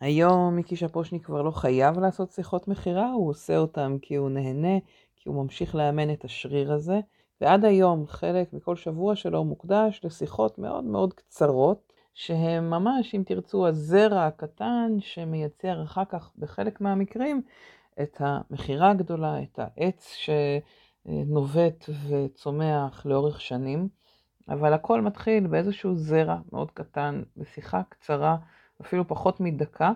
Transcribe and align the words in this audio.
היום 0.00 0.56
מיקי 0.56 0.76
שפושניק 0.76 1.26
כבר 1.26 1.42
לא 1.42 1.50
חייב 1.50 1.98
לעשות 1.98 2.32
שיחות 2.32 2.68
מכירה, 2.68 3.10
הוא 3.10 3.30
עושה 3.30 3.56
אותם 3.56 3.96
כי 4.02 4.14
הוא 4.14 4.30
נהנה, 4.30 4.78
כי 5.16 5.28
הוא 5.28 5.42
ממשיך 5.42 5.74
לאמן 5.74 6.12
את 6.12 6.24
השריר 6.24 6.72
הזה, 6.72 7.00
ועד 7.40 7.64
היום 7.64 8.06
חלק 8.06 8.52
מכל 8.52 8.76
שבוע 8.76 9.16
שלו 9.16 9.44
מוקדש 9.44 10.00
לשיחות 10.04 10.58
מאוד 10.58 10.84
מאוד 10.84 11.14
קצרות, 11.14 11.92
שהם 12.14 12.70
ממש, 12.70 13.14
אם 13.14 13.22
תרצו, 13.26 13.66
הזרע 13.66 14.26
הקטן 14.26 14.92
שמייצר 15.00 15.82
אחר 15.82 16.04
כך 16.08 16.30
בחלק 16.38 16.80
מהמקרים 16.80 17.42
את 18.02 18.16
המכירה 18.20 18.90
הגדולה, 18.90 19.42
את 19.42 19.58
העץ 19.58 20.14
שנובט 21.06 21.84
וצומח 22.08 23.06
לאורך 23.06 23.40
שנים, 23.40 23.88
אבל 24.48 24.72
הכל 24.72 25.00
מתחיל 25.00 25.46
באיזשהו 25.46 25.94
זרע 25.94 26.36
מאוד 26.52 26.70
קטן, 26.70 27.22
בשיחה 27.36 27.82
קצרה, 27.88 28.36
אפילו 28.80 29.08
פחות 29.08 29.40
מדקה, 29.40 29.92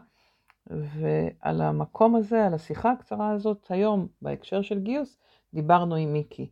ועל 0.66 1.60
המקום 1.60 2.16
הזה, 2.16 2.46
על 2.46 2.54
השיחה 2.54 2.90
הקצרה 2.90 3.30
הזאת 3.30 3.66
היום, 3.70 4.06
בהקשר 4.22 4.62
של 4.62 4.78
גיוס, 4.78 5.18
דיברנו 5.54 5.94
עם 5.94 6.12
מיקי. 6.12 6.50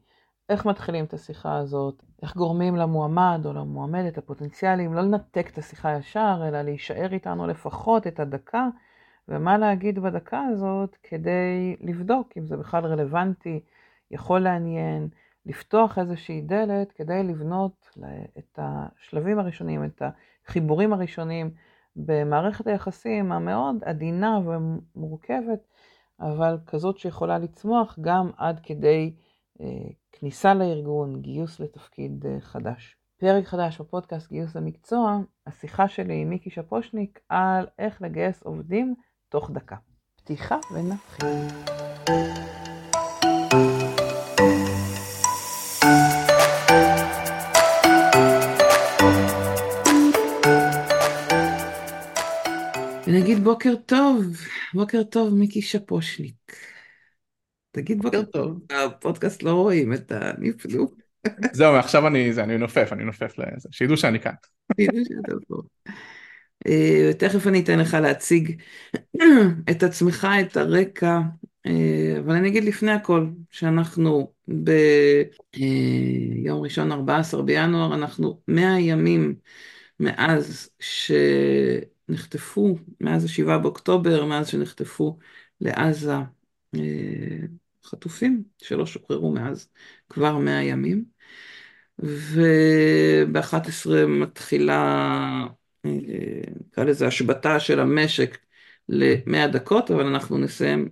איך 0.48 0.66
מתחילים 0.66 1.04
את 1.04 1.14
השיחה 1.14 1.56
הזאת, 1.56 2.02
איך 2.22 2.36
גורמים 2.36 2.76
למועמד 2.76 3.40
או 3.44 3.52
למועמדת 3.52 4.18
הפוטנציאליים 4.18 4.94
לא 4.94 5.00
לנתק 5.00 5.50
את 5.52 5.58
השיחה 5.58 5.96
ישר, 5.96 6.42
אלא 6.48 6.62
להישאר 6.62 7.12
איתנו 7.12 7.46
לפחות 7.46 8.06
את 8.06 8.20
הדקה, 8.20 8.68
ומה 9.28 9.58
להגיד 9.58 9.98
בדקה 9.98 10.42
הזאת 10.52 10.96
כדי 11.02 11.76
לבדוק 11.80 12.32
אם 12.36 12.46
זה 12.46 12.56
בכלל 12.56 12.86
רלוונטי, 12.86 13.60
יכול 14.10 14.40
לעניין, 14.40 15.08
לפתוח 15.46 15.98
איזושהי 15.98 16.40
דלת 16.40 16.92
כדי 16.92 17.22
לבנות 17.22 17.88
את 18.38 18.58
השלבים 18.62 19.38
הראשונים, 19.38 19.84
את 19.84 20.02
החיבורים 20.46 20.92
הראשונים 20.92 21.50
במערכת 22.06 22.66
היחסים 22.66 23.32
המאוד 23.32 23.76
עדינה 23.84 24.38
ומורכבת, 24.44 25.66
אבל 26.20 26.58
כזאת 26.66 26.98
שיכולה 26.98 27.38
לצמוח 27.38 27.98
גם 28.00 28.30
עד 28.36 28.60
כדי 28.62 29.14
אה, 29.60 29.66
כניסה 30.12 30.54
לארגון, 30.54 31.20
גיוס 31.20 31.60
לתפקיד 31.60 32.26
אה, 32.26 32.40
חדש. 32.40 32.96
פרק 33.16 33.46
חדש 33.46 33.80
בפודקאסט 33.80 34.28
גיוס 34.28 34.56
למקצוע, 34.56 35.18
השיחה 35.46 35.88
שלי 35.88 36.22
עם 36.22 36.28
מיקי 36.28 36.50
שפושניק 36.50 37.20
על 37.28 37.66
איך 37.78 38.02
לגייס 38.02 38.42
עובדים 38.42 38.94
תוך 39.28 39.50
דקה. 39.50 39.76
פתיחה 40.16 40.56
ונתחיל. 40.74 42.39
ונגיד 53.10 53.44
בוקר 53.44 53.74
טוב, 53.86 54.24
בוקר 54.74 55.02
טוב 55.02 55.34
מיקי 55.34 55.62
שפושניק. 55.62 56.56
תגיד 57.70 58.02
בוקר 58.02 58.22
טוב, 58.22 58.60
הפודקאסט 58.70 59.42
לא 59.42 59.54
רואים 59.54 59.92
את 59.92 60.12
הנפלו. 60.12 60.86
זהו, 61.52 61.74
עכשיו 61.74 62.06
אני, 62.06 62.32
זה, 62.32 62.44
אני 62.44 62.58
נופף, 62.58 62.88
אני 62.92 63.04
נופף 63.04 63.38
לזה, 63.38 63.68
שידעו 63.72 63.96
שאני 63.96 64.20
כאן. 64.20 64.32
אה, 66.66 67.10
תכף 67.18 67.46
אני 67.46 67.60
אתן 67.60 67.78
לך 67.78 67.94
להציג 67.94 68.62
את 69.70 69.82
עצמך, 69.82 70.28
את 70.40 70.56
הרקע, 70.56 71.20
אה, 71.66 72.16
אבל 72.18 72.34
אני 72.34 72.48
אגיד 72.48 72.64
לפני 72.64 72.92
הכל, 72.92 73.26
שאנחנו 73.50 74.32
ביום 74.48 76.56
אה, 76.56 76.62
ראשון 76.62 76.92
14 76.92 77.42
בינואר, 77.42 77.94
אנחנו 77.94 78.40
100 78.48 78.80
ימים 78.80 79.34
מאז 80.00 80.70
שנחטפו, 82.10 82.76
מאז 83.00 83.24
ה-7 83.24 83.58
באוקטובר, 83.58 84.24
מאז 84.24 84.48
שנחטפו 84.48 85.18
לעזה 85.60 86.14
חטופים 87.84 88.42
שלא 88.58 88.86
שוחררו 88.86 89.32
מאז 89.32 89.68
כבר 90.08 90.38
100 90.38 90.62
ימים. 90.62 91.04
וב-11 91.98 93.90
מתחילה, 94.08 95.46
נקרא 95.84 96.84
לזה 96.84 97.06
השבתה 97.06 97.60
של 97.60 97.80
המשק 97.80 98.38
ל-100 98.88 99.46
דקות, 99.52 99.90
אבל 99.90 100.06
אנחנו 100.06 100.38
נסיים 100.38 100.88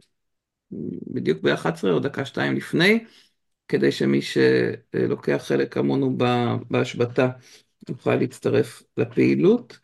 בדיוק 1.06 1.42
ב-11 1.42 1.84
או 1.84 1.98
דקה 1.98 2.24
שתיים 2.24 2.56
לפני, 2.56 3.04
כדי 3.68 3.92
שמי 3.92 4.20
שלוקח 4.22 5.44
חלק 5.46 5.74
כמונו 5.74 6.18
בהשבתה 6.70 7.28
יוכל 7.88 8.14
להצטרף 8.14 8.82
לפעילות. 8.96 9.78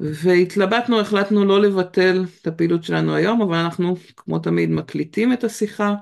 והתלבטנו, 0.00 1.00
החלטנו 1.00 1.44
לא 1.44 1.62
לבטל 1.62 2.24
את 2.42 2.46
הפעילות 2.46 2.84
שלנו 2.84 3.14
היום, 3.14 3.42
אבל 3.42 3.56
אנחנו 3.56 3.94
כמו 4.16 4.38
תמיד 4.38 4.70
מקליטים 4.70 5.32
את 5.32 5.44
השיחה 5.44 5.94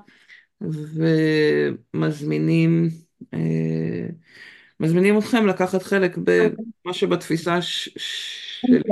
ומזמינים 1.93 2.89
אה, 3.33 4.07
מזמינים 4.79 5.17
אתכם 5.17 5.47
לקחת 5.47 5.83
חלק 5.83 6.17
במה 6.17 6.93
שבתפיסה 6.93 7.61
שלנו. 7.61 8.87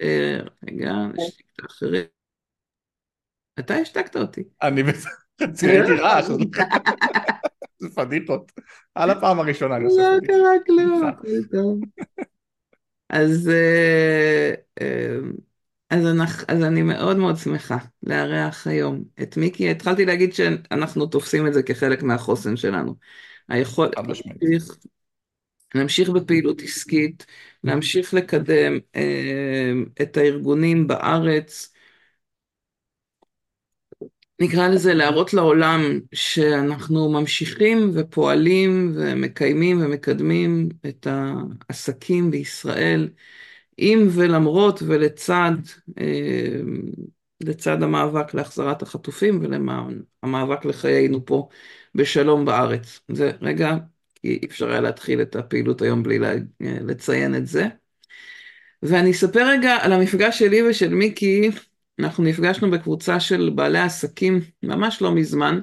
אה, 0.00 0.38
רגע, 0.68 0.92
נשתיק 1.14 1.46
את 1.54 1.62
האחרים. 1.62 2.04
אתה 3.58 3.74
השתקת 3.74 4.16
אותי. 4.16 4.42
אני 4.62 4.82
בסדר, 4.82 5.12
ראיתי 5.62 5.92
רעש, 5.92 6.24
זה 7.80 7.88
פדיחות. 7.94 8.52
על 8.94 9.10
הפעם 9.10 9.40
הראשונה 9.40 9.76
אני 9.76 9.84
עושה 9.84 10.02
פדיחות. 10.20 10.38
לא 10.38 10.44
קרה 10.44 10.52
כלום. 11.50 11.80
אז 13.10 13.48
אה, 13.48 14.54
אז, 15.90 16.06
אנחנו, 16.06 16.44
אז 16.48 16.62
אני 16.62 16.82
מאוד 16.82 17.16
מאוד 17.16 17.36
שמחה 17.36 17.78
לארח 18.02 18.66
היום 18.66 19.04
את 19.22 19.36
מיקי. 19.36 19.70
התחלתי 19.70 20.04
להגיד 20.06 20.34
שאנחנו 20.34 21.06
תופסים 21.06 21.46
את 21.46 21.54
זה 21.54 21.62
כחלק 21.62 22.02
מהחוסן 22.02 22.56
שלנו. 22.56 22.94
היכול... 23.48 23.88
להמשיך, 23.96 24.76
להמשיך 25.74 26.08
בפעילות 26.08 26.62
עסקית, 26.62 27.26
להמשיך 27.64 28.14
לקדם 28.14 28.78
אה, 28.96 29.72
את 30.02 30.16
הארגונים 30.16 30.86
בארץ, 30.86 31.72
נקרא 34.40 34.68
לזה 34.68 34.94
להראות 34.94 35.34
לעולם 35.34 36.00
שאנחנו 36.14 37.10
ממשיכים 37.12 37.90
ופועלים 37.94 38.92
ומקיימים 38.96 39.82
ומקדמים 39.84 40.68
את 40.88 41.06
העסקים 41.10 42.30
בישראל. 42.30 43.08
עם 43.76 44.08
ולמרות 44.10 44.82
ולצד 44.86 45.52
אה, 46.00 46.60
לצד 47.40 47.82
המאבק 47.82 48.34
להחזרת 48.34 48.82
החטופים 48.82 49.40
ולמאבק 49.42 50.64
לחיינו 50.64 51.26
פה 51.26 51.48
בשלום 51.94 52.44
בארץ. 52.44 53.00
זה 53.12 53.32
רגע, 53.42 53.76
אי 54.24 54.40
אפשר 54.50 54.70
היה 54.70 54.80
להתחיל 54.80 55.22
את 55.22 55.36
הפעילות 55.36 55.82
היום 55.82 56.02
בלי 56.02 56.18
לציין 56.60 57.34
את 57.34 57.46
זה. 57.46 57.68
ואני 58.82 59.10
אספר 59.10 59.48
רגע 59.48 59.76
על 59.80 59.92
המפגש 59.92 60.38
שלי 60.38 60.62
ושל 60.62 60.94
מיקי, 60.94 61.50
אנחנו 62.04 62.24
נפגשנו 62.24 62.70
בקבוצה 62.70 63.20
של 63.20 63.50
בעלי 63.54 63.78
עסקים 63.78 64.40
ממש 64.62 65.02
לא 65.02 65.14
מזמן, 65.14 65.60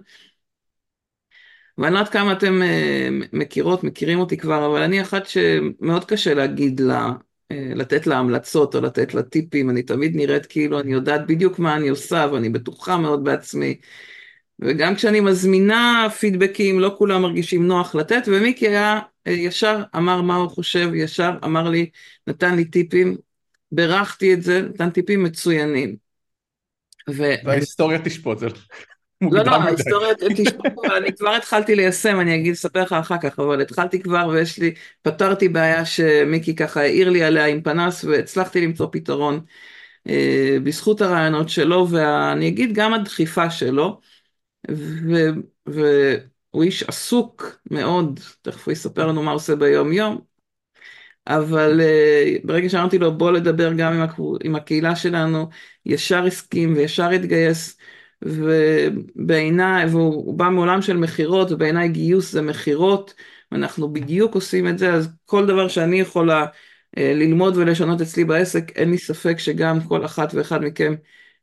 ואני 1.77 1.93
לא 1.93 1.99
יודעת 1.99 2.13
כמה 2.13 2.31
אתם 2.31 2.61
אה, 2.61 3.09
מכירות, 3.33 3.83
מכירים 3.83 4.19
אותי 4.19 4.37
כבר, 4.37 4.65
אבל 4.65 4.81
אני 4.81 5.01
אחת 5.01 5.25
שמאוד 5.25 6.05
קשה 6.05 6.33
להגיד 6.33 6.79
לה 6.79 7.11
אה, 7.51 7.71
לתת 7.75 8.07
לה 8.07 8.17
המלצות 8.17 8.75
או 8.75 8.81
לתת 8.81 9.13
לה 9.13 9.23
טיפים, 9.23 9.69
אני 9.69 9.83
תמיד 9.83 10.15
נראית 10.15 10.45
כאילו 10.45 10.79
אני 10.79 10.93
יודעת 10.93 11.27
בדיוק 11.27 11.59
מה 11.59 11.75
אני 11.75 11.89
עושה 11.89 12.27
ואני 12.33 12.49
בטוחה 12.49 12.97
מאוד 12.97 13.23
בעצמי. 13.23 13.77
וגם 14.59 14.95
כשאני 14.95 15.19
מזמינה 15.19 16.07
פידבקים, 16.19 16.79
לא 16.79 16.95
כולם 16.97 17.21
מרגישים 17.21 17.67
נוח 17.67 17.95
לתת, 17.95 18.23
ומיקי 18.27 18.67
היה 18.67 18.99
אה, 19.27 19.31
ישר 19.31 19.83
אמר 19.95 20.21
מה 20.21 20.35
הוא 20.35 20.49
חושב, 20.49 20.89
ישר 20.95 21.31
אמר 21.43 21.69
לי, 21.69 21.89
נתן 22.27 22.55
לי 22.55 22.65
טיפים, 22.65 23.15
בירכתי 23.71 24.33
את 24.33 24.43
זה, 24.43 24.61
נתן 24.61 24.89
טיפים 24.89 25.23
מצוינים. 25.23 26.06
וההיסטוריה 27.09 27.99
תשפוט, 28.03 28.39
זה 28.39 28.47
לא, 29.21 29.43
לא, 29.43 29.51
ההיסטוריה 29.55 30.13
תשפוט, 30.15 30.65
אבל 30.85 30.95
אני 31.01 31.15
כבר 31.15 31.29
התחלתי 31.29 31.75
ליישם, 31.75 32.19
אני 32.19 32.35
אגיד, 32.35 32.53
אספר 32.53 32.81
לך 32.83 32.93
אחר 32.93 33.17
כך, 33.21 33.39
אבל 33.39 33.61
התחלתי 33.61 34.01
כבר 34.01 34.27
ויש 34.27 34.59
לי, 34.59 34.73
פתרתי 35.01 35.49
בעיה 35.49 35.85
שמיקי 35.85 36.55
ככה 36.55 36.81
העיר 36.81 37.09
לי 37.09 37.23
עליה 37.23 37.45
עם 37.45 37.61
פנס 37.61 38.03
והצלחתי 38.03 38.61
למצוא 38.61 38.87
פתרון 38.91 39.39
אה, 40.09 40.57
בזכות 40.63 41.01
הרעיונות 41.01 41.49
שלו, 41.49 41.87
ואני 41.89 42.47
אגיד 42.47 42.73
גם 42.73 42.93
הדחיפה 42.93 43.49
שלו, 43.49 43.99
והוא 45.65 46.63
איש 46.63 46.83
עסוק 46.83 47.59
מאוד, 47.71 48.19
תכף 48.41 48.65
הוא 48.65 48.71
יספר 48.71 49.07
לנו 49.07 49.23
מה 49.23 49.31
הוא 49.31 49.35
עושה 49.35 49.55
ביום 49.55 49.93
יום, 49.93 50.21
אבל 51.27 51.81
uh, 51.81 52.47
ברגע 52.47 52.69
שאמרתי 52.69 52.97
לו 52.97 53.17
בוא 53.17 53.31
לדבר 53.31 53.73
גם 53.73 53.93
עם, 53.93 54.01
הקב... 54.01 54.23
עם 54.43 54.55
הקהילה 54.55 54.95
שלנו, 54.95 55.49
ישר 55.87 56.25
הסכים 56.25 56.73
וישר 56.75 57.09
התגייס. 57.09 57.77
ובעיניי, 58.21 59.85
והוא 59.85 60.37
בא 60.37 60.49
מעולם 60.49 60.81
של 60.81 60.97
מכירות, 60.97 61.51
ובעיניי 61.51 61.89
גיוס 61.89 62.31
זה 62.31 62.41
מכירות, 62.41 63.13
ואנחנו 63.51 63.93
בדיוק 63.93 64.35
עושים 64.35 64.67
את 64.67 64.77
זה, 64.77 64.93
אז 64.93 65.09
כל 65.25 65.45
דבר 65.45 65.67
שאני 65.67 65.99
יכולה 65.99 66.45
אה, 66.97 67.13
ללמוד 67.15 67.57
ולשנות 67.57 68.01
אצלי 68.01 68.23
בעסק, 68.25 68.71
אין 68.75 68.91
לי 68.91 68.97
ספק 68.97 69.39
שגם 69.39 69.79
כל 69.87 70.05
אחת 70.05 70.33
ואחד 70.33 70.63
מכם 70.63 70.95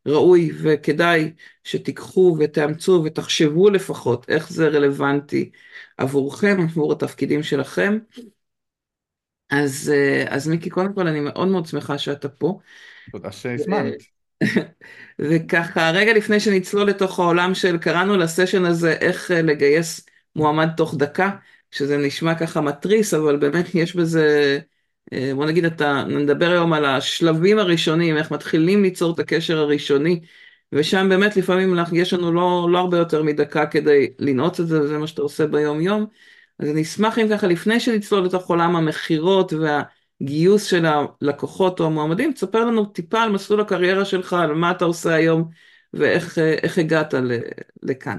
ראוי 0.06 0.50
וכדאי 0.62 1.32
שתיקחו 1.64 2.37
ותאמצו 2.40 3.02
ותחשבו 3.05 3.70
לפחות 3.70 4.31
איך 4.31 4.50
זה 4.50 4.69
רלוונטי 4.69 5.50
עבורכם, 5.99 6.56
עבור 6.61 6.93
התפקידים 6.93 7.43
שלכם. 7.43 7.99
אז, 9.50 9.93
אה, 9.94 10.25
אז 10.29 10.49
מיקי, 10.49 10.70
קודם 10.70 10.94
כל 10.94 11.06
אני 11.08 11.20
מאוד 11.20 11.49
מאוד 11.49 11.67
שמחה 11.67 11.99
שאתה 11.99 12.29
פה. 12.29 12.58
תודה 13.12 13.32
שהזמנת. 13.32 14.13
וככה, 15.19 15.91
רגע 15.91 16.12
לפני 16.12 16.41
שנצלול 16.41 16.88
לתוך 16.88 17.19
העולם 17.19 17.55
של, 17.55 17.79
קראנו 17.79 18.17
לסשן 18.17 18.64
הזה 18.64 18.93
איך 18.93 19.31
אה, 19.31 19.43
לגייס 19.43 20.06
מועמד 20.37 20.69
תוך 20.76 20.94
דקה, 20.99 21.31
שזה 21.70 21.96
נשמע 21.96 22.35
ככה 22.35 22.61
מתריס, 22.61 23.14
אבל 23.14 23.37
באמת 23.37 23.75
יש 23.75 23.96
בזה, 23.96 24.58
אה, 25.12 25.32
בוא 25.35 25.46
נגיד, 25.46 25.64
אתה, 25.64 26.05
נדבר 26.08 26.50
היום 26.50 26.73
על 26.73 26.85
השלבים 26.85 27.58
הראשונים, 27.58 28.17
איך 28.17 28.31
מתחילים 28.31 28.82
ליצור 28.82 29.14
את 29.14 29.19
הקשר 29.19 29.58
הראשוני, 29.58 30.20
ושם 30.73 31.08
באמת 31.08 31.37
לפעמים 31.37 31.76
יש 31.93 32.12
לנו 32.12 32.32
לא, 32.32 32.69
לא 32.70 32.79
הרבה 32.79 32.99
יותר 32.99 33.23
מדקה 33.23 33.67
כדי 33.67 34.14
לנעוץ 34.19 34.61
את 34.61 34.67
זה, 34.69 34.81
וזה 34.81 34.99
מה 34.99 35.06
שאתה 35.06 35.23
עושה 35.23 35.47
ביום 35.47 35.81
יום. 35.81 36.06
אז 36.58 36.69
אני 36.69 36.82
אשמח 36.82 37.19
אם 37.19 37.29
ככה, 37.31 37.47
לפני 37.47 37.81
שנצלול 37.81 38.25
לתוך 38.25 38.47
עולם 38.50 38.76
המכירות 38.76 39.52
והגיוס 40.25 40.65
של 40.65 40.87
הלקוחות 40.87 41.81
או 41.81 41.87
המועמדים, 41.87 42.32
תספר 42.32 42.65
לנו 42.65 42.85
טיפה 42.85 43.23
על 43.23 43.32
מסלול 43.32 43.61
הקריירה 43.61 44.05
שלך, 44.05 44.32
על 44.32 44.55
מה 44.55 44.71
אתה 44.71 44.85
עושה 44.85 45.15
היום 45.15 45.49
ואיך 45.93 46.79
הגעת 46.79 47.15
לכאן. 47.82 48.19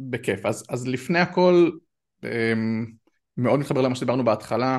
בכיף. 0.00 0.46
אז, 0.46 0.64
אז 0.68 0.88
לפני 0.88 1.18
הכל, 1.18 1.70
אמ, 2.24 2.86
מאוד 3.36 3.60
מתחבר 3.60 3.80
למה 3.80 3.94
שדיברנו 3.94 4.24
בהתחלה, 4.24 4.78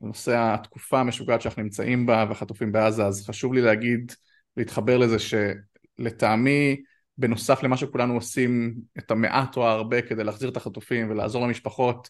בנושא 0.00 0.34
התקופה 0.36 1.00
המשוגעת 1.00 1.42
שאנחנו 1.42 1.62
נמצאים 1.62 2.06
בה 2.06 2.26
והחטופים 2.28 2.72
בעזה, 2.72 3.04
אז 3.06 3.26
חשוב 3.26 3.54
לי 3.54 3.60
להגיד, 3.60 4.12
להתחבר 4.56 4.98
לזה 4.98 5.16
שלטעמי, 5.18 6.82
בנוסף 7.18 7.62
למה 7.62 7.76
שכולנו 7.76 8.14
עושים 8.14 8.74
את 8.98 9.10
המעט 9.10 9.56
או 9.56 9.66
הרבה 9.66 10.02
כדי 10.02 10.24
להחזיר 10.24 10.48
את 10.48 10.56
החטופים 10.56 11.10
ולעזור 11.10 11.46
למשפחות, 11.46 12.08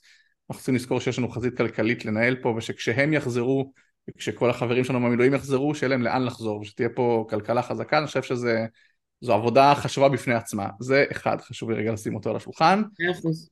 אנחנו 0.51 0.59
צריכים 0.59 0.75
לזכור 0.75 1.01
שיש 1.01 1.19
לנו 1.19 1.29
חזית 1.29 1.57
כלכלית 1.57 2.05
לנהל 2.05 2.37
פה 2.43 2.55
ושכשהם 2.57 3.13
יחזרו 3.13 3.73
וכשכל 4.11 4.51
החברים 4.51 4.85
שלנו 4.85 5.01
במילואים 5.01 5.35
יחזרו 5.35 5.75
שיהיה 5.75 5.89
להם 5.89 6.03
לאן 6.03 6.25
לחזור 6.25 6.61
ושתהיה 6.61 6.89
פה 6.95 7.27
כלכלה 7.31 7.63
חזקה, 7.63 7.99
אני 7.99 8.07
חושב 8.07 8.23
שזו 8.23 9.33
עבודה 9.33 9.75
חשובה 9.75 10.09
בפני 10.09 10.35
עצמה, 10.35 10.69
זה 10.81 11.05
אחד, 11.13 11.41
חשוב 11.41 11.71
לי 11.71 11.77
רגע 11.77 11.93
לשים 11.93 12.15
אותו 12.15 12.31
על 12.31 12.37
השולחן, 12.37 12.83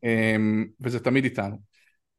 אמ, 0.05 0.67
וזה 0.81 1.01
תמיד 1.01 1.25
איתנו. 1.25 1.57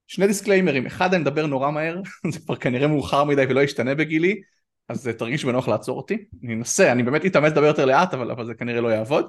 שני 0.08 0.28
דיסקליימרים, 0.28 0.86
אחד 0.86 1.14
אני 1.14 1.22
מדבר 1.22 1.46
נורא 1.46 1.72
מהר, 1.72 2.02
זה 2.34 2.40
כבר 2.40 2.56
כנראה 2.56 2.88
מאוחר 2.88 3.24
מדי 3.24 3.46
ולא 3.50 3.62
ישתנה 3.62 3.96
בגילי, 3.96 4.42
אז 4.90 5.08
תרגיש 5.08 5.46
בנוח 5.46 5.68
לעצור 5.68 5.98
אותי, 5.98 6.25
אני 6.44 6.54
אנסה, 6.54 6.92
אני 6.92 7.04
באמת 7.04 7.25
אתאמץ 7.25 7.52
לדבר 7.52 7.66
יותר 7.66 7.86
לאט, 7.86 8.14
אבל, 8.14 8.31
אבל 8.31 8.46
זה 8.46 8.54
כנראה 8.54 8.81
לא 8.81 8.88
יעבוד. 8.88 9.25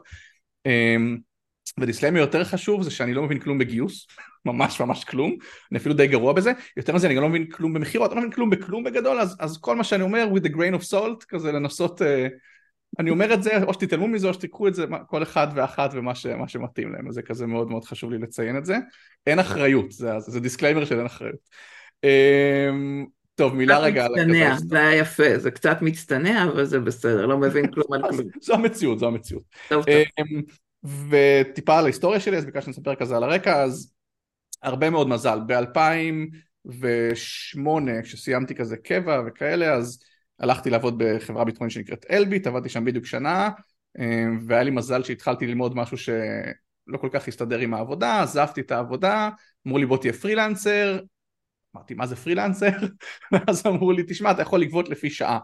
אמ, 1.78 1.82
ו 1.82 1.86
disclaimer 1.86 2.18
יותר 2.18 2.44
חשוב 2.44 2.82
זה 2.82 2.90
שאני 2.90 3.14
לא 3.14 3.22
מבין 3.22 3.38
כלום 3.38 3.58
בגיוס, 3.58 4.06
ממש 4.46 4.80
ממש 4.80 5.04
כלום, 5.04 5.36
אני 5.72 5.78
אפילו 5.78 5.94
די 5.94 6.06
גרוע 6.06 6.32
בזה, 6.32 6.52
יותר 6.76 6.94
מזה 6.94 7.06
אני 7.06 7.14
גם 7.14 7.22
לא 7.22 7.28
מבין 7.28 7.46
כלום 7.46 7.74
במכירות, 7.74 8.10
אני 8.10 8.16
לא 8.16 8.22
מבין 8.22 8.32
כלום 8.32 8.50
בכלום 8.50 8.84
בגדול, 8.84 9.20
אז, 9.20 9.36
אז 9.40 9.58
כל 9.58 9.76
מה 9.76 9.84
שאני 9.84 10.02
אומר 10.02 10.28
with 10.34 10.44
a 10.44 10.52
grain 10.52 10.80
of 10.80 10.92
salt, 10.92 11.24
כזה 11.28 11.52
לנסות, 11.52 12.00
אה, 12.00 12.04
אני 12.98 13.10
אומר 13.10 13.34
את 13.34 13.42
זה, 13.42 13.62
או 13.62 13.74
שתתעלמו 13.74 14.08
מזה 14.08 14.28
או 14.28 14.34
שתיקחו 14.34 14.68
את 14.68 14.74
זה, 14.74 14.84
כל 15.06 15.22
אחד 15.22 15.48
ואחת 15.54 15.90
ומה 15.94 16.14
ש, 16.14 16.26
שמתאים 16.46 16.92
להם, 16.92 17.08
אז 17.08 17.14
זה 17.14 17.22
כזה 17.22 17.46
מאוד 17.46 17.70
מאוד 17.70 17.84
חשוב 17.84 18.10
לי 18.10 18.18
לציין 18.18 18.56
את 18.56 18.64
זה. 18.64 18.76
אין 19.26 19.38
אחריות, 19.38 19.92
זה, 19.92 20.10
זה 20.18 20.40
disclaimer 20.40 20.84
של 20.84 20.98
אין 20.98 21.06
אחריות. 21.06 21.38
אמ, 22.06 23.08
טוב, 23.34 23.54
מילה 23.54 23.78
רגע 23.78 24.04
על 24.04 24.14
הכזה. 24.14 24.66
זה 24.68 24.78
היה 24.78 24.98
יפה, 24.98 25.38
זה 25.38 25.50
קצת 25.50 25.78
מצטנע, 25.82 26.44
אבל 26.44 26.64
זה 26.64 26.80
בסדר, 26.80 27.26
לא 27.26 27.38
מבין 27.38 27.66
כלום 27.74 27.92
על 27.92 28.02
כלום. 28.10 28.28
זו 28.40 28.54
המציאות, 28.54 28.98
זו 28.98 29.06
המציאות. 29.06 29.42
טוב, 29.68 29.84
טוב. 29.84 30.63
וטיפה 30.84 31.78
על 31.78 31.84
ההיסטוריה 31.84 32.20
שלי, 32.20 32.36
אז 32.36 32.44
ביקשתי 32.44 32.70
לספר 32.70 32.94
כזה 32.94 33.16
על 33.16 33.24
הרקע, 33.24 33.62
אז 33.62 33.94
הרבה 34.62 34.90
מאוד 34.90 35.08
מזל. 35.08 35.40
ב-2008, 35.46 37.58
כשסיימתי 38.02 38.54
כזה 38.54 38.76
קבע 38.76 39.22
וכאלה, 39.26 39.74
אז 39.74 40.02
הלכתי 40.40 40.70
לעבוד 40.70 40.94
בחברה 40.98 41.44
ביטחונית 41.44 41.72
שנקראת 41.72 42.06
אלביט, 42.10 42.46
עבדתי 42.46 42.68
שם 42.68 42.84
בדיוק 42.84 43.06
שנה, 43.06 43.50
אמ, 43.98 44.38
והיה 44.46 44.62
לי 44.62 44.70
מזל 44.70 45.02
שהתחלתי 45.02 45.46
ללמוד 45.46 45.76
משהו 45.76 45.96
שלא 45.96 46.98
כל 47.00 47.08
כך 47.12 47.28
הסתדר 47.28 47.58
עם 47.58 47.74
העבודה, 47.74 48.22
עזבתי 48.22 48.60
את 48.60 48.70
העבודה, 48.70 49.30
אמרו 49.66 49.78
לי 49.78 49.86
בוא 49.86 49.98
תהיה 49.98 50.12
פרילנסר, 50.12 50.98
אמרתי 51.76 51.94
מה 51.94 52.06
זה 52.06 52.16
פרילנסר? 52.16 52.72
ואז 53.32 53.66
אמרו 53.66 53.92
לי 53.92 54.02
תשמע 54.08 54.30
אתה 54.30 54.42
יכול 54.42 54.60
לגבות 54.60 54.88
לפי 54.88 55.10
שעה 55.10 55.38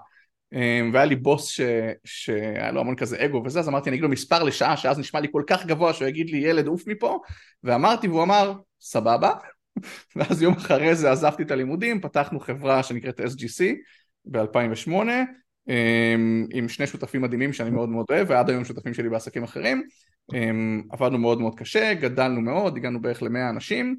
והיה 0.92 1.04
לי 1.04 1.16
בוס 1.16 1.48
ש... 1.48 1.60
שהיה 2.04 2.70
לו 2.72 2.80
המון 2.80 2.96
כזה 2.96 3.24
אגו 3.24 3.42
וזה 3.44 3.60
אז 3.60 3.68
אמרתי 3.68 3.88
אני 3.88 3.94
אגיד 3.94 4.04
לו 4.04 4.08
מספר 4.08 4.42
לשעה 4.42 4.76
שאז 4.76 4.98
נשמע 4.98 5.20
לי 5.20 5.28
כל 5.32 5.42
כך 5.46 5.66
גבוה 5.66 5.92
שהוא 5.92 6.08
יגיד 6.08 6.30
לי 6.30 6.38
ילד 6.38 6.66
עוף 6.66 6.86
מפה. 6.86 7.18
ואמרתי 7.64 8.08
והוא 8.08 8.22
אמר 8.22 8.52
סבבה. 8.80 9.32
ואז 10.16 10.42
יום 10.42 10.54
אחרי 10.54 10.94
זה 10.94 11.10
עזבתי 11.12 11.42
את 11.42 11.50
הלימודים 11.50 12.00
פתחנו 12.00 12.40
חברה 12.40 12.82
שנקראת 12.82 13.20
SGC 13.20 13.64
ב-2008 14.24 14.92
אמ, 15.68 16.46
עם 16.52 16.68
שני 16.68 16.86
שותפים 16.86 17.22
מדהימים 17.22 17.52
שאני 17.52 17.70
מאוד 17.70 17.88
מאוד 17.88 18.06
אוהב 18.10 18.30
ועד 18.30 18.50
היום 18.50 18.64
שותפים 18.64 18.94
שלי 18.94 19.08
בעסקים 19.08 19.42
אחרים. 19.42 19.82
אמ, 20.34 20.82
עבדנו 20.90 21.18
מאוד 21.18 21.40
מאוד 21.40 21.54
קשה, 21.58 21.94
גדלנו 21.94 22.40
מאוד, 22.40 22.76
הגענו 22.76 23.00
בערך 23.00 23.22
למאה 23.22 23.50
אנשים 23.50 23.96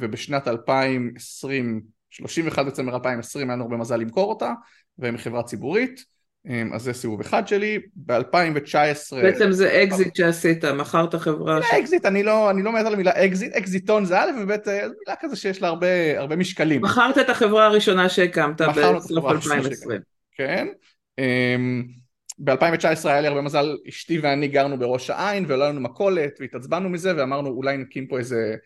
ובשנת 0.00 0.48
2020, 0.48 1.80
31 2.10 2.66
דצמבר 2.66 2.94
2020 2.94 3.50
היה 3.50 3.56
לנו 3.56 3.64
הרבה 3.64 3.76
מזל 3.76 3.96
למכור 3.96 4.30
אותה, 4.30 4.52
והם 4.98 5.16
חברה 5.16 5.42
ציבורית, 5.42 6.04
אה, 6.48 6.62
אז 6.72 6.82
זה 6.82 6.92
סיבוב 6.92 7.20
אחד 7.20 7.48
שלי, 7.48 7.78
ב-2019... 7.96 9.14
בעצם 9.22 9.52
זה 9.52 9.82
אקזיט 9.82 10.16
שעשית, 10.16 10.64
מכרת 10.64 11.14
חברה... 11.14 11.62
ש... 11.62 11.66
אקזיט, 11.74 12.06
אני 12.06 12.22
לא, 12.22 12.50
אני 12.50 12.62
לא 12.62 12.72
מת 12.72 12.86
על 12.86 12.94
המילה 12.94 13.24
אקזיט, 13.24 13.52
אקזיטון 13.52 14.04
זה 14.04 14.20
א' 14.20 14.30
וב' 14.42 14.52
זו 14.64 14.70
מילה 14.72 15.16
כזה 15.20 15.36
שיש 15.36 15.62
לה 15.62 15.68
הרבה, 15.68 16.18
הרבה 16.18 16.36
משקלים. 16.36 16.82
מכרת 16.82 17.18
את 17.18 17.30
החברה 17.30 17.66
הראשונה 17.66 18.08
שהקמת 18.08 18.60
בסוף 18.60 19.24
2020. 19.24 20.00
כן. 20.36 20.66
ב-2019 22.38 23.08
היה 23.08 23.20
לי 23.20 23.28
הרבה 23.28 23.40
מזל, 23.40 23.76
אשתי 23.88 24.18
ואני 24.18 24.48
גרנו 24.48 24.78
בראש 24.78 25.10
העין 25.10 25.44
ולא 25.48 25.62
היה 25.62 25.72
לנו 25.72 25.80
מכולת 25.80 26.36
והתעצבנו 26.40 26.88
מזה 26.88 27.16
ואמרנו 27.16 27.48
אולי 27.48 27.76
נקים 27.76 28.06
פה 28.06 28.18
איזה 28.18 28.56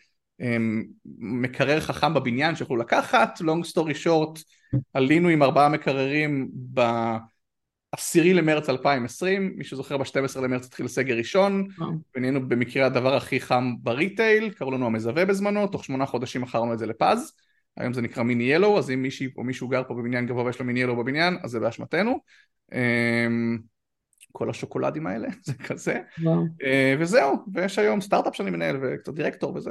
מקרר 1.18 1.80
חכם 1.80 2.14
בבניין 2.14 2.56
שיכולו 2.56 2.80
לקחת, 2.80 3.38
long 3.38 3.70
story 3.72 4.04
short, 4.04 4.42
עלינו 4.92 5.28
עם 5.28 5.42
ארבעה 5.42 5.68
מקררים 5.68 6.48
בעשירי 6.52 8.34
למרץ 8.34 8.68
2020, 8.68 9.52
מי 9.56 9.64
שזוכר 9.64 9.96
ב-12 9.96 10.40
למרץ 10.40 10.66
התחיל 10.66 10.88
סגר 10.88 11.16
ראשון, 11.16 11.68
ונהיינו 12.16 12.48
במקרה 12.48 12.86
הדבר 12.86 13.16
הכי 13.16 13.40
חם 13.40 13.74
בריטייל, 13.82 14.50
קראו 14.50 14.70
לנו 14.70 14.86
המזווה 14.86 15.24
בזמנו, 15.24 15.66
תוך 15.66 15.84
שמונה 15.84 16.06
חודשים 16.06 16.42
מכרנו 16.42 16.72
את 16.72 16.78
זה 16.78 16.86
לפז, 16.86 17.32
היום 17.76 17.92
זה 17.92 18.02
נקרא 18.02 18.22
מיני 18.22 18.44
ילו, 18.44 18.78
אז 18.78 18.90
אם 18.90 19.02
מישהי 19.02 19.28
או 19.36 19.44
מישהו 19.44 19.68
גר 19.68 19.82
פה 19.88 19.94
בבניין 19.94 20.26
גבוה 20.26 20.44
ויש 20.44 20.60
לו 20.60 20.66
מיני 20.66 20.80
ילו 20.80 20.96
בבניין, 20.96 21.36
אז 21.42 21.50
זה 21.50 21.60
באשמתנו. 21.60 22.18
כל 24.32 24.50
השוקולדים 24.50 25.06
האלה, 25.06 25.28
זה 25.46 25.54
כזה. 25.54 26.00
אה, 26.64 26.94
וזהו, 26.98 27.36
ויש 27.54 27.78
היום 27.78 28.00
סטארט-אפ 28.00 28.36
שאני 28.36 28.50
מנהל 28.50 28.76
וקצת 28.82 29.14
דירקטור 29.14 29.56
וזה. 29.56 29.70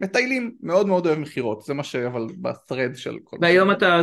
מטיילים, 0.00 0.54
מאוד 0.62 0.86
מאוד 0.86 1.06
אוהב 1.06 1.18
מכירות, 1.18 1.62
זה 1.62 1.74
מה 1.74 1.84
ש... 1.84 1.96
אבל 1.96 2.26
בת'רד 2.40 2.96
של 2.96 3.18
כל... 3.24 3.36
והיום 3.40 3.70
אתה, 3.70 4.00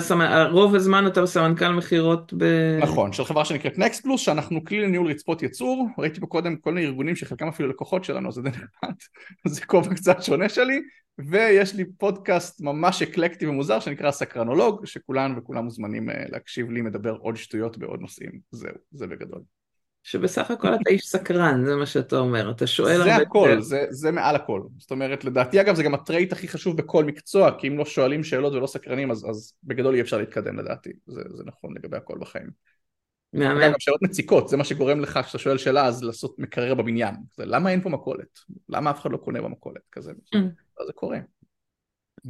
רוב 0.51 0.75
הזמן 0.75 1.07
אתה 1.07 1.25
סמנכ"ל 1.25 1.69
מכירות 1.69 2.33
ב... 2.38 2.43
נכון, 2.81 3.13
של 3.13 3.25
חברה 3.25 3.45
שנקראת 3.45 3.77
נקסט 3.77 4.03
פלוס, 4.03 4.21
שאנחנו 4.21 4.65
כלי 4.65 4.81
לניהול 4.81 5.07
רצפות 5.07 5.41
ייצור, 5.41 5.88
ראיתי 5.97 6.19
פה 6.19 6.27
קודם 6.27 6.55
כל 6.55 6.74
מיני 6.74 6.88
ארגונים 6.88 7.15
שחלקם 7.15 7.47
אפילו 7.47 7.69
לקוחות 7.69 8.03
שלנו, 8.03 8.31
זה 8.31 8.41
נחמד, 8.50 8.95
זה 9.47 9.62
כובע 9.65 9.95
קצת 9.95 10.24
שונה 10.24 10.50
שלי, 10.50 10.81
ויש 11.17 11.75
לי 11.75 11.85
פודקאסט 11.97 12.62
ממש 12.62 13.01
אקלקטי 13.01 13.47
ומוזר 13.47 13.79
שנקרא 13.79 14.12
סקרנולוג, 14.12 14.85
שכולן 14.85 15.33
וכולם 15.38 15.63
מוזמנים 15.63 16.09
אה, 16.09 16.24
להקשיב 16.29 16.71
לי 16.71 16.81
מדבר 16.81 17.12
עוד 17.19 17.35
שטויות 17.35 17.77
בעוד 17.77 18.01
נושאים, 18.01 18.31
זהו, 18.51 18.75
זה 18.91 19.07
בגדול. 19.07 19.41
שבסך 20.05 20.51
הכל 20.51 20.67
אתה 20.67 20.89
איש 20.89 21.07
סקרן, 21.07 21.65
זה 21.65 21.75
מה 21.75 21.85
שאתה 21.85 22.17
אומר, 22.17 22.51
אתה 22.51 22.67
שואל 22.67 23.01
הרבה... 23.01 23.15
זה 23.15 23.15
הכל, 23.15 23.62
זה, 23.62 23.85
זה 23.89 24.12
מעל 24.12 24.35
הכל. 24.35 24.62
זאת 24.77 24.91
אומרת, 24.91 25.25
לדעתי 25.25 25.62
אגב 25.62 25.75
זה 25.75 25.83
גם 25.83 25.93
הטרייט 25.93 26.33
הכי 26.33 26.47
חשוב 26.47 26.77
בכל 26.77 27.03
מקצוע, 27.03 27.51
כי 27.57 27.67
אם 27.67 27.77
לא 27.77 27.85
שואלים 27.85 28.24
שאלות 28.24 28.53
ולא 28.53 28.67
סקרנים, 28.67 29.12
אז, 29.12 29.25
אז 29.29 29.53
בגדול 29.63 29.95
אי 29.95 30.01
אפשר 30.01 30.17
להתקדם 30.17 30.59
לדעתי, 30.59 30.89
זה, 31.07 31.21
זה 31.33 31.43
נכון 31.45 31.77
לגבי 31.77 31.97
הכל 31.97 32.17
בחיים. 32.19 32.50
מהמם. 33.33 33.62
גם 33.62 33.71
שאלות 33.79 34.01
מציקות, 34.01 34.50
זה 34.50 34.57
מה 34.57 34.63
שגורם 34.63 35.00
לך 35.00 35.19
כשאתה 35.24 35.38
שואל 35.38 35.57
שאלה, 35.57 35.85
אז 35.85 36.03
לעשות 36.03 36.39
מקרר 36.39 36.74
בבניין. 36.74 37.15
זה, 37.38 37.45
למה 37.45 37.69
אין 37.69 37.81
פה 37.81 37.89
מכולת? 37.89 38.39
למה 38.69 38.91
אף 38.91 39.01
אחד 39.01 39.12
לא 39.12 39.17
קונה 39.17 39.41
במכולת? 39.41 39.81
כזה, 39.91 40.12
mm. 40.12 40.38
זה 40.85 40.93
קורה. 40.93 41.17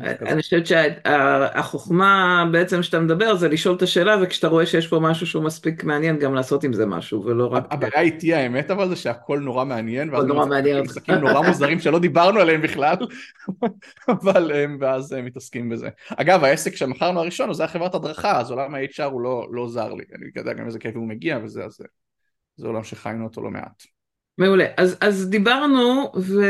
אני 0.01 0.41
חושבת 0.41 0.67
שהחוכמה 0.67 2.45
בעצם 2.51 2.83
שאתה 2.83 2.99
מדבר 2.99 3.35
זה 3.35 3.49
לשאול 3.49 3.75
את 3.75 3.81
השאלה 3.81 4.15
וכשאתה 4.21 4.47
רואה 4.47 4.65
שיש 4.65 4.87
פה 4.87 4.99
משהו 4.99 5.27
שהוא 5.27 5.43
מספיק 5.43 5.83
מעניין 5.83 6.19
גם 6.19 6.33
לעשות 6.33 6.63
עם 6.63 6.73
זה 6.73 6.85
משהו 6.85 7.25
ולא 7.25 7.53
רק... 7.53 7.63
הבעיה 7.71 8.01
איתי 8.01 8.33
האמת 8.33 8.71
אבל 8.71 8.89
זה 8.89 8.95
שהכל 8.95 9.39
נורא 9.39 9.65
מעניין 9.65 10.13
ואז 10.13 10.25
נורא 10.25 10.45
מעניין 10.45 10.81
משחקים 10.81 11.15
נורא 11.15 11.47
מוזרים 11.47 11.79
שלא 11.79 11.99
דיברנו 11.99 12.39
עליהם 12.39 12.61
בכלל 12.61 12.95
אבל 14.09 14.51
ואז 14.79 15.13
מתעסקים 15.13 15.69
בזה. 15.69 15.89
אגב 16.09 16.43
העסק 16.43 16.75
שמכרנו 16.75 17.19
הראשון 17.19 17.53
זה 17.53 17.63
היה 17.63 17.67
חברת 17.67 17.95
הדרכה 17.95 18.39
אז 18.39 18.51
עולם 18.51 18.75
ה-HR 18.75 19.03
הוא 19.03 19.21
לא, 19.21 19.47
לא 19.51 19.67
זר 19.67 19.93
לי 19.93 20.03
אני 20.15 20.25
יודע 20.35 20.53
גם 20.53 20.65
איזה 20.65 20.79
כיף 20.79 20.95
הוא 20.95 21.07
מגיע 21.07 21.39
וזה 21.43 21.65
אז 21.65 21.81
זה 22.55 22.67
עולם 22.67 22.83
שחיינו 22.83 23.23
אותו 23.23 23.41
לא 23.41 23.49
מעט. 23.49 23.94
מעולה. 24.37 24.65
אז, 24.77 24.97
אז 25.01 25.29
דיברנו 25.29 26.11
ו... 26.15 26.41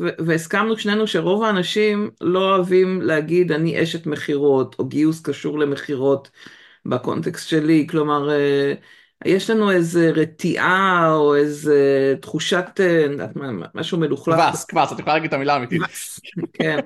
ו... 0.00 0.08
והסכמנו 0.26 0.78
שנינו 0.78 1.06
שרוב 1.06 1.42
האנשים 1.42 2.10
לא 2.20 2.54
אוהבים 2.54 3.02
להגיד 3.02 3.52
אני 3.52 3.82
אשת 3.82 4.06
מכירות 4.06 4.76
או 4.78 4.84
גיוס 4.88 5.22
קשור 5.22 5.58
למכירות 5.58 6.30
בקונטקסט 6.86 7.48
שלי, 7.48 7.86
כלומר 7.90 8.30
אה, 8.30 8.74
יש 9.24 9.50
לנו 9.50 9.70
איזה 9.70 10.10
רתיעה 10.14 11.12
או 11.14 11.34
איזה 11.34 12.14
תחושת 12.20 12.66
אה, 12.80 13.06
משהו 13.74 13.98
מלוכלך. 13.98 14.36
קבס, 14.36 14.64
קבס, 14.64 14.92
את 14.92 14.98
יכולה 14.98 15.14
להגיד 15.14 15.28
את 15.28 15.34
המילה 15.34 15.54
האמיתית. 15.54 15.82
כן, 16.52 16.78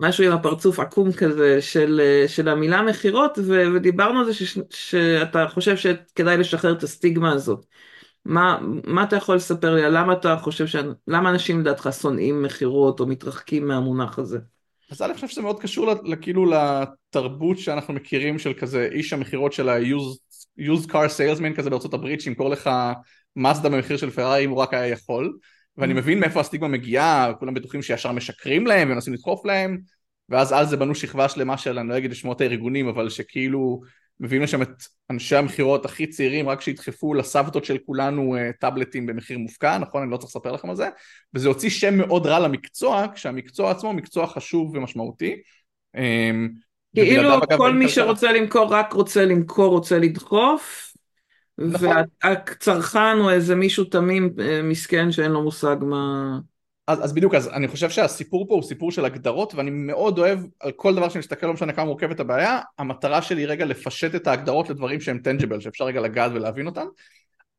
משהו 0.00 0.24
עם 0.24 0.32
הפרצוף 0.32 0.80
עקום 0.80 1.12
כזה 1.12 1.62
של, 1.62 2.00
אה, 2.04 2.28
של 2.28 2.48
המילה 2.48 2.82
מכירות 2.82 3.38
ודיברנו 3.74 4.18
על 4.18 4.24
זה 4.24 4.34
ש... 4.34 4.58
שאתה 4.70 5.46
חושב 5.48 5.76
שכדאי 5.76 6.36
לשחרר 6.36 6.72
את 6.72 6.82
הסטיגמה 6.82 7.32
הזאת. 7.32 7.66
מה, 8.24 8.58
מה 8.86 9.04
אתה 9.04 9.16
יכול 9.16 9.36
לספר 9.36 9.74
לי, 9.74 9.82
למה 9.82 10.12
אתה 10.12 10.36
חושב, 10.36 10.66
ש... 10.66 10.76
למה 11.06 11.30
אנשים 11.30 11.60
לדעתך 11.60 11.88
שונאים 12.00 12.42
מכירות 12.42 13.00
או 13.00 13.06
מתרחקים 13.06 13.68
מהמונח 13.68 14.18
הזה? 14.18 14.38
אז 14.90 15.02
אני 15.02 15.14
חושב 15.14 15.28
שזה 15.28 15.42
מאוד 15.42 15.60
קשור 15.60 15.94
כאילו 16.20 16.46
לתרבות 16.50 17.58
שאנחנו 17.58 17.94
מכירים 17.94 18.38
של 18.38 18.52
כזה 18.54 18.88
איש 18.92 19.12
המכירות 19.12 19.52
של 19.52 19.68
ה-used 19.68 20.86
car 20.86 20.92
salesman 20.92 21.56
כזה 21.56 21.70
בארצות 21.70 21.94
הברית 21.94 22.20
שימכור 22.20 22.50
לך 22.50 22.70
מזדה 23.36 23.68
במחיר 23.68 23.96
של 23.96 24.10
פרארי 24.10 24.44
אם 24.44 24.50
הוא 24.50 24.58
רק 24.58 24.74
היה 24.74 24.86
יכול 24.86 25.38
ואני 25.76 25.92
mm. 25.92 25.96
מבין 25.96 26.20
מאיפה 26.20 26.40
הסטיגמה 26.40 26.68
מגיעה, 26.68 27.32
כולם 27.38 27.54
בטוחים 27.54 27.82
שישר 27.82 28.12
משקרים 28.12 28.66
להם 28.66 28.90
ומנסים 28.90 29.14
לדחוף 29.14 29.44
להם 29.44 29.78
ואז 30.28 30.52
על 30.52 30.66
זה 30.66 30.76
בנו 30.76 30.94
שכבה 30.94 31.28
שלמה 31.28 31.58
של, 31.58 31.78
אני 31.78 31.88
לא 31.88 31.96
אגיד 31.96 32.10
את 32.10 32.16
שמות 32.16 32.40
הארגונים, 32.40 32.88
אבל 32.88 33.08
שכאילו 33.08 33.80
מביאים 34.20 34.42
לשם 34.42 34.62
את 34.62 34.82
אנשי 35.10 35.36
המכירות 35.36 35.84
הכי 35.84 36.06
צעירים 36.06 36.48
רק 36.48 36.60
שידחפו 36.60 37.14
לסבתות 37.14 37.64
של 37.64 37.78
כולנו 37.86 38.36
uh, 38.36 38.60
טאבלטים 38.60 39.06
במחיר 39.06 39.38
מופקע, 39.38 39.78
נכון? 39.78 40.02
אני 40.02 40.10
לא 40.10 40.16
צריך 40.16 40.30
לספר 40.30 40.52
לכם 40.52 40.70
על 40.70 40.76
זה 40.76 40.88
וזה 41.34 41.48
הוציא 41.48 41.70
שם 41.70 41.98
מאוד 41.98 42.26
רע 42.26 42.38
למקצוע 42.38 43.06
כשהמקצוע 43.14 43.70
עצמו 43.70 43.88
הוא 43.88 43.96
מקצוע 43.96 44.26
חשוב 44.26 44.76
ומשמעותי 44.76 45.36
אמ, 45.96 46.48
כאילו 46.94 47.30
כל 47.56 47.74
מי 47.74 47.88
שרוצה 47.88 48.32
למכור 48.32 48.66
רק 48.74 48.92
רוצה 48.92 49.24
למכור, 49.24 49.70
רוצה 49.70 49.98
לדחוף 49.98 50.92
נכון. 51.58 51.88
והצרכן 52.22 53.16
הוא 53.20 53.30
איזה 53.30 53.54
מישהו 53.54 53.84
תמים 53.84 54.30
אה, 54.40 54.62
מסכן 54.62 55.12
שאין 55.12 55.30
לו 55.30 55.42
מושג 55.42 55.76
מה... 55.80 56.38
אז, 56.86 57.04
אז 57.04 57.12
בדיוק, 57.12 57.34
אז 57.34 57.48
אני 57.48 57.68
חושב 57.68 57.90
שהסיפור 57.90 58.48
פה 58.48 58.54
הוא 58.54 58.62
סיפור 58.62 58.92
של 58.92 59.04
הגדרות 59.04 59.54
ואני 59.54 59.70
מאוד 59.70 60.18
אוהב 60.18 60.38
על 60.60 60.72
כל 60.72 60.94
דבר 60.94 61.08
שאני 61.08 61.18
מסתכל, 61.18 61.46
לא 61.46 61.52
משנה 61.52 61.72
כמה 61.72 61.84
מורכבת 61.84 62.20
הבעיה, 62.20 62.60
המטרה 62.78 63.22
שלי 63.22 63.46
רגע 63.46 63.64
לפשט 63.64 64.14
את 64.14 64.26
ההגדרות 64.26 64.70
לדברים 64.70 65.00
שהם 65.00 65.18
טנג'יבל, 65.18 65.60
שאפשר 65.60 65.84
רגע 65.84 66.00
לגעת 66.00 66.32
ולהבין 66.34 66.66
אותם. 66.66 66.86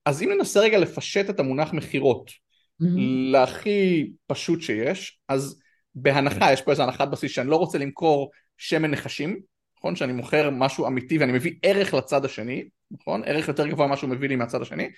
אז 0.05 0.23
אם 0.23 0.31
ננסה 0.31 0.59
רגע 0.59 0.79
לפשט 0.79 1.29
את 1.29 1.39
המונח 1.39 1.73
מכירות 1.73 2.29
mm-hmm. 2.29 2.85
להכי 3.31 4.11
פשוט 4.27 4.61
שיש, 4.61 5.19
אז 5.27 5.59
בהנחה, 5.95 6.53
יש 6.53 6.61
פה 6.61 6.71
איזה 6.71 6.83
הנחת 6.83 7.07
בסיס 7.07 7.31
שאני 7.31 7.49
לא 7.49 7.55
רוצה 7.55 7.77
למכור 7.77 8.31
שמן 8.57 8.91
נחשים, 8.91 9.39
נכון? 9.77 9.95
שאני 9.95 10.13
מוכר 10.13 10.49
משהו 10.49 10.87
אמיתי 10.87 11.17
ואני 11.17 11.31
מביא 11.31 11.53
ערך 11.63 11.93
לצד 11.93 12.25
השני, 12.25 12.63
נכון? 12.91 13.21
ערך 13.25 13.47
יותר 13.47 13.67
גבוה 13.67 13.87
ממה 13.87 13.97
שהוא 13.97 14.09
מביא 14.09 14.29
לי 14.29 14.35
מהצד 14.35 14.61
השני, 14.61 14.89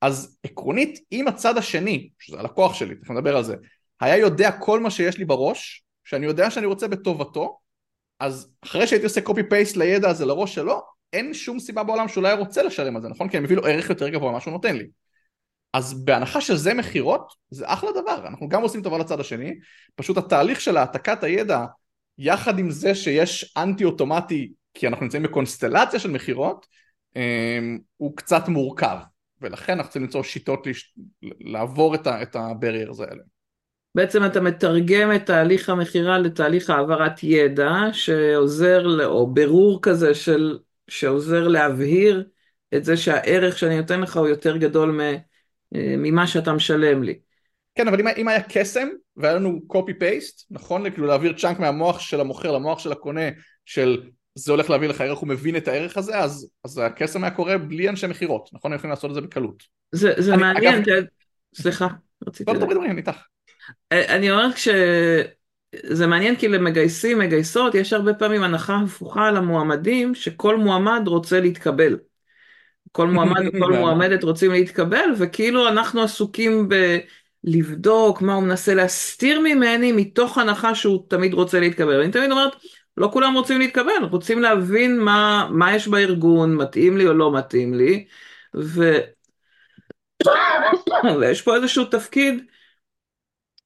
אז 0.00 0.38
עקרונית, 0.42 0.98
אם 1.12 1.28
הצד 1.28 1.58
השני, 1.58 2.08
שזה 2.18 2.40
הלקוח 2.40 2.74
שלי, 2.74 2.94
תכף 2.94 3.10
נדבר 3.10 3.36
על 3.36 3.44
זה, 3.44 3.56
היה 4.00 4.16
יודע 4.16 4.52
כל 4.52 4.80
מה 4.80 4.90
שיש 4.90 5.18
לי 5.18 5.24
בראש, 5.24 5.84
שאני 6.04 6.26
יודע 6.26 6.50
שאני 6.50 6.66
רוצה 6.66 6.88
בטובתו, 6.88 7.58
אז 8.20 8.54
אחרי 8.64 8.86
שהייתי 8.86 9.04
עושה 9.04 9.20
קופי 9.20 9.42
פייסט 9.42 9.76
לידע 9.76 10.08
הזה 10.08 10.26
לראש 10.26 10.54
שלו, 10.54 10.80
אין 11.12 11.34
שום 11.34 11.58
סיבה 11.58 11.82
בעולם 11.82 12.08
שאולי 12.08 12.32
רוצה 12.32 12.62
לשלם 12.62 12.96
על 12.96 13.02
זה, 13.02 13.08
נכון? 13.08 13.28
כי 13.28 13.36
אני 13.36 13.44
מביא 13.44 13.56
לו 13.56 13.66
ערך 13.66 13.90
יותר 13.90 14.08
גבוה 14.08 14.30
ממה 14.30 14.40
שהוא 14.40 14.52
נותן 14.52 14.76
לי. 14.76 14.86
אז 15.72 16.04
בהנחה 16.04 16.40
שזה 16.40 16.74
מכירות, 16.74 17.32
זה 17.50 17.64
אחלה 17.68 17.90
דבר, 17.92 18.26
אנחנו 18.26 18.48
גם 18.48 18.62
עושים 18.62 18.82
טובה 18.82 18.98
לצד 18.98 19.20
השני, 19.20 19.54
פשוט 19.94 20.16
התהליך 20.16 20.60
של 20.60 20.76
העתקת 20.76 21.24
הידע, 21.24 21.64
יחד 22.18 22.58
עם 22.58 22.70
זה 22.70 22.94
שיש 22.94 23.54
אנטי 23.56 23.84
אוטומטי, 23.84 24.52
כי 24.74 24.88
אנחנו 24.88 25.04
נמצאים 25.04 25.22
בקונסטלציה 25.22 26.00
של 26.00 26.10
מכירות, 26.10 26.66
אה, 27.16 27.58
הוא 27.96 28.16
קצת 28.16 28.48
מורכב. 28.48 28.96
ולכן 29.42 29.72
אנחנו 29.72 29.84
צריכים 29.84 30.02
למצוא 30.02 30.22
שיטות 30.22 30.66
לש... 30.66 30.94
לעבור 31.40 31.94
את 31.94 32.36
ה-barriers 32.36 33.02
האלה. 33.02 33.22
בעצם 33.94 34.24
אתה 34.24 34.40
מתרגם 34.40 35.12
את 35.14 35.26
תהליך 35.26 35.68
המכירה 35.68 36.18
לתהליך 36.18 36.70
העברת 36.70 37.22
ידע 37.22 37.72
שעוזר, 37.92 39.04
או 39.04 39.26
ברור 39.26 39.78
כזה 39.82 40.14
של, 40.14 40.58
שעוזר 40.88 41.48
להבהיר 41.48 42.24
את 42.74 42.84
זה 42.84 42.96
שהערך 42.96 43.58
שאני 43.58 43.76
נותן 43.76 44.00
לך 44.00 44.16
הוא 44.16 44.28
יותר 44.28 44.56
גדול 44.56 45.00
ממה 45.72 46.26
שאתה 46.26 46.52
משלם 46.52 47.02
לי. 47.02 47.18
כן, 47.74 47.88
אבל 47.88 48.00
אם, 48.00 48.08
אם 48.16 48.28
היה 48.28 48.42
קסם 48.42 48.88
והיה 49.16 49.34
לנו 49.34 49.60
copy 49.72 50.02
paste, 50.02 50.44
נכון? 50.50 50.90
כאילו 50.90 51.06
להעביר 51.06 51.32
צ'אנק 51.32 51.58
מהמוח 51.58 52.00
של 52.00 52.20
המוכר 52.20 52.52
למוח 52.52 52.78
של 52.78 52.92
הקונה 52.92 53.28
של 53.64 54.02
זה 54.38 54.52
הולך 54.52 54.70
להביא 54.70 54.88
לך 54.88 55.00
ערך, 55.00 55.18
הוא 55.18 55.28
מבין 55.28 55.56
את 55.56 55.68
הערך 55.68 55.96
הזה, 55.96 56.18
אז, 56.18 56.50
אז 56.64 56.78
הקסם 56.78 57.24
היה 57.24 57.30
קורה 57.30 57.58
בלי 57.58 57.88
אנשי 57.88 58.06
מכירות, 58.06 58.50
נכון? 58.52 58.72
הם 58.72 58.76
יכולים 58.78 58.90
לעשות 58.90 59.10
את 59.10 59.14
זה 59.14 59.20
בקלות. 59.20 59.62
זה, 59.92 60.12
זה 60.16 60.34
אני, 60.34 60.42
מעניין, 60.42 60.74
אגב... 60.82 61.02
סליחה, 61.54 61.88
רציתי... 62.26 62.52
לא, 62.52 62.58
תדברי, 62.58 62.90
אני 62.90 62.96
איתך. 62.96 63.16
אני 63.92 64.30
אומרת 64.30 64.56
ש... 64.56 64.68
זה 65.86 66.06
מעניין 66.06 66.36
כי 66.36 66.48
למגייסים, 66.48 67.18
מגייסות, 67.18 67.74
יש 67.74 67.92
הרבה 67.92 68.14
פעמים 68.14 68.42
הנחה 68.42 68.78
הפוכה 68.84 69.28
על 69.28 69.36
המועמדים, 69.36 70.14
שכל 70.14 70.56
מועמד 70.56 71.02
רוצה 71.06 71.40
להתקבל. 71.40 71.96
כל 72.92 73.08
מועמד 73.08 73.42
וכל 73.48 73.72
מועמדת 73.72 74.24
רוצים 74.24 74.50
להתקבל, 74.50 75.10
וכאילו 75.18 75.68
אנחנו 75.68 76.02
עסוקים 76.02 76.68
ב... 76.68 76.98
לבדוק 77.44 78.22
מה 78.22 78.34
הוא 78.34 78.42
מנסה 78.42 78.74
להסתיר 78.74 79.40
ממני 79.40 79.92
מתוך 79.92 80.38
הנחה 80.38 80.74
שהוא 80.74 81.02
תמיד 81.08 81.34
רוצה 81.34 81.60
להתקבל. 81.60 82.00
אני 82.00 82.12
תמיד 82.12 82.30
אומרת, 82.30 82.52
לא 82.96 83.10
כולם 83.12 83.34
רוצים 83.34 83.58
להתקבל, 83.58 84.04
רוצים 84.10 84.42
להבין 84.42 85.00
מה, 85.00 85.48
מה 85.50 85.76
יש 85.76 85.88
בארגון, 85.88 86.54
מתאים 86.56 86.96
לי 86.96 87.06
או 87.06 87.14
לא 87.14 87.32
מתאים 87.32 87.74
לי, 87.74 88.06
ו... 88.56 88.98
ויש 91.20 91.42
פה 91.42 91.56
איזשהו 91.56 91.84
תפקיד 91.84 92.44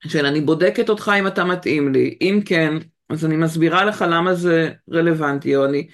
של 0.08 0.26
אני 0.26 0.40
בודקת 0.40 0.88
אותך 0.88 1.12
אם 1.18 1.26
אתה 1.26 1.44
מתאים 1.44 1.92
לי, 1.92 2.18
אם 2.20 2.40
כן, 2.46 2.74
אז 3.08 3.24
אני 3.24 3.36
מסבירה 3.36 3.84
לך 3.84 4.04
למה 4.10 4.34
זה 4.34 4.72
רלוונטי, 4.92 5.56
או 5.56 5.64
אני... 5.64 5.88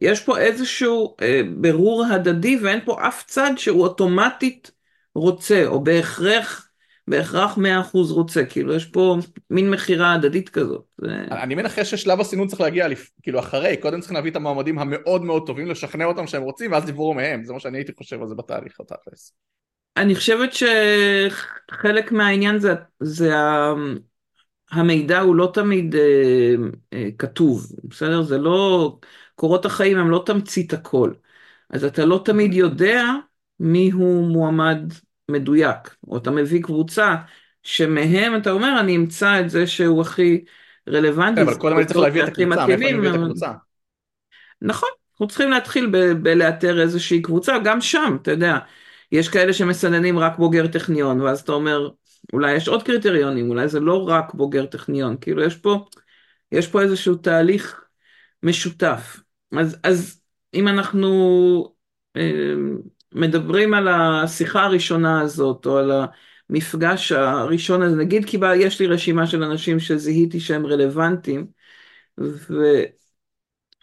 יש 0.00 0.20
פה 0.24 0.38
איזשהו 0.38 1.16
אה, 1.22 1.40
ברור 1.56 2.04
הדדי 2.04 2.58
ואין 2.62 2.80
פה 2.84 3.08
אף 3.08 3.24
צד 3.26 3.52
שהוא 3.56 3.82
אוטומטית 3.82 4.70
רוצה, 5.14 5.66
או 5.66 5.84
בהכרח 5.84 6.69
בהכרח 7.10 7.58
100% 7.58 8.10
רוצה, 8.10 8.44
כאילו 8.44 8.74
יש 8.74 8.84
פה 8.84 9.16
מין 9.50 9.70
מכירה 9.70 10.14
הדדית 10.14 10.48
כזאת. 10.48 10.84
אני 11.30 11.54
מנחש 11.54 11.90
ששלב 11.90 12.20
הסינון 12.20 12.48
צריך 12.48 12.60
להגיע, 12.60 12.86
כאילו 13.22 13.38
אחרי, 13.38 13.76
קודם 13.76 14.00
צריכים 14.00 14.14
להביא 14.16 14.30
את 14.30 14.36
המועמדים 14.36 14.78
המאוד 14.78 15.24
מאוד 15.24 15.46
טובים, 15.46 15.66
לשכנע 15.66 16.04
אותם 16.04 16.26
שהם 16.26 16.42
רוצים, 16.42 16.72
ואז 16.72 16.84
דיברו 16.84 17.14
מהם, 17.14 17.44
זה 17.44 17.52
מה 17.52 17.60
שאני 17.60 17.78
הייתי 17.78 17.92
חושב 17.98 18.22
על 18.22 18.28
זה 18.28 18.34
בתהליך 18.34 18.80
התכלס. 18.80 19.32
אני 19.96 20.14
חושבת 20.14 20.50
שחלק 20.52 22.12
מהעניין 22.12 22.58
זה, 22.58 22.74
זה 23.00 23.34
המידע 24.70 25.20
הוא 25.20 25.36
לא 25.36 25.50
תמיד 25.54 25.94
אה, 25.94 26.54
אה, 26.92 27.08
כתוב, 27.18 27.66
בסדר? 27.84 28.22
זה 28.22 28.38
לא, 28.38 28.96
קורות 29.34 29.64
החיים 29.64 29.98
הם 29.98 30.10
לא 30.10 30.22
תמצית 30.26 30.72
הכל. 30.72 31.12
אז 31.70 31.84
אתה 31.84 32.04
לא 32.04 32.22
תמיד 32.24 32.54
יודע 32.54 33.04
מי 33.60 33.90
הוא 33.90 34.28
מועמד 34.28 34.92
מדויק, 35.32 35.94
או 36.08 36.16
אתה 36.16 36.30
מביא 36.30 36.62
קבוצה 36.62 37.14
שמהם 37.62 38.36
אתה 38.36 38.50
אומר 38.50 38.76
אני 38.80 38.96
אמצא 38.96 39.40
את 39.40 39.50
זה 39.50 39.66
שהוא 39.66 40.00
הכי 40.00 40.44
רלוונטי. 40.88 41.40
כן, 41.40 41.48
אבל 41.48 41.58
קודם 41.58 41.76
אני 41.76 41.86
צריך 41.86 41.98
להביא 41.98 42.22
את 42.22 42.28
הקבוצה, 42.28 42.66
מאיפה 42.66 42.74
אני 42.74 42.92
מביא 42.92 43.10
את 43.10 43.14
הקבוצה? 43.14 43.52
נכון, 44.62 44.88
אנחנו 45.12 45.28
צריכים 45.28 45.50
להתחיל 45.50 45.86
בלאתר 46.22 46.80
איזושהי 46.80 47.22
קבוצה, 47.22 47.58
גם 47.64 47.80
שם, 47.80 48.16
אתה 48.22 48.30
יודע, 48.30 48.58
יש 49.12 49.28
כאלה 49.28 49.52
שמסננים 49.52 50.18
רק 50.18 50.38
בוגר 50.38 50.66
טכניון, 50.66 51.20
ואז 51.20 51.40
אתה 51.40 51.52
אומר, 51.52 51.90
אולי 52.32 52.52
יש 52.52 52.68
עוד 52.68 52.82
קריטריונים, 52.82 53.50
אולי 53.50 53.68
זה 53.68 53.80
לא 53.80 54.08
רק 54.08 54.34
בוגר 54.34 54.66
טכניון, 54.66 55.16
כאילו 55.20 55.42
יש 55.42 55.56
פה, 55.56 55.84
יש 56.52 56.68
פה 56.68 56.82
איזשהו 56.82 57.14
תהליך 57.14 57.84
משותף. 58.42 59.20
אז, 59.58 59.76
אז 59.82 60.20
אם 60.54 60.68
אנחנו 60.68 61.74
אה, 62.16 62.54
מדברים 63.14 63.74
על 63.74 63.88
השיחה 63.88 64.64
הראשונה 64.64 65.20
הזאת, 65.20 65.66
או 65.66 65.78
על 65.78 65.92
המפגש 66.50 67.12
הראשון 67.12 67.82
הזה, 67.82 67.96
נגיד 67.96 68.24
כי 68.24 68.38
יש 68.56 68.80
לי 68.80 68.86
רשימה 68.86 69.26
של 69.26 69.42
אנשים 69.42 69.80
שזיהיתי 69.80 70.40
שהם 70.40 70.66
רלוונטיים, 70.66 71.46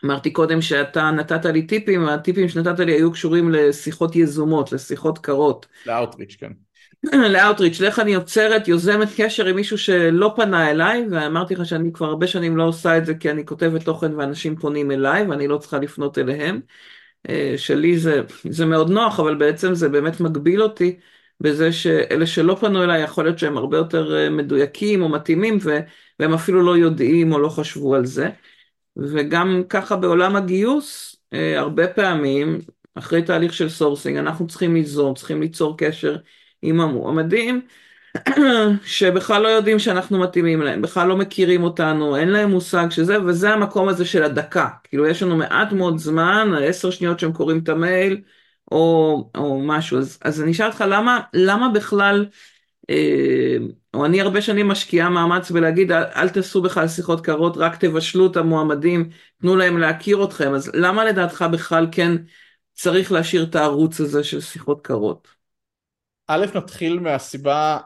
ואמרתי 0.03 0.31
קודם 0.31 0.61
שאתה 0.61 1.11
נתת 1.11 1.45
לי 1.45 1.67
טיפים, 1.67 2.07
הטיפים 2.07 2.49
שנתת 2.49 2.79
לי 2.79 2.91
היו 2.93 3.11
קשורים 3.11 3.51
לשיחות 3.51 4.15
יזומות, 4.15 4.71
לשיחות 4.71 5.17
קרות. 5.19 5.65
לאוטריץ', 5.85 6.35
כן. 6.39 6.51
לאוטריץ', 7.33 7.79
לאיך 7.79 7.99
אני 7.99 8.11
יוצרת, 8.11 8.67
יוזמת 8.67 9.07
קשר 9.17 9.45
עם 9.45 9.55
מישהו 9.55 9.77
שלא 9.77 10.33
פנה 10.35 10.71
אליי, 10.71 11.05
ואמרתי 11.11 11.55
לך 11.55 11.65
שאני 11.65 11.93
כבר 11.93 12.05
הרבה 12.05 12.27
שנים 12.27 12.57
לא 12.57 12.63
עושה 12.63 12.97
את 12.97 13.05
זה 13.05 13.15
כי 13.15 13.31
אני 13.31 13.45
כותבת 13.45 13.83
תוכן 13.85 14.15
ואנשים 14.15 14.55
פונים 14.55 14.91
אליי 14.91 15.23
ואני 15.27 15.47
לא 15.47 15.57
צריכה 15.57 15.77
לפנות 15.79 16.17
אליהם. 16.17 16.61
אה, 17.29 17.53
שלי 17.57 17.97
זה, 17.97 18.21
זה 18.49 18.65
מאוד 18.65 18.89
נוח, 18.89 19.19
אבל 19.19 19.35
בעצם 19.35 19.73
זה 19.73 19.89
באמת 19.89 20.19
מגביל 20.19 20.61
אותי 20.63 20.99
בזה 21.41 21.71
שאלה 21.71 22.25
שלא 22.25 22.55
פנו 22.59 22.83
אליי, 22.83 23.01
יכול 23.03 23.23
להיות 23.23 23.39
שהם 23.39 23.57
הרבה 23.57 23.77
יותר 23.77 24.15
אה, 24.17 24.29
מדויקים 24.29 25.01
או 25.01 25.09
מתאימים, 25.09 25.57
והם 26.19 26.33
אפילו 26.33 26.61
לא 26.63 26.77
יודעים 26.77 27.31
או 27.33 27.39
לא 27.39 27.49
חשבו 27.49 27.95
על 27.95 28.05
זה. 28.05 28.29
וגם 28.97 29.63
ככה 29.69 29.95
בעולם 29.95 30.35
הגיוס, 30.35 31.15
אה, 31.33 31.59
הרבה 31.59 31.87
פעמים, 31.87 32.59
אחרי 32.95 33.23
תהליך 33.23 33.53
של 33.53 33.69
sourcing, 33.69 34.17
אנחנו 34.17 34.47
צריכים 34.47 34.73
ליזום, 34.73 35.13
צריכים 35.13 35.41
ליצור 35.41 35.77
קשר 35.77 36.17
עם 36.61 36.81
המועמדים, 36.81 37.61
שבכלל 38.85 39.41
לא 39.41 39.47
יודעים 39.47 39.79
שאנחנו 39.79 40.19
מתאימים 40.19 40.61
להם, 40.61 40.81
בכלל 40.81 41.07
לא 41.07 41.17
מכירים 41.17 41.63
אותנו, 41.63 42.17
אין 42.17 42.29
להם 42.29 42.51
מושג 42.51 42.87
שזה, 42.89 43.23
וזה 43.23 43.53
המקום 43.53 43.87
הזה 43.87 44.05
של 44.05 44.23
הדקה. 44.23 44.67
כאילו 44.83 45.07
יש 45.07 45.23
לנו 45.23 45.37
מעט 45.37 45.71
מאוד 45.71 45.97
זמן, 45.97 46.51
עשר 46.63 46.91
שניות 46.91 47.19
שהם 47.19 47.33
קוראים 47.33 47.59
את 47.59 47.69
המייל, 47.69 48.21
או, 48.71 49.29
או 49.35 49.61
משהו. 49.61 49.97
אז, 49.97 50.17
אז 50.21 50.41
אני 50.41 50.51
אשאל 50.51 50.67
אותך, 50.67 50.83
למה, 50.87 51.19
למה 51.33 51.69
בכלל, 51.69 52.25
אה, 52.89 53.57
או 53.93 54.05
אני 54.05 54.21
הרבה 54.21 54.41
שנים 54.41 54.67
משקיעה 54.67 55.09
מאמץ 55.09 55.51
בלהגיד, 55.51 55.91
אל, 55.91 56.03
אל 56.03 56.29
תעשו 56.29 56.61
בכלל 56.61 56.87
שיחות 56.87 57.21
קרות, 57.25 57.57
רק 57.57 57.75
תבשלו 57.75 58.27
את 58.27 58.37
המועמדים, 58.37 59.09
תנו 59.41 59.55
להם 59.55 59.77
להכיר 59.77 60.23
אתכם. 60.23 60.53
אז 60.53 60.71
למה 60.73 61.05
לדעתך 61.05 61.45
בכלל 61.51 61.87
כן 61.91 62.11
צריך 62.73 63.11
להשאיר 63.11 63.43
את 63.43 63.55
הערוץ 63.55 63.99
הזה 64.01 64.23
של 64.23 64.41
שיחות 64.41 64.81
קרות? 64.81 65.27
א', 66.27 66.45
נתחיל 66.55 66.99
מהסיבה 66.99 67.77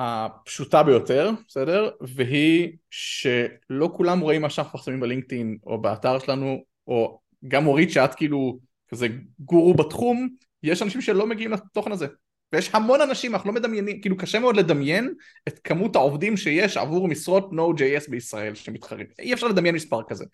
הפשוטה 0.00 0.82
ביותר, 0.82 1.30
בסדר? 1.48 1.90
והיא 2.00 2.72
שלא 2.90 3.90
כולם 3.92 4.20
רואים 4.20 4.42
מה 4.42 4.50
שאנחנו 4.50 4.70
מפרסמים 4.70 5.00
בלינקדאין 5.00 5.58
או 5.66 5.82
באתר 5.82 6.18
שלנו, 6.18 6.64
או 6.86 7.20
גם 7.48 7.66
אורית 7.66 7.90
שאת 7.90 8.14
כאילו 8.14 8.58
כזה 8.88 9.08
גורו 9.38 9.74
בתחום, 9.74 10.28
יש 10.62 10.82
אנשים 10.82 11.00
שלא 11.00 11.26
מגיעים 11.26 11.52
לתוכן 11.52 11.92
הזה. 11.92 12.06
ויש 12.52 12.70
המון 12.72 13.00
אנשים, 13.00 13.34
אנחנו 13.34 13.50
לא 13.52 13.60
מדמיינים, 13.60 14.00
כאילו 14.00 14.16
קשה 14.16 14.38
מאוד 14.38 14.56
לדמיין 14.56 15.14
את 15.48 15.58
כמות 15.64 15.96
העובדים 15.96 16.36
שיש 16.36 16.76
עבור 16.76 17.08
משרות 17.08 17.50
Node.js 17.52 18.10
בישראל 18.10 18.54
שמתחרים. 18.54 19.06
אי 19.18 19.34
אפשר 19.34 19.48
לדמיין 19.48 19.74
מספר 19.74 20.02
כזה. 20.08 20.24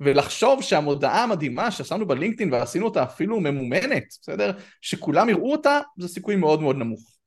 ולחשוב 0.00 0.62
שהמודעה 0.62 1.22
המדהימה 1.24 1.70
ששמנו 1.70 2.06
בלינקדאין 2.06 2.52
ועשינו 2.52 2.84
אותה 2.84 3.02
אפילו 3.02 3.40
ממומנת, 3.40 4.04
בסדר? 4.22 4.52
שכולם 4.80 5.28
יראו 5.28 5.52
אותה, 5.52 5.80
זה 5.98 6.08
סיכוי 6.08 6.36
מאוד 6.36 6.62
מאוד 6.62 6.76
נמוך. 6.76 7.17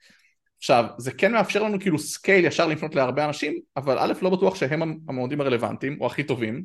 עכשיו, 0.62 0.86
זה 0.98 1.12
כן 1.12 1.32
מאפשר 1.32 1.64
לנו 1.64 1.80
כאילו 1.80 2.00
scale 2.00 2.46
ישר 2.46 2.68
לפנות 2.68 2.96
להרבה 2.96 3.26
אנשים, 3.26 3.60
אבל 3.78 3.98
א', 4.00 4.14
לא 4.22 4.30
בטוח 4.30 4.56
שהם 4.56 4.82
המועמדים 5.08 5.42
הרלוונטיים 5.42 5.98
או 6.02 6.06
הכי 6.06 6.24
טובים, 6.24 6.64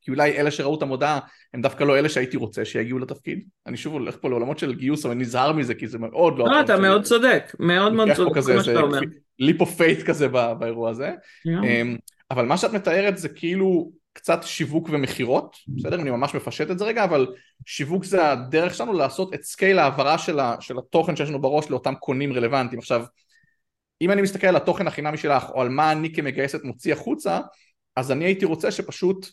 כי 0.00 0.10
אולי 0.10 0.38
אלה 0.38 0.50
שראו 0.50 0.74
את 0.78 0.82
המודעה 0.82 1.18
הם 1.54 1.60
דווקא 1.60 1.84
לא 1.84 1.98
אלה 1.98 2.08
שהייתי 2.08 2.36
רוצה 2.36 2.64
שיגיעו 2.64 2.98
לתפקיד. 2.98 3.44
אני 3.66 3.76
שוב 3.76 3.92
הולך 3.92 4.16
פה 4.20 4.28
לעולמות 4.28 4.58
של 4.58 4.74
גיוס, 4.74 5.06
אבל 5.06 5.14
נזהר 5.14 5.52
מזה 5.52 5.74
כי 5.74 5.86
זה 5.86 5.98
מאוד 5.98 6.38
לא... 6.38 6.44
לא, 6.48 6.60
אתה 6.60 6.76
מאוד 6.76 7.02
צודק, 7.02 7.56
מאוד 7.58 7.92
מאוד 7.92 8.12
צודק, 8.12 8.40
כמו 8.42 8.64
שאתה 8.64 8.80
אומר. 8.80 9.00
leap 9.38 9.60
of 9.60 9.74
faith 9.74 10.02
כזה 10.02 10.28
באירוע 10.28 10.90
הזה. 10.90 11.10
אמ, 11.46 11.96
אבל 12.30 12.46
מה 12.46 12.56
שאת 12.56 12.72
מתארת 12.72 13.18
זה 13.18 13.28
כאילו 13.28 13.90
קצת 14.16 14.42
שיווק 14.42 14.88
ומכירות, 14.92 15.56
בסדר? 15.68 16.00
אני 16.00 16.10
ממש 16.10 16.34
מפשט 16.34 16.70
את 16.70 16.78
זה 16.78 16.84
רגע, 16.84 17.04
אבל 17.04 17.26
שיווק 17.66 18.04
זה 18.04 18.30
הדרך 18.30 18.74
שלנו 18.74 18.92
לעשות 18.92 19.34
את 19.34 19.42
scale 19.42 19.78
ההעברה 19.78 20.18
של, 20.18 20.38
של 20.60 20.78
התוכן 20.78 21.16
שיש 21.16 21.28
לנו 21.28 21.40
בראש 21.40 21.70
לאותם 21.70 21.94
קונים 21.94 22.32
רלוונטיים. 22.32 22.78
עכשיו, 22.78 23.04
אם 24.02 24.10
אני 24.10 24.22
מסתכל 24.22 24.46
על 24.46 24.56
התוכן 24.56 24.86
החינמי 24.86 25.16
שלך, 25.16 25.50
או 25.50 25.60
על 25.60 25.68
מה 25.68 25.92
אני 25.92 26.14
כמגייסת 26.14 26.64
מוציא 26.64 26.92
החוצה, 26.92 27.40
אז 27.96 28.12
אני 28.12 28.24
הייתי 28.24 28.44
רוצה 28.44 28.70
שפשוט 28.70 29.26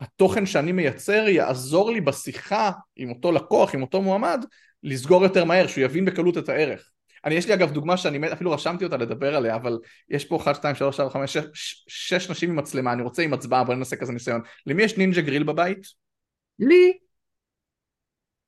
התוכן 0.00 0.46
שאני 0.46 0.72
מייצר 0.72 1.28
יעזור 1.28 1.90
לי 1.90 2.00
בשיחה 2.00 2.70
עם 2.96 3.10
אותו 3.10 3.32
לקוח, 3.32 3.74
עם 3.74 3.82
אותו 3.82 4.02
מועמד, 4.02 4.44
לסגור 4.82 5.22
יותר 5.22 5.44
מהר, 5.44 5.66
שהוא 5.66 5.84
יבין 5.84 6.04
בקלות 6.04 6.38
את 6.38 6.48
הערך. 6.48 6.90
אני, 7.24 7.34
יש 7.34 7.46
לי 7.48 7.54
אגב 7.54 7.70
דוגמה 7.70 7.96
שאני 7.96 8.32
אפילו 8.32 8.52
רשמתי 8.52 8.84
אותה 8.84 8.96
לדבר 8.96 9.36
עליה, 9.36 9.54
אבל 9.56 9.78
יש 10.08 10.24
פה 10.24 10.36
1, 10.36 10.54
2, 10.54 10.74
3, 10.74 11.00
4, 11.00 11.12
5, 11.12 11.36
6, 11.36 11.84
6 11.88 12.30
נשים 12.30 12.50
עם 12.50 12.56
מצלמה, 12.56 12.92
אני 12.92 13.02
רוצה 13.02 13.22
עם 13.22 13.32
הצבעה, 13.32 13.64
בואי 13.64 13.76
נעשה 13.76 13.96
כזה 13.96 14.12
ניסיון. 14.12 14.40
למי 14.66 14.82
יש 14.82 14.96
נינג'ה 14.96 15.20
גריל 15.20 15.42
בבית? 15.42 15.86
לי. 16.58 16.98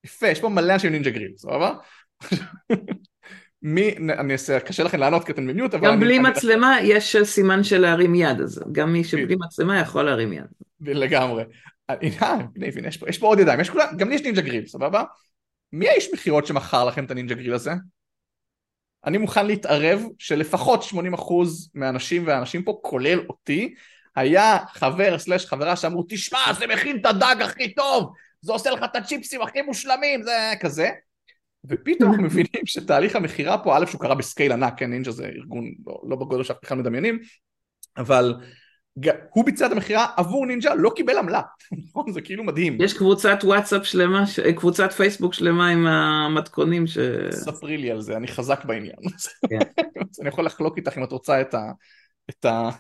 יפה, 0.04 0.28
יש 0.28 0.40
פה 0.40 0.48
מלא 0.48 0.72
אנשים 0.72 0.92
נינג'ה 0.92 1.10
גריל, 1.10 1.32
סבבה? 1.36 1.74
מי, 3.62 3.96
אני 3.96 4.32
אעשה, 4.32 4.60
קשה 4.60 4.82
לכם 4.82 4.98
לענות 4.98 5.24
כי 5.24 5.32
אתם 5.32 5.46
במיוט, 5.46 5.74
אבל... 5.74 5.88
גם 5.88 6.00
בלי 6.00 6.18
אני, 6.18 6.30
מצלמה 6.30 6.78
אני... 6.78 6.86
יש 6.86 7.16
סימן 7.16 7.64
של 7.64 7.78
להרים 7.78 8.14
יד, 8.14 8.40
אז 8.40 8.64
גם 8.72 8.92
מי 8.92 9.04
שבלי 9.04 9.36
מצלמה 9.38 9.80
יכול 9.80 10.02
להרים 10.02 10.32
יד. 10.32 10.46
לגמרי. 10.80 11.44
הנה, 11.88 12.48
הנה, 12.56 12.88
יש 12.88 12.96
פה, 12.96 13.08
יש 13.08 13.18
פה 13.18 13.26
עוד 13.26 13.38
ידיים, 13.38 13.60
יש 13.60 13.70
כולה, 13.70 13.92
גם 13.96 14.08
לי 14.08 14.14
יש 14.14 14.22
נינג'ה 14.22 14.40
גריל, 14.40 14.66
סבבה? 14.66 15.04
מי 15.72 15.88
האיש 15.88 16.08
מכירות 16.14 16.46
שמכר 16.46 16.84
לכם 16.84 17.04
את 17.04 17.10
הנינג'ה 17.10 17.34
גריל 17.34 17.54
הזה? 17.54 17.72
אני 19.06 19.18
מוכן 19.18 19.46
להתערב 19.46 20.02
שלפחות 20.18 20.82
80% 20.82 20.94
מהאנשים 21.74 22.26
והאנשים 22.26 22.62
פה, 22.62 22.78
כולל 22.82 23.20
אותי, 23.28 23.74
היה 24.16 24.58
חבר 24.72 25.18
slash 25.18 25.46
חברה 25.46 25.76
שאמרו, 25.76 26.04
תשמע, 26.08 26.38
זה 26.58 26.66
מכין 26.66 26.96
את 27.00 27.06
הדג 27.06 27.36
הכי 27.40 27.74
טוב, 27.74 28.12
זה 28.40 28.52
עושה 28.52 28.70
לך 28.70 28.84
את 28.84 28.96
הצ'יפסים 28.96 29.42
הכי 29.42 29.62
מושלמים, 29.62 30.22
זה 30.22 30.52
כזה. 30.60 30.90
ופתאום 31.64 32.10
אנחנו 32.10 32.24
מבינים 32.26 32.66
שתהליך 32.66 33.16
המכירה 33.16 33.58
פה, 33.58 33.78
א', 33.78 33.86
שהוא 33.86 34.00
קרה 34.00 34.14
ב 34.14 34.21
scale 34.21 34.52
ענק, 34.52 34.78
כן, 34.78 34.90
נינג'ה 34.90 35.10
זה 35.10 35.26
ארגון 35.26 35.64
לא, 35.86 36.00
לא 36.08 36.16
בגודל 36.16 36.44
שאנחנו 36.44 36.62
בכלל 36.62 36.78
מדמיינים, 36.78 37.18
אבל 37.96 38.34
הוא 39.30 39.44
ביצע 39.44 39.66
את 39.66 39.72
המכירה 39.72 40.06
עבור 40.16 40.46
נינג'ה, 40.46 40.74
לא 40.74 40.90
קיבל 40.96 41.18
עמלה, 41.18 41.42
נכון? 41.88 42.12
זה 42.12 42.20
כאילו 42.20 42.44
מדהים. 42.44 42.78
יש 42.80 42.94
קבוצת 42.94 43.38
וואטסאפ 43.42 43.86
שלמה, 43.86 44.24
קבוצת 44.56 44.92
פייסבוק 44.92 45.34
שלמה 45.34 45.68
עם 45.68 45.86
המתכונים 45.86 46.86
ש... 46.86 46.98
ספרי 47.30 47.76
לי 47.76 47.90
על 47.90 48.00
זה, 48.00 48.16
אני 48.16 48.28
חזק 48.28 48.64
בעניין. 48.64 48.96
כן. 49.50 49.58
אני 50.20 50.28
יכול 50.28 50.44
לחלוק 50.44 50.76
איתך 50.76 50.98
אם 50.98 51.04
את 51.04 51.12
רוצה 51.12 51.40
את 51.40 51.54
ה... 51.54 51.72
את 52.30 52.44
ה... 52.44 52.70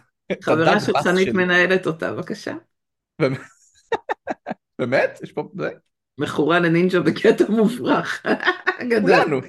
חברה 0.42 0.80
של 0.80 0.92
חנית 1.02 1.28
מנהלת 1.28 1.86
אותה, 1.86 2.12
בבקשה. 2.12 2.54
באמת? 4.78 5.18
יש 5.24 5.32
פה... 5.32 5.48
מכורה 6.18 6.58
לנינג'ה 6.58 7.00
בקטע 7.00 7.44
מופרך. 7.48 8.22
כולנו. 9.02 9.40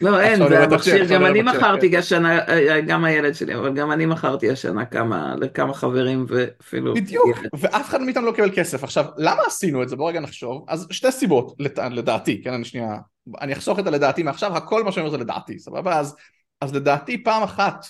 לא, 0.00 0.20
אין, 0.20 0.48
זה 0.48 0.64
המכשיר, 0.64 1.04
גם 1.04 1.26
אני 1.26 1.42
מכרתי 1.42 1.90
כן. 1.90 1.98
השנה, 1.98 2.38
גם 2.86 3.04
הילד 3.04 3.34
שלי, 3.34 3.54
אבל 3.54 3.74
גם 3.74 3.92
אני 3.92 4.06
מכרתי 4.06 4.50
השנה 4.50 4.84
כמה, 4.84 5.34
לכמה 5.40 5.74
חברים 5.74 6.26
ואפילו... 6.28 6.94
בדיוק, 6.94 7.28
ואף 7.58 7.88
אחד 7.88 8.00
מאיתנו 8.00 8.26
לא 8.26 8.32
קיבל 8.32 8.50
כסף. 8.54 8.84
עכשיו, 8.84 9.04
למה 9.16 9.42
עשינו 9.46 9.82
את 9.82 9.88
זה? 9.88 9.96
בוא 9.96 10.08
רגע 10.08 10.20
נחשוב. 10.20 10.64
אז 10.68 10.86
שתי 10.90 11.12
סיבות, 11.12 11.54
לדעתי, 11.90 12.42
כן, 12.42 12.52
אני 12.52 12.64
שנייה, 12.64 12.96
אני 13.40 13.52
אחסוך 13.52 13.78
את 13.78 13.86
הלדעתי 13.86 14.22
מעכשיו, 14.22 14.56
הכל 14.56 14.84
מה 14.84 14.92
שאני 14.92 15.06
אומר 15.06 15.18
זה 15.18 15.24
לדעתי, 15.24 15.58
סבבה? 15.58 15.98
אז, 15.98 16.16
אז 16.60 16.74
לדעתי 16.74 17.24
פעם 17.24 17.42
אחת 17.42 17.86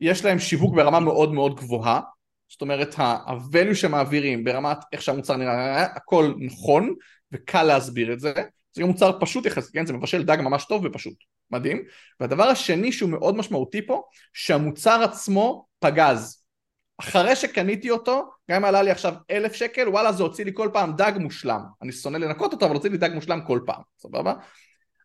יש 0.00 0.24
להם 0.24 0.38
שיווק 0.38 0.74
ברמה 0.74 1.00
מאוד 1.00 1.32
מאוד 1.32 1.56
גבוהה, 1.56 2.00
זאת 2.48 2.60
אומרת 2.60 2.94
ה-value 2.98 3.74
שמעבירים 3.74 4.44
ברמת 4.44 4.78
איך 4.92 5.02
שהמוצר 5.02 5.36
נראה, 5.36 5.82
הכל 5.82 6.32
נכון 6.38 6.94
וקל 7.32 7.62
להסביר 7.62 8.12
את 8.12 8.20
זה. 8.20 8.32
זה 8.72 8.84
מוצר 8.84 9.20
פשוט 9.20 9.46
יחסית, 9.46 9.72
כן? 9.72 9.86
זה 9.86 9.92
מבשל 9.92 10.22
דג 10.22 10.38
ממש 10.40 10.64
טוב 10.64 10.84
ופשוט, 10.84 11.14
מדהים. 11.50 11.82
והדבר 12.20 12.44
השני 12.44 12.92
שהוא 12.92 13.10
מאוד 13.10 13.36
משמעותי 13.36 13.86
פה, 13.86 14.02
שהמוצר 14.32 15.02
עצמו 15.02 15.66
פגז. 15.78 16.42
אחרי 17.00 17.36
שקניתי 17.36 17.90
אותו, 17.90 18.30
גם 18.50 18.56
אם 18.56 18.64
עלה 18.64 18.82
לי 18.82 18.90
עכשיו 18.90 19.14
אלף 19.30 19.52
שקל, 19.52 19.88
וואלה 19.88 20.12
זה 20.12 20.22
הוציא 20.22 20.44
לי 20.44 20.50
כל 20.54 20.70
פעם 20.72 20.96
דג 20.96 21.12
מושלם. 21.20 21.60
אני 21.82 21.92
שונא 21.92 22.16
לנקות 22.16 22.52
אותו, 22.52 22.66
אבל 22.66 22.74
הוציא 22.74 22.90
לי 22.90 22.96
דג 22.96 23.10
מושלם 23.14 23.40
כל 23.46 23.60
פעם, 23.66 23.82
סבבה? 23.98 24.34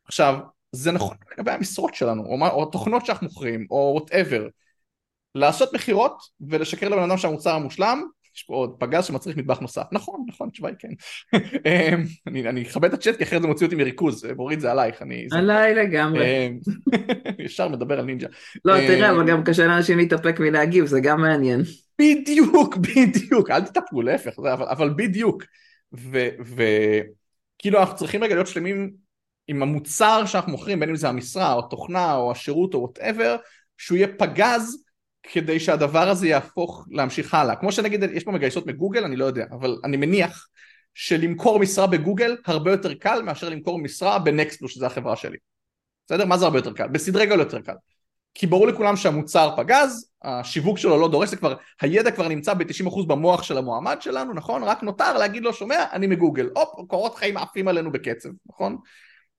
עכשיו, 0.05 0.39
זה 0.71 0.91
נכון 0.91 1.17
לגבי 1.31 1.51
המשרות 1.51 1.95
שלנו, 1.95 2.25
או, 2.25 2.47
או 2.47 2.65
תוכנות 2.65 3.05
שאנחנו 3.05 3.27
מוכרים, 3.27 3.67
או 3.71 3.91
whatever. 3.99 4.47
לעשות 5.35 5.73
מכירות 5.73 6.17
ולשקר 6.49 6.89
לבן 6.89 7.03
אדם 7.03 7.17
שהמוצר 7.17 7.55
המושלם, 7.55 8.03
יש 8.35 8.43
פה 8.43 8.53
עוד 8.53 8.75
פגז 8.79 9.05
שמצריך 9.05 9.37
מטבח 9.37 9.59
נוסף. 9.59 9.83
נכון, 9.91 10.25
נכון, 10.27 10.47
התשובה 10.47 10.69
היא 10.69 10.77
כן. 10.79 10.89
אמ, 11.65 12.03
אני 12.27 12.63
אכבד 12.63 12.93
את 12.93 12.93
הצ'אט 12.93 13.15
כי 13.15 13.23
אחרת 13.23 13.41
זה 13.41 13.47
מוציא 13.47 13.65
אותי 13.65 13.75
מריכוז, 13.75 14.25
מורית 14.35 14.59
זה 14.59 14.71
עלייך. 14.71 15.03
עליי 15.31 15.75
לגמרי. 15.75 16.47
אמ, 16.47 16.59
ישר 17.45 17.67
מדבר 17.67 17.99
על 17.99 18.05
נינג'ה. 18.05 18.27
לא, 18.65 18.77
תראה, 18.77 19.09
אמ, 19.09 19.15
אבל 19.15 19.27
גם 19.27 19.43
קשה 19.43 19.67
לאנשים 19.67 19.97
להתאפק 19.97 20.39
מלהגיב, 20.39 20.85
זה 20.85 20.99
גם 20.99 21.21
מעניין. 21.21 21.61
בדיוק, 22.01 22.77
בדיוק, 22.85 23.51
אל 23.51 23.61
תתאפקו, 23.61 24.01
להפך, 24.01 24.39
אבל 24.69 24.89
בדיוק. 24.95 25.43
וכאילו 26.39 27.79
אנחנו 27.79 27.95
צריכים 27.95 28.23
רגע 28.23 28.35
להיות 28.35 28.47
שלמים 28.47 28.91
עם 29.47 29.61
המוצר 29.61 30.25
שאנחנו 30.25 30.51
מוכרים, 30.51 30.79
בין 30.79 30.89
אם 30.89 30.95
זה 30.95 31.09
המשרה 31.09 31.53
או 31.53 31.61
תוכנה 31.61 32.15
או 32.15 32.31
השירות 32.31 32.73
או 32.73 32.79
whatever, 32.79 33.35
שהוא 33.77 33.97
יהיה 33.97 34.07
פגז 34.17 34.84
כדי 35.31 35.59
שהדבר 35.59 36.09
הזה 36.09 36.27
יהפוך 36.27 36.85
להמשיך 36.91 37.33
הלאה. 37.33 37.55
כמו 37.55 37.71
שנגיד, 37.71 38.03
יש 38.03 38.23
פה 38.23 38.31
מגייסות 38.31 38.67
מגוגל, 38.67 39.03
אני 39.03 39.15
לא 39.15 39.25
יודע, 39.25 39.45
אבל 39.51 39.77
אני 39.83 39.97
מניח 39.97 40.47
שלמכור 40.93 41.59
משרה 41.59 41.87
בגוגל 41.87 42.37
הרבה 42.45 42.71
יותר 42.71 42.93
קל 42.93 43.21
מאשר 43.21 43.49
למכור 43.49 43.79
משרה 43.79 44.19
בנקסטלו, 44.19 44.69
שזו 44.69 44.85
החברה 44.85 45.15
שלי. 45.15 45.37
בסדר? 46.05 46.25
מה 46.25 46.37
זה 46.37 46.45
הרבה 46.45 46.57
יותר 46.57 46.73
קל? 46.73 46.87
בסדרי 46.87 47.25
גודל 47.25 47.39
יותר 47.39 47.61
קל. 47.61 47.73
כי 48.33 48.47
ברור 48.47 48.67
לכולם 48.67 48.95
שהמוצר 48.95 49.53
פגז, 49.57 50.09
השיווק 50.23 50.77
שלו 50.77 50.99
לא 50.99 51.07
דורש, 51.07 51.33
כבר, 51.33 51.55
הידע 51.81 52.11
כבר 52.11 52.27
נמצא 52.27 52.53
ב-90% 52.53 53.05
במוח 53.07 53.43
של 53.43 53.57
המועמד 53.57 54.01
שלנו, 54.01 54.33
נכון? 54.33 54.63
רק 54.63 54.83
נותר 54.83 55.17
להגיד 55.17 55.43
לו, 55.43 55.53
שומע, 55.53 55.85
אני 55.93 56.07
מגוגל. 56.07 56.49
הופ, 56.55 56.87
קורות 56.87 57.15
חיים 57.15 57.37
עפים 57.37 57.67
עלינו 57.67 57.91
בקצב, 57.91 58.29
נכון? 58.49 58.77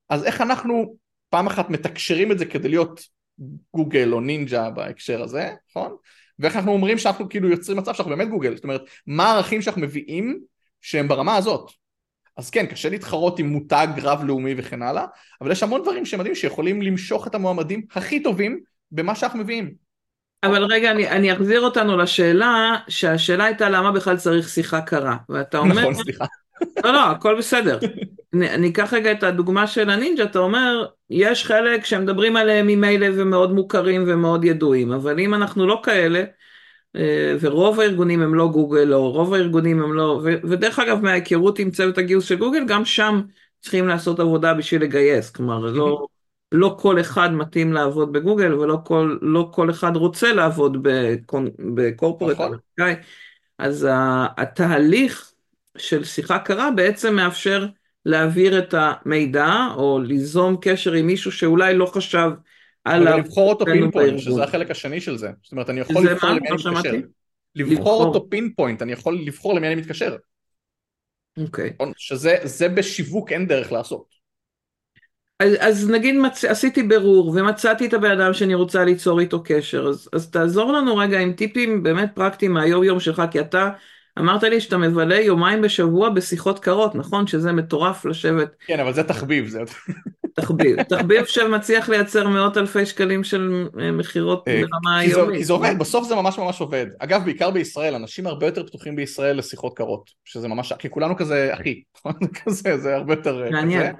אז 0.08 0.24
איך 0.24 0.40
אנחנו 0.40 0.96
פעם 1.30 1.46
אחת 1.46 1.70
מתקשרים 1.70 2.32
את 2.32 2.38
זה 2.38 2.44
כדי 2.44 2.68
להיות 2.68 3.00
גוגל 3.76 4.12
או 4.12 4.20
נינג'ה 4.20 4.70
בהקשר 4.70 5.22
הזה, 5.22 5.50
נכון? 5.70 5.96
ואיך 6.38 6.56
אנחנו 6.56 6.72
אומרים 6.72 6.98
שאנחנו 6.98 7.28
כאילו 7.28 7.48
יוצרים 7.48 7.78
מצב 7.78 7.94
שאנחנו 7.94 8.16
באמת 8.16 8.28
גוגל, 8.28 8.54
זאת 8.54 8.64
אומרת, 8.64 8.82
מה 9.06 9.24
הערכים 9.24 9.62
שאנחנו 9.62 9.82
מביאים 9.82 10.40
שהם 10.80 11.08
ברמה 11.08 11.36
הזאת. 11.36 11.70
אז 12.36 12.50
כן, 12.50 12.66
קשה 12.66 12.88
להתחרות 12.88 13.38
עם 13.38 13.46
מותג 13.46 13.86
רב-לאומי 14.02 14.54
וכן 14.56 14.82
הלאה, 14.82 15.04
אבל 15.40 15.50
יש 15.50 15.62
המון 15.62 15.82
דברים 15.82 16.04
שמדהים 16.04 16.34
שיכולים 16.34 16.82
למשוך 16.82 17.26
את 17.26 17.34
המועמדים 17.34 17.82
הכי 17.94 18.22
טובים 18.22 18.60
במה 18.90 19.14
שאנחנו 19.14 19.38
מביאים. 19.38 19.74
אבל 20.42 20.64
רגע, 20.64 20.90
אני, 20.90 21.08
אני 21.08 21.32
אחזיר 21.32 21.60
אותנו 21.60 21.96
לשאלה, 21.96 22.76
שהשאלה 22.88 23.44
הייתה 23.44 23.68
למה 23.68 23.92
בכלל 23.92 24.16
צריך 24.16 24.48
שיחה 24.48 24.80
קרה, 24.80 25.16
ואתה 25.28 25.58
אומר... 25.58 25.80
נכון, 25.80 25.94
סליחה. 25.94 26.24
לא, 26.84 26.92
לא, 26.92 27.10
הכל 27.10 27.38
בסדר. 27.38 27.78
אני 28.34 28.68
אקח 28.68 28.92
רגע 28.92 29.12
את 29.12 29.22
הדוגמה 29.22 29.66
של 29.66 29.90
הנינג'ה, 29.90 30.24
אתה 30.24 30.38
אומר, 30.38 30.86
יש 31.10 31.46
חלק 31.46 31.84
שמדברים 31.84 32.36
עליהם 32.36 32.66
ממילא 32.66 33.06
ומאוד 33.14 33.52
מוכרים 33.52 34.04
ומאוד 34.06 34.44
ידועים, 34.44 34.92
אבל 34.92 35.20
אם 35.20 35.34
אנחנו 35.34 35.66
לא 35.66 35.80
כאלה, 35.84 36.24
אה, 36.96 37.36
ורוב 37.40 37.80
הארגונים 37.80 38.22
הם 38.22 38.34
לא 38.34 38.48
גוגל, 38.48 38.94
או 38.94 39.10
רוב 39.10 39.34
הארגונים 39.34 39.82
הם 39.82 39.92
לא, 39.92 40.22
ודרך 40.24 40.78
אגב 40.78 41.02
מההיכרות 41.02 41.58
עם 41.58 41.70
צוות 41.70 41.98
הגיוס 41.98 42.24
של 42.24 42.36
גוגל, 42.36 42.64
גם 42.66 42.84
שם 42.84 43.20
צריכים 43.60 43.88
לעשות 43.88 44.20
עבודה 44.20 44.54
בשביל 44.54 44.82
לגייס, 44.82 45.30
כלומר 45.30 45.58
לא, 45.58 46.06
לא 46.52 46.76
כל 46.80 47.00
אחד 47.00 47.32
מתאים 47.32 47.72
לעבוד 47.72 48.12
בגוגל 48.12 48.54
ולא 48.54 48.78
כל, 48.84 49.18
לא 49.22 49.48
כל 49.52 49.70
אחד 49.70 49.96
רוצה 49.96 50.32
לעבוד 50.32 50.86
בקורפורט 51.74 52.34
נכון. 52.34 52.46
אמריקאי, 52.78 53.02
אז 53.58 53.88
התהליך 54.36 55.32
של 55.78 56.04
שיחה 56.04 56.38
קרה 56.38 56.70
בעצם 56.70 57.14
מאפשר 57.14 57.66
להעביר 58.04 58.58
את 58.58 58.74
המידע 58.78 59.52
או 59.76 59.98
ליזום 59.98 60.56
קשר 60.60 60.92
עם 60.92 61.06
מישהו 61.06 61.32
שאולי 61.32 61.74
לא 61.74 61.86
חשב 61.86 62.30
עליו. 62.84 63.18
לבחור 63.18 63.48
אותו 63.48 63.64
pinpoint, 63.64 64.18
שזה 64.18 64.44
החלק 64.44 64.70
השני 64.70 65.00
של 65.00 65.16
זה. 65.16 65.30
זאת 65.42 65.52
אומרת, 65.52 65.70
אני 65.70 65.80
יכול 65.80 66.06
לבחור 66.06 66.30
למי 66.30 66.48
אני 66.48 66.56
לא 66.64 66.72
מתקשר. 66.72 66.96
לבחור 67.54 68.04
אותו 68.04 68.30
pinpoint, 68.30 68.82
אני 68.82 68.92
יכול 68.92 69.18
לבחור 69.24 69.54
למי 69.54 69.66
אני 69.66 69.74
מתקשר. 69.74 70.16
אוקיי. 71.38 71.72
שזה 71.96 72.68
בשיווק 72.74 73.32
אין 73.32 73.46
דרך 73.46 73.72
לעשות. 73.72 74.16
אז, 75.40 75.52
אז 75.60 75.90
נגיד 75.90 76.14
מצ... 76.14 76.44
עשיתי 76.44 76.82
ברור 76.82 77.28
ומצאתי 77.28 77.86
את 77.86 77.94
הבן 77.94 78.20
אדם 78.20 78.34
שאני 78.34 78.54
רוצה 78.54 78.84
ליצור 78.84 79.20
איתו 79.20 79.42
קשר, 79.44 79.86
אז, 79.86 80.08
אז 80.12 80.30
תעזור 80.30 80.72
לנו 80.72 80.96
רגע 80.96 81.18
עם 81.18 81.32
טיפים 81.32 81.82
באמת 81.82 82.10
פרקטיים 82.14 82.52
מהיום 82.52 82.84
יום 82.84 83.00
שלך, 83.00 83.22
כי 83.30 83.40
אתה 83.40 83.70
אמרת 84.18 84.42
לי 84.42 84.60
שאתה 84.60 84.76
מבלה 84.76 85.20
יומיים 85.20 85.62
בשבוע 85.62 86.10
בשיחות 86.10 86.58
קרות, 86.58 86.94
נכון? 86.94 87.26
שזה 87.26 87.52
מטורף 87.52 88.04
לשבת. 88.04 88.56
כן, 88.66 88.80
אבל 88.80 88.92
זה 88.92 89.02
תחביב, 89.02 89.48
זה... 89.48 89.60
תחביב, 90.36 90.82
תחביב 90.82 91.24
שמצליח 91.24 91.88
לייצר 91.88 92.28
מאות 92.28 92.56
אלפי 92.56 92.86
שקלים 92.86 93.24
של 93.24 93.68
אה, 93.80 93.92
מכירות 93.92 94.48
אה, 94.48 94.62
ברמה 94.70 94.98
היומית. 94.98 95.36
כי 95.36 95.44
זה 95.44 95.52
עובד, 95.52 95.74
בסוף 95.78 96.08
זה 96.08 96.14
ממש 96.14 96.38
ממש 96.38 96.60
עובד. 96.60 96.86
אגב, 96.98 97.24
בעיקר 97.24 97.50
בישראל, 97.50 97.94
אנשים 97.94 98.26
הרבה 98.26 98.46
יותר 98.46 98.66
פתוחים 98.66 98.96
בישראל 98.96 99.38
לשיחות 99.38 99.76
קרות, 99.76 100.10
שזה 100.24 100.48
ממש, 100.48 100.72
כי 100.72 100.90
כולנו 100.90 101.16
כזה 101.16 101.50
אחי, 101.54 101.82
כזה, 102.44 102.78
זה 102.78 102.96
הרבה 102.96 103.12
יותר... 103.12 103.44
אה, 103.44 103.50
מעניין. 103.50 103.94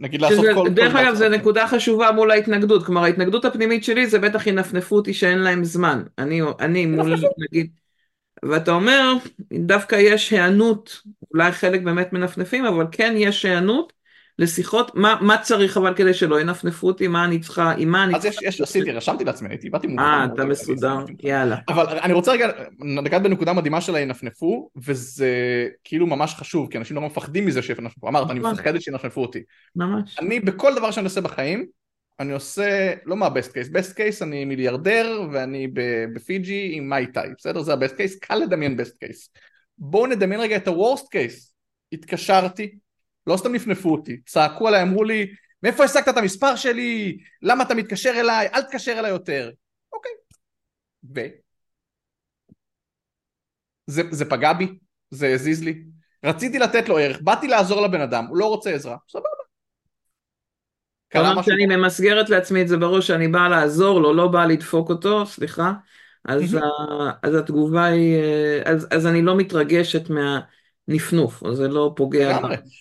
נגיד 0.00 0.20
לעשות 0.20 0.44
כל... 0.54 0.68
דרך 0.68 0.94
אגב, 0.94 1.14
זו 1.14 1.28
נקודה 1.28 1.66
חשובה 1.66 2.12
מול 2.12 2.30
ההתנגדות, 2.30 2.86
כלומר 2.86 3.04
ההתנגדות 3.04 3.44
הפנימית 3.44 3.84
שלי 3.84 4.06
זה 4.06 4.18
בטח 4.18 4.46
ינפנפו 4.46 4.96
אותי 4.96 5.14
שאין 5.14 5.38
להם 5.38 5.64
זמן. 5.64 6.02
אני 6.18 6.86
מול, 6.86 7.14
נגיד... 7.38 7.79
ואתה 8.42 8.70
אומר, 8.70 9.12
דווקא 9.52 9.96
יש 9.96 10.30
היענות, 10.30 11.00
אולי 11.34 11.52
חלק 11.52 11.80
באמת 11.82 12.12
מנפנפים, 12.12 12.64
אבל 12.64 12.86
כן 12.92 13.14
יש 13.16 13.44
היענות 13.44 13.92
לשיחות, 14.40 14.94
מה, 14.94 15.16
מה 15.20 15.38
צריך 15.38 15.76
אבל 15.76 15.94
כדי 15.94 16.14
שלא 16.14 16.40
ינפנפו 16.40 16.86
אותי, 16.86 17.08
מה 17.08 17.24
אני 17.24 17.38
צריכה, 17.38 17.72
עם 17.78 17.88
מה 17.88 18.04
אני 18.04 18.12
צריכה. 18.12 18.28
אז 18.28 18.34
יש, 18.34 18.42
יש, 18.42 18.60
עשיתי, 18.60 18.92
רשמתי 18.92 19.24
לעצמי, 19.24 19.48
הייתי, 19.48 19.70
באתי 19.70 19.86
מוכן. 19.86 20.02
אה, 20.02 20.24
אתה 20.34 20.44
מסודר, 20.44 20.96
יאללה. 21.22 21.56
אבל 21.68 21.98
אני 21.98 22.12
רוצה 22.12 22.32
רגע, 22.32 22.48
נגעת 22.78 23.22
בנקודה 23.22 23.52
מדהימה 23.52 23.80
של 23.80 23.94
הינפנפו, 23.94 24.70
וזה 24.76 25.28
כאילו 25.84 26.06
ממש 26.06 26.34
חשוב, 26.34 26.70
כי 26.70 26.78
אנשים 26.78 26.96
לא 26.96 27.02
מפחדים 27.02 27.46
מזה 27.46 27.62
שיפנפו, 27.62 28.08
אמרת, 28.08 28.30
אני 28.30 28.40
מפחדת 28.40 28.82
שינפנפו 28.82 29.22
אותי. 29.22 29.42
ממש. 29.76 30.18
אני 30.18 30.40
בכל 30.40 30.74
דבר 30.74 30.90
שאני 30.90 31.04
עושה 31.04 31.20
בחיים, 31.20 31.66
אני 32.20 32.32
עושה, 32.32 32.94
לא 33.04 33.16
מה 33.16 33.30
best 33.30 33.52
case, 33.52 33.68
best 33.68 33.96
case 33.96 34.22
אני 34.22 34.44
מיליארדר 34.44 35.22
ואני 35.32 35.68
בפיג'י 36.14 36.70
עם 36.74 36.90
מייטאי, 36.90 37.28
בסדר? 37.38 37.62
זה 37.62 37.72
ה 37.72 37.77
best 37.77 37.96
case, 37.96 38.18
קל 38.18 38.34
לדמיין 38.34 38.76
best 38.76 38.98
case. 38.98 39.30
בואו 39.78 40.06
נדמיין 40.06 40.40
רגע 40.40 40.56
את 40.56 40.68
הוורסט 40.68 41.10
קייס. 41.10 41.54
התקשרתי, 41.92 42.78
לא 43.26 43.36
סתם 43.36 43.54
נפנפו 43.54 43.92
אותי, 43.92 44.20
צעקו 44.26 44.68
עליי, 44.68 44.82
אמרו 44.82 45.04
לי, 45.04 45.26
מאיפה 45.62 45.84
השגת 45.84 46.08
את 46.08 46.16
המספר 46.16 46.56
שלי? 46.56 47.18
למה 47.42 47.64
אתה 47.64 47.74
מתקשר 47.74 48.12
אליי? 48.16 48.48
אל 48.54 48.62
תתקשר 48.62 48.98
אליי 48.98 49.10
יותר. 49.10 49.50
אוקיי. 49.92 50.12
ו? 51.14 51.20
זה, 53.86 54.02
זה 54.10 54.24
פגע 54.24 54.52
בי? 54.52 54.68
זה 55.10 55.34
הזיז 55.34 55.62
לי? 55.64 55.84
רציתי 56.24 56.58
לתת 56.58 56.88
לו 56.88 56.98
ערך, 56.98 57.20
באתי 57.22 57.48
לעזור 57.48 57.80
לבן 57.80 58.00
אדם, 58.00 58.26
הוא 58.26 58.36
לא 58.36 58.46
רוצה 58.46 58.70
עזרה, 58.70 58.96
סבבה. 59.08 59.39
משהו... 61.16 61.42
שאני 61.42 61.66
ממסגרת 61.66 62.30
לעצמי 62.30 62.62
את 62.62 62.68
זה 62.68 62.76
בראש, 62.76 63.06
שאני 63.06 63.28
באה 63.28 63.48
לעזור 63.48 64.00
לו, 64.00 64.14
לא 64.14 64.28
באה 64.28 64.46
לדפוק 64.46 64.88
אותו, 64.88 65.26
סליחה, 65.26 65.72
אז, 66.24 66.54
ה... 66.54 66.60
אז 67.22 67.34
התגובה 67.34 67.84
היא, 67.84 68.16
אה, 68.16 68.62
אז, 68.64 68.88
אז 68.90 69.06
אני 69.06 69.22
לא 69.22 69.36
מתרגשת 69.36 70.10
מה... 70.10 70.40
נפנוף, 70.90 71.42
אז 71.42 71.56
זה 71.56 71.68
לא 71.68 71.92
פוגע. 71.96 72.38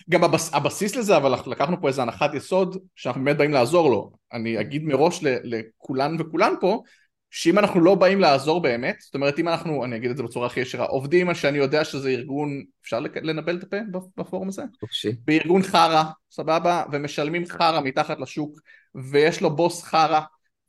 גם 0.10 0.24
הבס, 0.24 0.54
הבסיס 0.54 0.96
לזה, 0.96 1.18
אבל 1.18 1.34
לקחנו 1.48 1.82
פה 1.82 1.88
איזה 1.88 2.02
הנחת 2.02 2.34
יסוד, 2.34 2.78
שאנחנו 2.96 3.24
באמת 3.24 3.38
באים 3.38 3.52
לעזור 3.52 3.90
לו. 3.90 4.12
אני 4.34 4.60
אגיד 4.62 4.84
מראש 4.84 5.20
לכולן 5.24 6.16
וכולן 6.20 6.54
פה, 6.60 6.84
שאם 7.32 7.60
אנחנו 7.60 7.82
לא 7.82 7.96
באים 7.96 8.20
לעזור 8.20 8.62
באמת, 8.62 8.98
זאת 9.00 9.16
אומרת 9.16 9.40
אם 9.40 9.48
אנחנו, 9.48 9.86
אני 9.86 9.96
אגיד 9.96 10.12
את 10.12 10.18
זה 10.18 10.24
בצורה 10.24 10.48
הכי 10.48 10.60
ישרה, 10.60 10.86
עובדים 10.86 11.30
על 11.30 11.36
שאני 11.36 11.58
יודע 11.58 11.86
שזה 11.86 12.10
ארגון, 12.10 12.64
אפשר 12.82 13.00
לנבל 13.00 13.58
את 13.58 13.64
הפה 13.64 13.78
בפורום 14.18 14.48
הזה? 14.48 14.64
חופשי. 14.80 15.12
בארגון 15.26 15.64
חרא, 15.64 16.04
סבבה, 16.32 16.84
ומשלמים 16.92 17.46
חרא 17.46 17.82
מתחת 17.82 18.20
לשוק, 18.20 18.60
ויש 18.96 19.42
לו 19.42 19.56
בוס 19.56 19.84
חרא, 19.84 20.20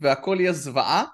והכל 0.00 0.36
יהיה 0.40 0.52
זוועה, 0.52 1.04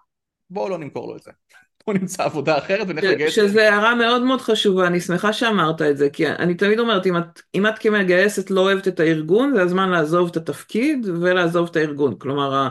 בואו 0.51 0.69
לא 0.69 0.79
נמכור 0.79 1.09
לו 1.09 1.17
את 1.17 1.23
זה. 1.23 1.31
בואו 1.87 1.97
נמצא 1.97 2.25
עבודה 2.25 2.59
אחרת 2.59 2.87
ונלך 2.89 3.05
לגייס. 3.05 3.35
שזה 3.35 3.71
הערה 3.71 3.95
מאוד 3.95 4.23
מאוד 4.23 4.41
חשובה, 4.41 4.87
אני 4.87 5.01
שמחה 5.01 5.33
שאמרת 5.33 5.83
את 5.83 5.97
זה, 5.97 6.11
כי 6.11 6.29
אני 6.29 6.55
תמיד 6.55 6.79
אומרת, 6.79 7.07
אם 7.07 7.17
את, 7.17 7.41
אם 7.55 7.67
את 7.67 7.79
כמגייסת 7.79 8.51
לא 8.51 8.61
אוהבת 8.61 8.89
את 8.89 9.01
הארגון, 9.01 9.55
זה 9.55 9.63
הזמן 9.63 9.89
לעזוב 9.89 10.29
את 10.31 10.37
התפקיד 10.37 11.07
ולעזוב 11.21 11.69
את 11.71 11.77
הארגון. 11.77 12.19
כלומר, 12.19 12.69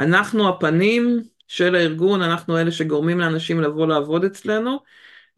אנחנו 0.00 0.48
הפנים, 0.48 1.22
של 1.52 1.74
הארגון, 1.74 2.22
אנחנו 2.22 2.58
אלה 2.58 2.70
שגורמים 2.70 3.20
לאנשים 3.20 3.60
לבוא 3.60 3.86
לעבוד 3.86 4.24
אצלנו, 4.24 4.78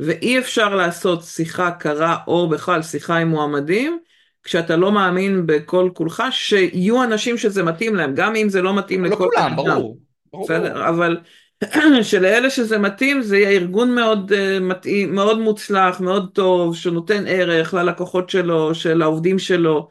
ואי 0.01 0.39
אפשר 0.39 0.75
לעשות 0.75 1.23
שיחה 1.23 1.71
קרה 1.71 2.17
או 2.27 2.49
בכלל 2.49 2.83
שיחה 2.83 3.17
עם 3.17 3.29
מועמדים, 3.29 3.99
כשאתה 4.43 4.77
לא 4.77 4.93
מאמין 4.93 5.47
בכל 5.47 5.91
כולך 5.95 6.23
שיהיו 6.31 7.03
אנשים 7.03 7.39
שזה 7.39 7.63
מתאים 7.63 7.95
להם, 7.95 8.15
גם 8.15 8.37
אם 8.37 8.49
זה 8.49 8.63
לא 8.63 8.77
מתאים 8.77 9.05
לא 9.05 9.11
לכל 9.11 9.29
כולם, 9.35 9.57
ברור. 9.57 9.99
בסדר, 10.43 10.89
אבל 10.89 11.17
שלאלה 12.03 12.51
שזה 12.51 12.79
מתאים 12.79 13.23
זה 13.23 13.37
יהיה 13.39 13.51
ארגון 13.51 13.95
מאוד 13.95 14.33
uh, 14.33 14.63
מתאים, 14.63 15.15
מאוד 15.15 15.39
מוצלח, 15.39 16.01
מאוד 16.01 16.31
טוב, 16.33 16.77
שנותן 16.77 17.25
ערך 17.27 17.75
ללקוחות 17.75 18.31
שלו, 18.31 18.75
של 18.75 19.03
העובדים 19.03 19.39
שלו, 19.39 19.89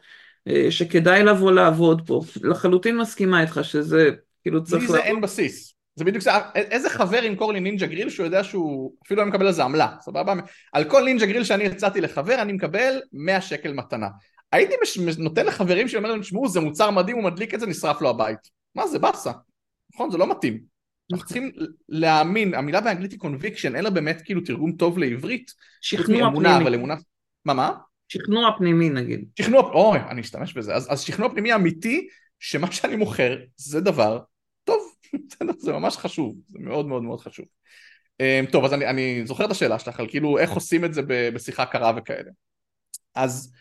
uh, 0.48 0.52
שכדאי 0.70 1.24
לבוא 1.24 1.52
לעבוד 1.52 2.02
פה. 2.06 2.20
לחלוטין 2.42 2.96
מסכימה 2.96 3.40
איתך 3.40 3.60
שזה 3.62 4.10
כאילו 4.42 4.64
צריך... 4.64 4.82
לי 4.82 4.88
זה 4.88 4.98
אין 4.98 5.20
בסיס. 5.20 5.73
זה 5.96 6.04
בדיוק 6.04 6.22
זה, 6.22 6.30
איזה 6.54 6.90
חבר 6.90 7.24
ימכור 7.24 7.52
לי 7.52 7.60
נינג'ה 7.60 7.86
גריל 7.86 8.10
שהוא 8.10 8.24
יודע 8.24 8.44
שהוא 8.44 8.92
אפילו 9.06 9.22
לא 9.22 9.28
מקבל 9.28 9.46
על 9.46 9.52
זה 9.52 9.64
עמלה, 9.64 9.88
סבבה? 10.00 10.34
על 10.72 10.84
כל 10.84 11.04
נינג'ה 11.04 11.26
גריל 11.26 11.44
שאני 11.44 11.64
יצאתי 11.64 12.00
לחבר 12.00 12.42
אני 12.42 12.52
מקבל 12.52 13.00
100 13.12 13.40
שקל 13.40 13.72
מתנה. 13.72 14.08
הייתי 14.52 14.74
מש, 14.82 14.98
נותן 15.18 15.46
לחברים 15.46 15.88
שאומר 15.88 16.10
להם, 16.10 16.20
תשמעו 16.20 16.48
זה 16.48 16.60
מוצר 16.60 16.90
מדהים, 16.90 17.16
הוא 17.16 17.24
מדליק 17.24 17.54
את 17.54 17.60
זה, 17.60 17.66
נשרף 17.66 18.02
לו 18.02 18.10
הבית. 18.10 18.38
מה 18.74 18.86
זה 18.86 18.98
באסה? 18.98 19.32
נכון? 19.94 20.10
זה 20.10 20.18
לא 20.18 20.30
מתאים. 20.30 20.60
אנחנו 21.12 21.26
צריכים 21.26 21.50
להאמין, 21.88 22.54
המילה 22.54 22.80
באנגלית 22.80 23.12
היא 23.12 23.20
conviction, 23.20 23.76
אין 23.76 23.84
לה 23.84 23.90
באמת 23.90 24.22
כאילו 24.24 24.40
תרגום 24.40 24.72
טוב 24.72 24.98
לעברית. 24.98 25.50
שכנוע 25.80 26.30
פנימי. 26.30 26.56
אבל 26.56 26.74
אמונה... 26.74 26.94
מה 27.44 27.54
מה? 27.54 27.72
שכנוע 28.08 28.50
פנימי 28.58 28.90
נגיד. 28.90 29.24
שכנוע, 29.38 29.62
אוי, 29.62 29.98
אני 30.08 30.20
אשתמש 30.20 30.52
בזה. 30.52 30.74
אז, 30.74 30.92
אז 30.92 31.00
שכנוע 31.00 31.28
פנימי 31.28 31.54
אמיתי, 31.54 32.08
שמה 32.38 32.72
שאני 32.72 32.96
מוכר 32.96 33.36
זה 33.56 33.80
דבר. 33.80 34.20
זה 35.58 35.72
ממש 35.72 35.96
חשוב, 35.96 36.36
זה 36.48 36.58
מאוד 36.58 36.86
מאוד 36.86 37.02
מאוד 37.02 37.20
חשוב. 37.20 37.46
אמ, 38.20 38.44
טוב, 38.52 38.64
אז 38.64 38.72
אני, 38.72 38.86
אני 38.86 39.26
זוכר 39.26 39.44
את 39.44 39.50
השאלה 39.50 39.78
שלך 39.78 40.00
על 40.00 40.08
כאילו 40.08 40.38
איך 40.38 40.50
עושים 40.50 40.84
את 40.84 40.94
זה 40.94 41.02
בשיחה 41.06 41.66
קרה 41.66 41.92
וכאלה. 41.96 42.30
אז 43.14 43.52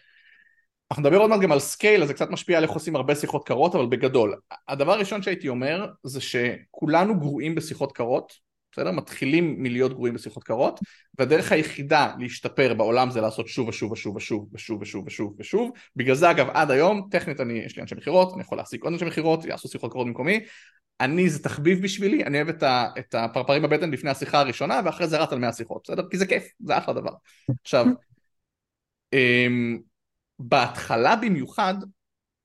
אנחנו 0.92 1.04
נדבר 1.04 1.18
עוד 1.18 1.30
מעט 1.30 1.42
גם 1.42 1.52
על 1.52 1.60
scale, 1.60 2.02
אז 2.02 2.08
זה 2.08 2.13
קצת 2.13 2.30
משפיע 2.30 2.58
על 2.58 2.63
איך 2.63 2.72
עושים 2.72 2.96
הרבה 2.96 3.16
שיחות 3.16 3.48
קרות, 3.48 3.76
אבל 3.76 3.86
בגדול. 3.86 4.36
הדבר 4.68 4.92
הראשון 4.92 5.22
שהייתי 5.22 5.48
אומר 5.48 5.88
זה 6.04 6.22
שכולנו 6.22 7.20
גרועים 7.20 7.56
בשיחות 7.56 7.92
קרות, 7.92 8.34
בסדר? 8.73 8.91
מתחילים 8.91 9.55
מלהיות 9.63 9.93
גרועים 9.93 10.13
בשיחות 10.13 10.43
קרות, 10.43 10.79
והדרך 11.19 11.51
היחידה 11.51 12.13
להשתפר 12.19 12.73
בעולם 12.73 13.12
זה 13.12 13.21
לעשות 13.21 13.47
שוב 13.47 13.67
ושוב 13.67 13.91
ושוב 13.91 14.15
ושוב 14.15 14.47
ושוב 14.53 14.81
ושוב 14.81 15.07
ושוב 15.07 15.36
ושוב. 15.39 15.71
בגלל 15.95 16.15
זה 16.15 16.31
אגב 16.31 16.49
עד 16.53 16.71
היום, 16.71 17.07
טכנית 17.12 17.39
אני, 17.39 17.53
יש 17.53 17.75
לי 17.75 17.81
אנשי 17.81 17.95
מכירות, 17.95 18.33
אני 18.33 18.41
יכול 18.41 18.57
להעסיק 18.57 18.83
עוד 18.83 18.93
אנשי 18.93 19.05
מכירות, 19.05 19.45
יעשו 19.45 19.67
שיחות 19.67 19.91
קרות 19.91 20.07
במקומי. 20.07 20.39
אני 20.99 21.29
זה 21.29 21.43
תחביב 21.43 21.83
בשבילי, 21.83 22.23
אני 22.23 22.38
אוהב 22.38 22.49
את, 22.49 22.63
ה, 22.63 22.88
את 22.99 23.15
הפרפרים 23.15 23.62
בבטן 23.62 23.91
לפני 23.91 24.09
השיחה 24.09 24.39
הראשונה 24.39 24.81
ואחרי 24.86 25.07
זה 25.07 25.17
רץ 25.17 25.31
על 25.31 25.39
100 25.39 25.53
שיחות, 25.53 25.81
בסדר? 25.83 26.03
כי 26.09 26.17
זה 26.17 26.25
כיף, 26.25 26.47
זה 26.59 26.77
אחלה 26.77 26.93
דבר. 26.93 27.12
עכשיו, 27.62 27.86
אמ, 29.13 29.79
בהתחלה 30.39 31.15
במיוחד 31.15 31.73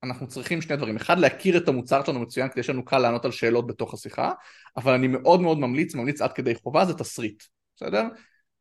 אנחנו 0.03 0.29
צריכים 0.29 0.63
שני 0.63 0.77
דברים, 0.77 0.97
אחד 0.97 1.19
להכיר 1.19 1.57
את 1.57 1.69
המוצר 1.69 2.05
שלנו 2.05 2.21
מצוין 2.21 2.49
כדי 2.49 2.63
שיהיה 2.63 2.83
קל 2.87 2.99
לענות 2.99 3.25
על 3.25 3.31
שאלות 3.31 3.67
בתוך 3.67 3.95
השיחה, 3.95 4.33
אבל 4.77 4.93
אני 4.93 5.07
מאוד 5.07 5.41
מאוד 5.41 5.59
ממליץ, 5.59 5.95
ממליץ 5.95 6.21
עד 6.21 6.33
כדי 6.33 6.55
חובה, 6.55 6.85
זה 6.85 6.95
תסריט, 6.95 7.43
בסדר? 7.77 8.03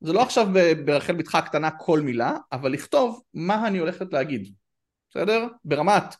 זה 0.02 0.13
לא 0.13 0.21
עכשיו 0.21 0.47
ברחל 0.86 1.13
בתך 1.13 1.36
הקטנה 1.36 1.71
כל 1.71 2.02
מילה, 2.02 2.38
אבל 2.52 2.71
לכתוב 2.71 3.21
מה 3.34 3.67
אני 3.67 3.78
הולכת 3.78 4.13
להגיד, 4.13 4.54
בסדר? 5.10 5.47
ברמת 5.65 6.15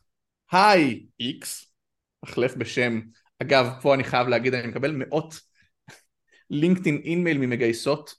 היי 0.52 1.06
איקס, 1.20 1.72
החלף 2.24 2.56
בשם, 2.56 3.00
אגב 3.42 3.74
פה 3.82 3.94
אני 3.94 4.04
חייב 4.04 4.28
להגיד 4.28 4.54
אני 4.54 4.68
מקבל 4.68 4.92
מאות 4.92 5.40
לינקדאין 6.50 7.02
אינמייל 7.04 7.38
ממגייסות 7.38 8.16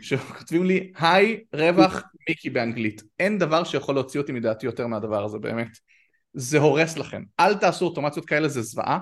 שכותבים 0.00 0.64
לי 0.64 0.92
היי 0.96 1.44
רווח 1.52 2.02
מיקי 2.28 2.50
באנגלית 2.50 3.02
אין 3.18 3.38
דבר 3.38 3.64
שיכול 3.64 3.94
להוציא 3.94 4.20
אותי 4.20 4.32
מדעתי 4.32 4.66
יותר 4.66 4.86
מהדבר 4.86 5.24
הזה 5.24 5.38
באמת 5.38 5.68
זה 6.34 6.58
הורס 6.58 6.98
לכם. 6.98 7.22
אל 7.40 7.54
תעשו 7.54 7.84
אוטומציות 7.84 8.26
כאלה, 8.26 8.48
זה 8.48 8.62
זוועה. 8.62 8.98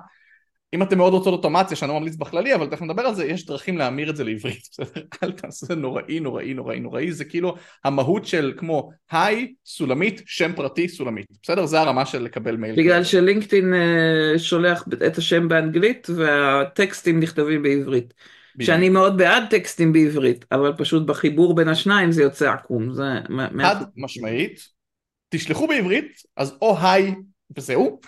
אם 0.74 0.82
אתם 0.82 0.98
מאוד 0.98 1.12
רוצות 1.12 1.32
אוטומציה, 1.32 1.76
שאני 1.76 1.88
לא 1.88 2.00
ממליץ 2.00 2.16
בכללי, 2.16 2.54
אבל 2.54 2.66
תכף 2.66 2.82
נדבר 2.82 3.02
על 3.02 3.14
זה, 3.14 3.26
יש 3.26 3.46
דרכים 3.46 3.78
להמיר 3.78 4.10
את 4.10 4.16
זה 4.16 4.24
לעברית, 4.24 4.60
בסדר? 4.72 5.02
אל 5.22 5.32
תעשו, 5.32 5.66
זה 5.66 5.74
נוראי, 5.74 6.20
נוראי, 6.20 6.54
נוראי, 6.54 6.80
נוראי, 6.80 7.12
זה 7.12 7.24
כאילו 7.24 7.54
המהות 7.84 8.26
של 8.26 8.52
כמו 8.56 8.90
היי, 9.10 9.54
סולמית, 9.66 10.22
שם 10.26 10.52
פרטי, 10.56 10.88
סולמית, 10.88 11.26
בסדר? 11.42 11.66
זה 11.66 11.80
הרמה 11.80 12.06
של 12.06 12.22
לקבל 12.22 12.56
מייל. 12.56 12.76
בגלל 12.76 13.04
שלינקדאין 13.04 13.72
uh, 13.74 14.38
שולח 14.38 14.84
את 15.06 15.18
השם 15.18 15.48
באנגלית 15.48 16.06
והטקסטים 16.16 17.20
נכתבים 17.20 17.62
בעברית. 17.62 18.14
שאני 18.62 18.88
מאוד 18.88 19.16
בעד 19.16 19.42
טקסטים 19.50 19.92
בעברית, 19.92 20.44
אבל 20.52 20.72
פשוט 20.78 21.06
בחיבור 21.06 21.54
בין 21.54 21.68
השניים 21.68 22.12
זה 22.12 22.22
יוצא 22.22 22.50
עקום, 22.50 22.92
זה... 22.92 23.02
חד 23.62 23.76
משמעית, 23.96 24.68
תשלחו 25.28 25.66
בעברית, 25.66 26.22
אז 26.36 26.54
או 26.62 26.76
היי 26.82 27.14
וזהו, 27.56 28.00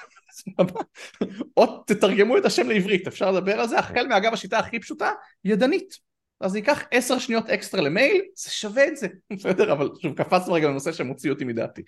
או 1.57 1.83
תתרגמו 1.87 2.39
את 2.39 2.45
השם 2.45 2.69
לעברית, 2.69 3.07
אפשר 3.07 3.31
לדבר 3.31 3.61
על 3.61 3.69
זה, 3.69 3.79
החל 3.79 4.07
מאגב 4.07 4.33
השיטה 4.33 4.59
הכי 4.59 4.81
פשוטה, 4.81 5.11
ידנית. 5.45 6.11
אז 6.41 6.51
זה 6.51 6.59
ייקח 6.59 6.83
עשר 6.91 7.19
שניות 7.19 7.51
אקסטרה 7.51 7.81
למייל, 7.81 8.23
זה 8.35 8.51
שווה 8.51 8.87
את 8.87 8.97
זה, 8.97 9.09
בסדר? 9.33 9.73
אבל 9.73 9.89
שוב, 10.03 10.17
קפצנו 10.17 10.53
רגע 10.53 10.69
לנושא 10.69 10.93
שמוציא 10.93 11.31
אותי 11.31 11.45
מדעתי. 11.45 11.83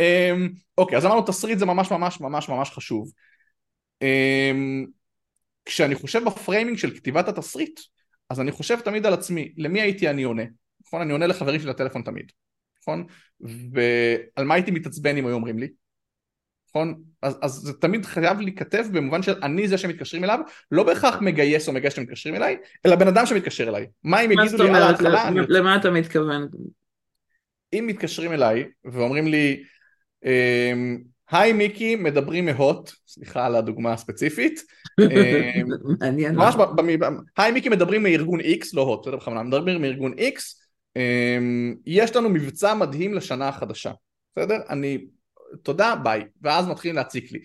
אמ, 0.00 0.48
אוקיי, 0.78 0.98
אז 0.98 1.06
אמרנו 1.06 1.22
תסריט 1.22 1.58
זה 1.58 1.66
ממש 1.66 1.90
ממש 1.90 2.20
ממש 2.20 2.48
ממש 2.48 2.70
חשוב. 2.70 3.12
אמ, 4.02 4.86
כשאני 5.64 5.94
חושב 5.94 6.24
ב 6.24 6.31
framing 6.31 6.78
של 6.78 6.96
כתיבת 6.96 7.28
התסריט, 7.28 7.80
אז 8.30 8.40
אני 8.40 8.52
חושב 8.52 8.80
תמיד 8.80 9.06
על 9.06 9.14
עצמי, 9.14 9.52
למי 9.56 9.80
הייתי 9.80 10.10
אני 10.10 10.22
עונה? 10.22 10.42
נכון? 10.86 11.00
אני 11.00 11.12
עונה 11.12 11.26
לחברים 11.26 11.60
של 11.60 11.70
הטלפון 11.70 12.02
תמיד. 12.02 12.32
נכון? 12.82 13.04
ועל 13.40 14.46
מה 14.46 14.54
הייתי 14.54 14.70
מתעצבן 14.70 15.16
אם 15.16 15.26
היו 15.26 15.34
אומרים 15.34 15.58
לי? 15.58 15.68
נכון? 16.70 16.94
אז, 17.22 17.38
אז 17.42 17.52
זה 17.52 17.72
תמיד 17.72 18.06
חייב 18.06 18.40
להיכתב 18.40 18.84
במובן 18.92 19.22
של 19.22 19.34
אני 19.42 19.68
זה 19.68 19.78
שמתקשרים 19.78 20.24
אליו, 20.24 20.38
לא 20.70 20.82
בהכרח 20.82 21.20
מגייס 21.20 21.68
או 21.68 21.72
מגייס 21.72 21.94
שמתקשרים 21.94 22.34
אליי, 22.34 22.56
אלא 22.86 22.96
בן 22.96 23.08
אדם 23.08 23.26
שמתקשר 23.26 23.68
אליי. 23.68 23.86
מה 24.04 24.20
אם 24.20 24.32
יגידו 24.32 24.62
לי 24.62 24.68
על 24.68 24.82
ההתחלה? 24.82 25.30
למה, 25.30 25.42
למה 25.48 25.76
אתה 25.76 25.90
מתכוון? 25.90 26.48
אם 27.72 27.84
מתקשרים 27.86 28.32
אליי 28.32 28.64
ואומרים 28.84 29.26
לי, 29.26 29.62
אמ, 30.24 30.98
היי 31.30 31.52
מיקי, 31.52 31.96
מדברים 31.96 32.46
מהוט, 32.46 32.90
סליחה 33.06 33.46
על 33.46 33.56
הדוגמה 33.56 33.92
הספציפית. 33.92 34.62
אמ, 35.00 35.66
מעניין. 36.00 36.34
ממש, 36.34 36.54
היי 37.36 37.52
מיקי, 37.52 37.68
מדברים 37.68 38.02
מארגון 38.02 38.40
X, 38.40 38.70
לא 38.74 38.82
הוט, 38.82 39.00
בסדר 39.02 39.16
בכוונה, 39.16 39.42
מדברים 39.42 39.82
מארגון 39.82 40.12
X, 40.12 40.57
יש 41.86 42.16
לנו 42.16 42.28
מבצע 42.28 42.74
מדהים 42.74 43.14
לשנה 43.14 43.48
החדשה, 43.48 43.92
בסדר? 44.36 44.56
אני, 44.68 45.06
תודה, 45.62 45.94
ביי, 46.02 46.24
ואז 46.42 46.68
מתחילים 46.68 46.96
להציק 46.96 47.32
לי. 47.32 47.38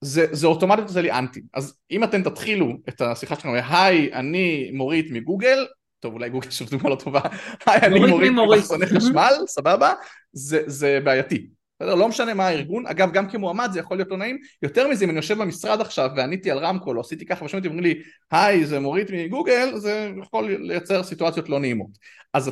זה, 0.00 0.26
זה 0.32 0.46
אוטומטית 0.46 0.84
עושה 0.84 1.00
לי 1.00 1.12
אנטי, 1.12 1.42
אז 1.54 1.78
אם 1.90 2.04
אתם 2.04 2.22
תתחילו 2.22 2.72
את 2.88 3.00
השיחה 3.00 3.36
שלנו, 3.36 3.54
היי, 3.54 4.12
אני 4.12 4.70
מורית 4.72 5.10
מגוגל, 5.10 5.66
טוב 6.00 6.14
אולי 6.14 6.30
גוגל 6.30 6.50
שוב 6.50 6.70
דוגמה 6.70 6.90
לא 6.90 6.96
טובה, 6.96 7.20
היי, 7.66 7.80
אני 7.80 8.00
מורית 8.00 8.32
ממחסוני 8.32 8.86
חשמל, 8.86 9.32
סבבה? 9.46 9.94
זה, 10.32 10.62
זה 10.66 11.00
בעייתי, 11.04 11.48
בסדר? 11.80 11.94
לא 11.94 12.08
משנה 12.08 12.34
מה 12.34 12.46
הארגון, 12.46 12.86
אגב 12.86 13.12
גם 13.12 13.30
כמועמד 13.30 13.68
זה 13.72 13.80
יכול 13.80 13.96
להיות 13.96 14.10
לא 14.10 14.16
נעים, 14.16 14.38
יותר 14.62 14.88
מזה 14.88 15.04
אם 15.04 15.10
אני 15.10 15.16
יושב 15.16 15.38
במשרד 15.38 15.80
עכשיו 15.80 16.10
ועניתי 16.16 16.50
על 16.50 16.58
רמקול 16.58 16.96
או 16.96 17.00
עשיתי 17.00 17.26
ככה 17.26 17.44
ושמעתי 17.44 17.68
ואומרים 17.68 17.86
לי 17.86 18.02
היי 18.30 18.66
זה 18.66 18.80
מוריד 18.80 19.06
מגוגל 19.12 19.76
זה 19.76 20.10
יכול 20.22 20.52
לייצר 20.52 21.02
סיטואציות 21.02 21.48
לא 21.48 21.60
נעימות. 21.60 21.90
אז 22.32 22.50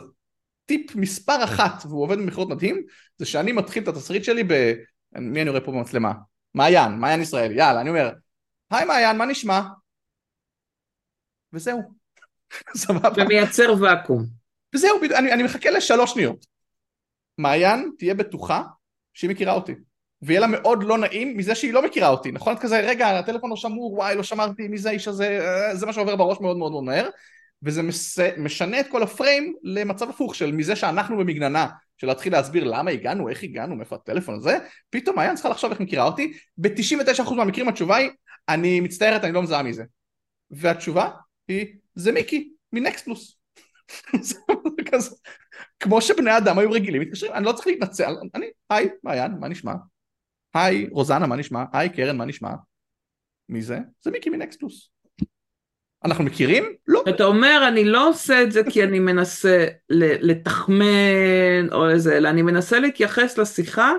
הטיפ 0.64 0.96
מספר 0.96 1.44
אחת 1.44 1.82
והוא 1.86 2.02
עובד 2.02 2.18
במכירות 2.18 2.48
מדהים 2.48 2.82
זה 3.18 3.26
שאני 3.26 3.52
מתחיל 3.52 3.82
את 3.82 3.88
התסריט 3.88 4.24
שלי 4.24 4.44
ב... 4.44 4.74
מי 5.12 5.42
אני 5.42 5.50
רואה 5.50 5.60
פה 5.60 5.72
במצלמה? 5.72 6.12
מעיין, 6.54 6.92
מעיין 6.92 7.20
ישראל, 7.20 7.52
יאללה 7.52 7.80
אני 7.80 7.90
אומר 7.90 8.10
היי 8.70 8.84
מעיין 8.84 9.16
מה 9.16 9.26
נשמע? 9.26 9.60
וזהו. 11.52 11.80
סבבה. 12.76 13.22
ומייצר 13.22 13.74
ואקום. 13.80 14.24
וזהו 14.74 15.00
אני, 15.18 15.32
אני 15.32 15.42
מחכה 15.42 15.70
לשלוש 15.70 16.12
שניות. 16.12 16.46
מעיין 17.38 17.90
תהיה 17.98 18.14
בטוחה 18.14 18.62
שהיא 19.14 19.30
מכירה 19.30 19.52
אותי. 19.52 19.74
ויהיה 20.22 20.40
לה 20.40 20.46
מאוד 20.46 20.82
לא 20.82 20.98
נעים 20.98 21.36
מזה 21.36 21.54
שהיא 21.54 21.72
לא 21.72 21.84
מכירה 21.84 22.08
אותי, 22.08 22.32
נכון? 22.32 22.54
את 22.54 22.58
כזה, 22.58 22.80
רגע, 22.80 23.18
הטלפון 23.18 23.50
לא 23.50 23.56
שמור, 23.56 23.92
וואי, 23.92 24.16
לא 24.16 24.22
שמרתי, 24.22 24.68
מי 24.68 24.78
זה 24.78 24.88
האיש 24.88 25.08
הזה, 25.08 25.38
אה, 25.40 25.76
זה 25.76 25.86
מה 25.86 25.92
שעובר 25.92 26.16
בראש 26.16 26.40
מאוד 26.40 26.56
מאוד 26.56 26.72
מאוד 26.72 26.84
מהר, 26.84 27.08
וזה 27.62 27.82
מס... 27.82 28.18
משנה 28.38 28.80
את 28.80 28.86
כל 28.88 29.02
הפריים 29.02 29.54
למצב 29.62 30.10
הפוך 30.10 30.34
של 30.34 30.52
מזה 30.52 30.76
שאנחנו 30.76 31.16
במגננה, 31.16 31.66
של 31.96 32.06
להתחיל 32.06 32.32
להסביר 32.32 32.64
למה 32.64 32.90
הגענו, 32.90 33.28
איך 33.28 33.42
הגענו, 33.42 33.76
מאיפה 33.76 33.96
הטלפון 33.96 34.34
הזה, 34.34 34.58
פתאום 34.90 35.16
מעיין 35.16 35.34
צריכה 35.34 35.48
לחשוב 35.48 35.70
איך 35.70 35.80
מכירה 35.80 36.04
אותי, 36.04 36.32
ב-99% 36.56 37.34
מהמקרים 37.34 37.68
התשובה 37.68 37.96
היא, 37.96 38.10
אני 38.48 38.80
מצטערת, 38.80 39.24
אני 39.24 39.32
לא 39.32 39.42
מזהה 39.42 39.62
מזה. 39.62 39.84
והתשובה 40.50 41.10
היא, 41.48 41.66
זה 41.94 42.12
מיקי, 42.12 42.52
מנקסט 42.72 43.04
פלוס. 43.04 43.38
כמו 45.80 46.00
שבני 46.00 46.36
אדם 46.36 46.58
היו 46.58 46.70
רגילים 46.70 47.02
מתקשרים, 47.02 47.32
אני 47.32 47.44
לא 47.44 47.52
צריך 47.52 47.66
להתנצל, 47.66 48.14
אני, 48.34 48.46
היי, 48.70 48.88
מעיין, 49.02 49.32
מה 49.40 49.48
נשמע? 49.48 49.72
היי, 50.54 50.88
רוזנה, 50.90 51.26
מה 51.26 51.36
נשמע? 51.36 51.64
היי, 51.72 51.88
קרן, 51.88 52.16
מה 52.16 52.24
נשמע? 52.24 52.50
מי 53.48 53.62
זה? 53.62 53.78
זה 54.02 54.10
מיקי 54.10 54.30
מנקסטוס. 54.30 54.90
אנחנו 56.04 56.24
מכירים? 56.24 56.64
לא. 56.88 57.04
אתה 57.08 57.24
אומר, 57.24 57.64
אני 57.68 57.84
לא 57.84 58.08
עושה 58.08 58.42
את 58.42 58.52
זה 58.52 58.62
כי 58.70 58.84
אני 58.84 58.98
מנסה 58.98 59.66
לתחמן 59.90 61.72
או 61.72 61.90
איזה, 61.90 62.16
אלא 62.16 62.28
אני 62.28 62.42
מנסה 62.42 62.80
להתייחס 62.80 63.38
לשיחה 63.38 63.92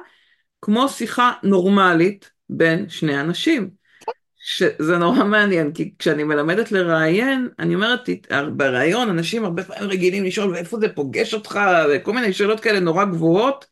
כמו 0.62 0.90
שיחה 0.90 1.34
נורמלית 1.44 2.32
בין 2.50 2.90
שני 2.90 3.22
אנשים. 3.22 3.83
שזה 4.46 4.98
נורא 4.98 5.24
מעניין, 5.24 5.72
כי 5.72 5.94
כשאני 6.00 6.24
מלמדת 6.24 6.72
לראיין, 6.72 7.50
אני 7.60 7.76
אומרת, 7.76 8.10
בראיון 8.56 9.10
אנשים 9.10 9.46
הרבה 9.46 9.64
פעמים 9.64 9.90
רגילים 9.90 10.24
לשאול, 10.24 10.52
ואיפה 10.52 10.78
זה 10.80 10.90
פוגש 10.90 11.34
אותך, 11.34 11.60
וכל 11.90 12.14
מיני 12.14 12.34
שאלות 12.34 12.60
כאלה 12.60 12.80
נורא 12.80 13.06
גבוהות, 13.06 13.66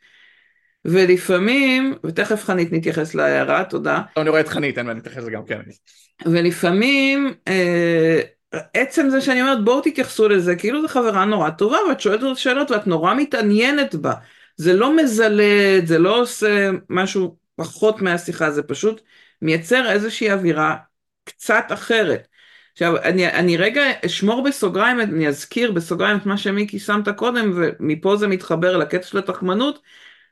ולפעמים, 0.86 1.96
ותכף 2.06 2.44
חנית 2.44 2.72
נתייחס 2.72 3.16
להערה, 3.16 3.64
תודה. 3.64 4.02
אני 4.18 4.30
רואה 4.30 4.42
את 4.42 4.48
חנית, 4.48 4.78
אני 4.78 4.94
מתייחס 4.94 5.18
לזה 5.18 5.32
גם 5.32 5.46
כן. 5.46 5.60
ולפעמים, 6.26 7.34
אה, 7.48 8.22
עצם 8.74 9.10
זה 9.10 9.22
שאני 9.22 9.42
אומרת, 9.42 9.64
בואו 9.64 9.82
תתייחסו 9.82 10.30
לזה, 10.30 10.56
כאילו 10.56 10.82
זו 10.82 10.88
חברה 10.88 11.26
נורא 11.26 11.50
טובה, 11.50 11.78
ואת 11.90 12.00
שואלת 12.00 12.24
אותה 12.24 12.40
שאלות, 12.40 12.72
ואת 12.72 12.88
נורא 12.88 13.14
מתעניינת 13.14 13.96
בה. 13.96 14.14
זה 14.58 14.74
לא 14.74 14.96
מזלד, 14.98 15.86
זה 15.86 16.00
לא 16.00 16.22
עושה 16.22 16.70
משהו 16.90 17.38
פחות 17.56 18.02
מהשיחה, 18.02 18.52
זה 18.52 18.64
פשוט... 18.64 19.02
מייצר 19.42 19.92
איזושהי 19.92 20.32
אווירה 20.32 20.76
קצת 21.26 21.66
אחרת. 21.70 22.28
עכשיו, 22.74 22.98
אני, 22.98 23.28
אני 23.28 23.58
רגע 23.58 23.82
אשמור 24.06 24.44
בסוגריים, 24.44 25.02
אני 25.02 25.28
אזכיר 25.28 25.72
בסוגריים 25.72 26.18
את 26.18 26.26
מה 26.26 26.38
שמיקי 26.38 26.80
שמת 26.80 27.10
קודם, 27.10 27.52
ומפה 27.56 28.16
זה 28.16 28.28
מתחבר 28.28 28.78
לקטע 28.78 29.08
של 29.08 29.18
התחמנות, 29.18 29.80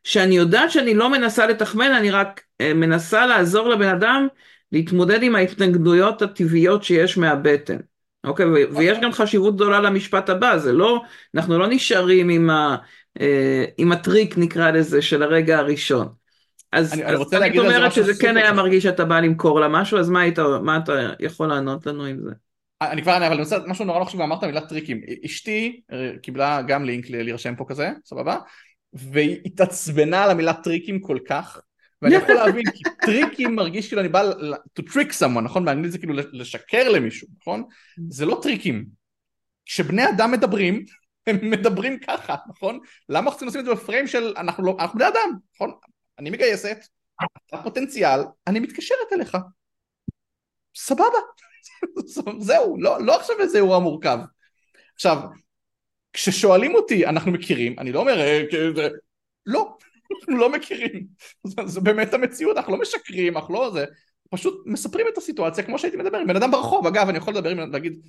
שאני 0.04 0.36
יודעת 0.36 0.72
שאני 0.72 0.93
לא 0.93 1.10
מנסה 1.10 1.48
לתחמן, 1.48 1.91
אני 1.91 2.12
רק 2.12 2.41
אה, 2.62 2.74
מנסה 2.74 3.26
לעזור 3.26 3.69
לבן 3.69 3.88
אדם 3.88 4.28
להתמודד 4.72 5.24
עם 5.24 5.36
ההתנגדויות 5.36 6.22
הטבעיות 6.22 6.84
שיש 6.84 7.17
מהבטן. 7.17 7.78
אוקיי, 8.24 8.45
ויש 8.45 8.98
גם 9.02 9.12
חשיבות 9.12 9.56
גדולה 9.56 9.80
למשפט 9.80 10.30
הבא, 10.30 10.58
זה 10.58 10.74
לא, 10.74 11.02
אנחנו 11.36 11.60
לא 11.60 11.67
נשארים 11.67 12.30
עם, 12.30 12.50
ה, 12.50 12.78
אה, 13.22 13.65
עם 13.78 13.91
הטריק 13.91 14.38
נקרא 14.38 14.72
לזה 14.72 15.02
של 15.02 15.24
הרגע 15.24 15.58
הראשון. 15.58 16.18
אז 16.71 16.93
אני, 16.93 17.03
אז 17.03 17.10
אני 17.10 17.15
רוצה 17.15 17.39
להגיד 17.39 17.62
על 17.62 17.69
זה 17.69 17.77
אומרת 17.77 17.93
שזה 17.93 18.12
כן 18.21 18.38
היה 18.38 18.53
מרגיש 18.53 18.84
שאתה 18.84 19.05
בא 19.05 19.19
למכור 19.19 19.60
לה 19.60 19.67
משהו, 19.67 19.99
אז 19.99 20.10
מה, 20.10 20.21
היית, 20.21 20.39
מה 20.62 20.77
אתה 20.77 21.10
יכול 21.19 21.47
לענות 21.47 21.86
לנו 21.86 22.05
עם 22.05 22.19
זה? 22.23 22.32
אני 22.82 23.01
כבר 23.01 23.12
אענה, 23.12 23.27
אבל 23.27 23.34
אני 23.34 23.43
רוצה 23.43 23.58
משהו 23.67 23.86
נורא 23.86 23.99
לא 23.99 24.05
חשוב, 24.05 24.21
אמרת 24.21 24.43
מילה 24.43 24.62
טריקים. 24.62 25.01
אשתי 25.25 25.82
אה, 25.91 26.12
קיבלה 26.21 26.62
גם 26.62 26.86
לינק 26.86 27.10
להירשם 27.10 27.55
פה 27.55 27.65
כזה, 27.67 27.91
סבבה? 28.05 28.38
והיא 28.93 29.39
התעצבנה 29.45 30.23
על 30.23 30.32
המילה 30.32 30.53
טריקים 30.53 30.99
כל 30.99 31.17
כך, 31.27 31.62
ואני 32.01 32.15
יכול 32.15 32.36
להבין, 32.45 32.65
כי 32.71 32.84
טריקים 33.01 33.55
מרגיש 33.55 33.88
כאילו 33.88 34.01
אני 34.01 34.10
בא 34.10 34.32
to 34.79 34.84
trick 34.84 35.12
someone, 35.21 35.41
נכון? 35.41 35.65
באנגלית 35.65 35.91
זה 35.91 35.97
כאילו 35.97 36.13
לשקר 36.32 36.89
למישהו, 36.89 37.27
נכון? 37.41 37.63
זה 38.10 38.25
לא 38.25 38.39
טריקים. 38.41 38.86
כשבני 39.65 40.10
אדם 40.10 40.32
מדברים, 40.32 40.86
הם 41.27 41.49
מדברים 41.49 41.99
ככה, 41.99 42.36
נכון? 42.49 42.79
למה 43.10 43.19
אנחנו 43.19 43.32
צריכים 43.32 43.47
לשים 43.47 43.60
את 43.60 43.65
זה 43.65 43.71
בפריים 43.71 44.08
של 44.08 44.34
אנחנו 44.38 44.63
לא, 44.63 44.77
אנחנו 44.79 44.99
בני 44.99 45.08
אדם, 45.08 45.29
נכון? 45.55 45.71
אני 46.19 46.29
מגייסת, 46.29 46.77
אתה 47.47 47.58
פוטנציאל, 47.63 48.19
אני 48.47 48.60
מתקשרת 48.60 49.13
אליך. 49.13 49.38
סבבה. 50.75 51.17
זהו, 52.39 52.82
לא, 52.82 53.01
לא 53.01 53.19
עכשיו 53.19 53.36
איזה 53.39 53.58
אירוע 53.58 53.79
מורכב. 53.79 54.17
עכשיו, 54.95 55.17
כששואלים 56.13 56.75
אותי, 56.75 57.05
אנחנו 57.05 57.32
מכירים, 57.32 57.79
אני 57.79 57.91
לא 57.91 57.99
אומר, 57.99 58.19
אה, 58.19 58.43
לא, 59.45 59.77
אנחנו 60.12 60.38
לא 60.38 60.51
מכירים. 60.51 61.08
זו 61.65 61.82
באמת 61.82 62.13
המציאות, 62.13 62.58
אנחנו 62.58 62.73
לא 62.73 62.82
משקרים, 62.82 63.38
אנחנו 63.38 63.53
לא 63.53 63.71
זה, 63.73 63.86
פשוט 64.29 64.63
מספרים 64.65 65.08
את 65.13 65.17
הסיטואציה 65.17 65.63
כמו 65.63 65.79
שהייתי 65.79 65.97
מדבר 65.97 66.17
עם 66.17 66.27
בן 66.27 66.36
אדם 66.36 66.51
ברחוב, 66.51 66.88
אגב, 66.88 67.10
אני 67.10 67.17
יכול 67.17 67.34
לדבר 67.34 67.49
עם, 67.49 67.71
להגיד, 67.71 68.01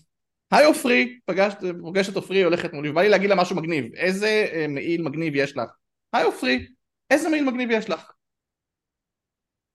היי 0.50 0.64
עופרי, 0.64 1.18
פגשת 1.26 2.08
את 2.10 2.16
עופרי, 2.16 2.42
הולכת 2.42 2.72
מולי, 2.72 2.88
ובא 2.88 3.02
לי 3.02 3.08
להגיד 3.08 3.30
לה 3.30 3.36
משהו 3.36 3.56
מגניב, 3.56 3.94
איזה 3.94 4.46
אה, 4.52 4.66
מעיל 4.68 5.02
מגניב 5.02 5.36
יש 5.36 5.56
לך? 5.56 5.70
היי 6.12 6.24
עופרי, 6.24 6.66
איזה 7.10 7.28
מעיל 7.28 7.44
מגניב 7.44 7.70
יש 7.70 7.90
לך? 7.90 8.12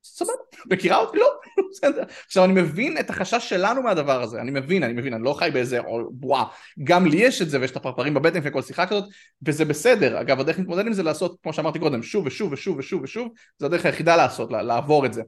סבבה, 0.03 0.33
מכירה 0.65 0.97
אותי? 0.97 1.17
לא, 1.17 1.27
בסדר. 1.71 2.03
עכשיו 2.25 2.43
אני 2.45 2.53
מבין 2.53 2.97
את 2.97 3.09
החשש 3.09 3.49
שלנו 3.49 3.83
מהדבר 3.83 4.21
הזה, 4.21 4.41
אני 4.41 4.51
מבין, 4.51 4.83
אני 4.83 4.93
מבין, 4.93 5.13
אני 5.13 5.23
לא 5.23 5.33
חי 5.33 5.49
באיזה 5.53 5.79
בועה, 6.11 6.45
גם 6.83 7.05
לי 7.05 7.17
יש 7.17 7.41
את 7.41 7.49
זה 7.49 7.59
ויש 7.59 7.71
את 7.71 7.75
הפרפרים 7.75 8.13
בבטן 8.13 8.37
לפני 8.37 8.51
כל 8.51 8.61
שיחה 8.61 8.87
כזאת, 8.87 9.03
וזה 9.45 9.65
בסדר, 9.65 10.21
אגב 10.21 10.39
הדרך 10.39 10.59
להתמודד 10.59 10.87
עם 10.87 10.93
זה 10.93 11.03
לעשות, 11.03 11.37
כמו 11.43 11.53
שאמרתי 11.53 11.79
קודם, 11.79 12.03
שוב 12.03 12.25
ושוב 12.25 12.53
ושוב 12.53 12.77
ושוב 12.77 13.03
ושוב, 13.03 13.33
זה 13.59 13.65
הדרך 13.65 13.85
היחידה 13.85 14.15
לעשות, 14.15 14.51
לעבור 14.51 15.05
את 15.05 15.13
זה, 15.13 15.21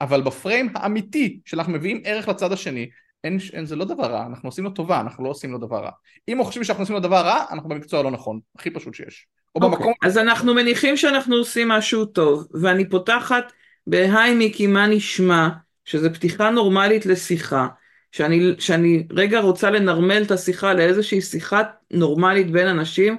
אבל 0.00 0.22
בפריים 0.22 0.68
האמיתי 0.74 1.40
שאנחנו 1.44 1.72
מביאים 1.72 2.00
ערך 2.04 2.28
לצד 2.28 2.52
השני, 2.52 2.90
אין, 3.24 3.38
אין, 3.52 3.66
זה 3.66 3.76
לא 3.76 3.84
דבר 3.84 4.06
רע, 4.06 4.26
אנחנו 4.26 4.48
עושים 4.48 4.64
לו 4.64 4.70
טובה, 4.70 5.00
אנחנו 5.00 5.24
לא 5.24 5.28
עושים 5.28 5.52
לו 5.52 5.58
דבר 5.58 5.84
רע. 5.84 5.90
אם 6.28 6.38
הוא 6.38 6.46
חושב 6.46 6.62
שאנחנו 6.62 6.82
עושים 6.82 6.94
לו 6.94 7.00
דבר 7.00 7.20
רע, 7.20 7.44
אנחנו 7.50 7.68
במקצוע 7.68 8.00
הלא 8.00 8.10
נכון, 8.10 8.40
הכי 8.56 8.70
פשוט 8.70 8.94
שיש. 8.94 9.26
או 9.54 9.60
okay. 9.60 9.64
אוקיי, 9.64 9.78
במקום... 9.78 9.92
אז 10.02 10.18
אנחנו 10.18 10.54
מניחים 10.54 10.96
שאנחנו 10.96 11.36
עושים 11.36 11.68
משהו 11.68 12.04
טוב, 12.04 12.48
ואני 12.62 12.88
פותחת 12.88 13.52
בהיי 13.86 14.34
מיקי 14.34 14.66
מה 14.66 14.86
נשמע, 14.86 15.48
שזה 15.84 16.14
פתיחה 16.14 16.50
נורמלית 16.50 17.06
לשיחה, 17.06 17.68
שאני, 18.12 18.54
שאני 18.58 19.06
רגע 19.12 19.40
רוצה 19.40 19.70
לנרמל 19.70 20.22
את 20.26 20.30
השיחה 20.30 20.74
לאיזושהי 20.74 21.20
שיחה 21.20 21.62
נורמלית 21.90 22.50
בין 22.50 22.68
אנשים, 22.68 23.18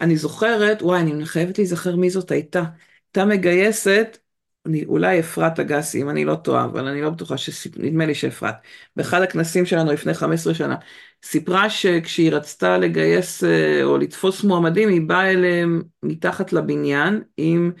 אני 0.00 0.16
זוכרת, 0.16 0.82
וואי, 0.82 1.00
אני 1.00 1.26
חייבת 1.26 1.58
להיזכר 1.58 1.96
מי 1.96 2.10
זאת 2.10 2.30
הייתה. 2.30 2.62
הייתה 3.06 3.24
מגייסת, 3.24 4.18
אני, 4.66 4.84
אולי 4.84 5.20
אפרת 5.20 5.60
אגסי, 5.60 6.02
אם 6.02 6.10
אני 6.10 6.24
לא 6.24 6.34
טועה, 6.34 6.64
אבל 6.64 6.88
אני 6.88 7.02
לא 7.02 7.10
בטוחה, 7.10 7.34
נדמה 7.76 8.06
לי 8.06 8.14
שאפרת. 8.14 8.54
באחד 8.96 9.22
הכנסים 9.22 9.66
שלנו 9.66 9.92
לפני 9.92 10.14
15 10.14 10.54
שנה, 10.54 10.76
סיפרה 11.24 11.70
שכשהיא 11.70 12.32
רצתה 12.32 12.78
לגייס 12.78 13.44
אה, 13.44 13.84
או 13.84 13.98
לתפוס 13.98 14.44
מועמדים, 14.44 14.88
היא 14.88 15.00
באה 15.00 15.30
אליהם 15.30 15.82
מתחת 16.02 16.52
לבניין 16.52 17.22
עם 17.36 17.72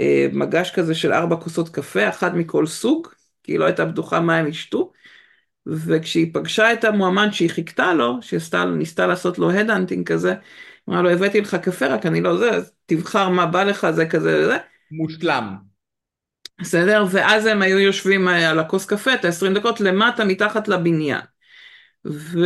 אה, 0.00 0.26
מגש 0.32 0.70
כזה 0.70 0.94
של 0.94 1.12
ארבע 1.12 1.36
כוסות 1.36 1.68
קפה, 1.68 2.08
אחת 2.08 2.32
מכל 2.34 2.66
סוג, 2.66 3.08
כי 3.42 3.52
היא 3.52 3.58
לא 3.58 3.64
הייתה 3.64 3.84
בטוחה 3.84 4.20
מה 4.20 4.36
הם 4.36 4.46
ישתו. 4.46 4.92
וכשהיא 5.66 6.30
פגשה 6.34 6.72
את 6.72 6.84
המועמד 6.84 7.28
שהיא 7.32 7.50
חיכתה 7.50 7.94
לו, 7.94 8.18
שניסתה 8.22 9.06
לעשות 9.06 9.38
לו 9.38 9.50
הדאנטינג 9.50 10.06
כזה, 10.06 10.34
אמרה 10.88 11.02
לו 11.02 11.10
הבאתי 11.10 11.40
לך 11.40 11.54
קפה 11.54 11.86
רק 11.86 12.06
אני 12.06 12.20
לא 12.20 12.36
זה, 12.36 12.50
תבחר 12.86 13.28
מה 13.28 13.46
בא 13.46 13.64
לך 13.64 13.90
זה 13.90 14.06
כזה 14.06 14.42
וזה. 14.42 14.56
מושלם. 14.90 15.69
בסדר? 16.60 17.04
ואז 17.10 17.46
הם 17.46 17.62
היו 17.62 17.78
יושבים 17.78 18.28
אה, 18.28 18.50
על 18.50 18.58
הכוס 18.58 18.86
קפה 18.86 19.14
את 19.14 19.24
ה-20 19.24 19.54
דקות 19.54 19.80
למטה 19.80 20.24
מתחת 20.24 20.68
לבניין. 20.68 21.20
ו... 22.06 22.38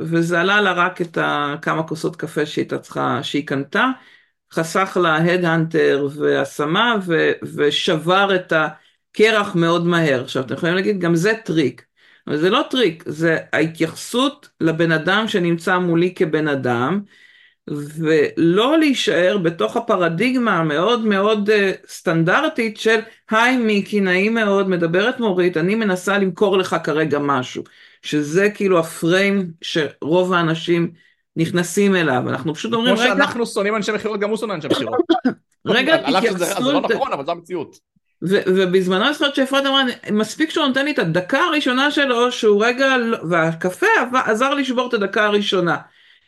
וזה 0.00 0.40
עלה 0.40 0.60
לה 0.60 0.72
רק 0.72 1.00
את 1.00 1.18
כמה 1.62 1.82
כוסות 1.82 2.16
קפה 2.16 2.46
שהיא 2.46 2.66
צריכה, 2.82 3.22
שהיא 3.22 3.46
קנתה, 3.46 3.90
חסך 4.52 4.96
לה 5.02 5.16
הדהנטר 5.16 6.08
והשמה 6.16 6.96
ו, 7.06 7.30
ושבר 7.56 8.34
את 8.34 8.52
הקרח 8.52 9.54
מאוד 9.54 9.86
מהר. 9.86 10.22
עכשיו 10.24 10.44
אתם 10.44 10.54
יכולים 10.54 10.74
להגיד 10.74 11.00
גם 11.00 11.14
זה 11.14 11.32
טריק, 11.44 11.84
אבל 12.26 12.36
זה 12.36 12.50
לא 12.50 12.64
טריק, 12.70 13.04
זה 13.06 13.38
ההתייחסות 13.52 14.48
לבן 14.60 14.92
אדם 14.92 15.28
שנמצא 15.28 15.78
מולי 15.78 16.14
כבן 16.14 16.48
אדם, 16.48 17.00
ולא 17.96 18.78
להישאר 18.78 19.38
בתוך 19.42 19.76
הפרדיגמה 19.76 20.58
המאוד 20.58 21.04
מאוד 21.04 21.50
אה, 21.50 21.52
סטנדרטית 21.88 22.76
של 22.76 22.98
היי 23.30 23.56
מיקי 23.56 24.00
נעים 24.00 24.34
מאוד 24.34 24.68
מדברת 24.68 25.20
מורית 25.20 25.56
אני 25.56 25.74
מנסה 25.74 26.18
למכור 26.18 26.58
לך 26.58 26.76
כרגע 26.84 27.18
משהו 27.18 27.62
שזה 28.02 28.50
כאילו 28.54 28.78
ה 28.78 28.90
frame 28.90 29.50
שרוב 29.62 30.32
האנשים 30.32 30.92
נכנסים 31.36 31.96
אליו, 31.96 32.22
אנחנו 32.28 32.54
פשוט 32.54 32.72
אומרים 32.72 32.94
רגע... 32.94 33.04
כמו 33.04 33.14
שאנחנו 33.14 33.46
שונאים 33.46 33.76
אנשי 33.76 33.92
מכירות, 33.92 34.20
גם 34.20 34.30
הוא 34.30 34.36
שונא 34.36 34.52
אנשי 34.52 34.68
מכירות. 34.68 34.94
רגע, 35.66 35.96
תתייחסו... 35.96 36.38
זה 36.38 36.54
לא 36.60 36.80
נכון, 36.80 37.12
אבל 37.12 37.24
זו 37.24 37.32
המציאות. 37.32 37.78
ובזמנו 38.22 39.04
אני 39.04 39.12
זוכרת 39.12 39.34
שאפרת 39.34 39.66
אמרה, 39.66 39.82
מספיק 40.12 40.50
שהוא 40.50 40.66
נותן 40.66 40.84
לי 40.84 40.90
את 40.90 40.98
הדקה 40.98 41.38
הראשונה 41.38 41.90
שלו, 41.90 42.32
שהוא 42.32 42.64
רגע, 42.64 42.96
לא- 42.96 43.18
והקפה 43.30 43.86
עזר 44.24 44.54
לשבור 44.54 44.88
את 44.88 44.94
הדקה 44.94 45.24
הראשונה. 45.24 45.76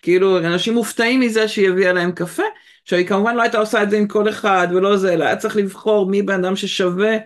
כאילו, 0.02 0.38
אנשים 0.38 0.74
מופתעים 0.74 1.20
מזה 1.20 1.48
שהיא 1.48 1.68
הביאה 1.68 1.92
להם 1.92 2.12
קפה, 2.12 2.42
שהיא 2.84 3.06
כמובן 3.06 3.36
לא 3.36 3.42
הייתה 3.42 3.58
עושה 3.58 3.82
את 3.82 3.90
זה 3.90 3.98
עם 3.98 4.06
כל 4.06 4.28
אחד 4.28 4.68
ולא 4.70 4.96
זה, 4.96 5.12
אלא 5.12 5.24
היה 5.24 5.36
צריך 5.36 5.56
לבחור 5.56 6.06
מי 6.10 6.22
בן 6.22 6.44
אדם 6.44 6.56
ששווה 6.56 7.16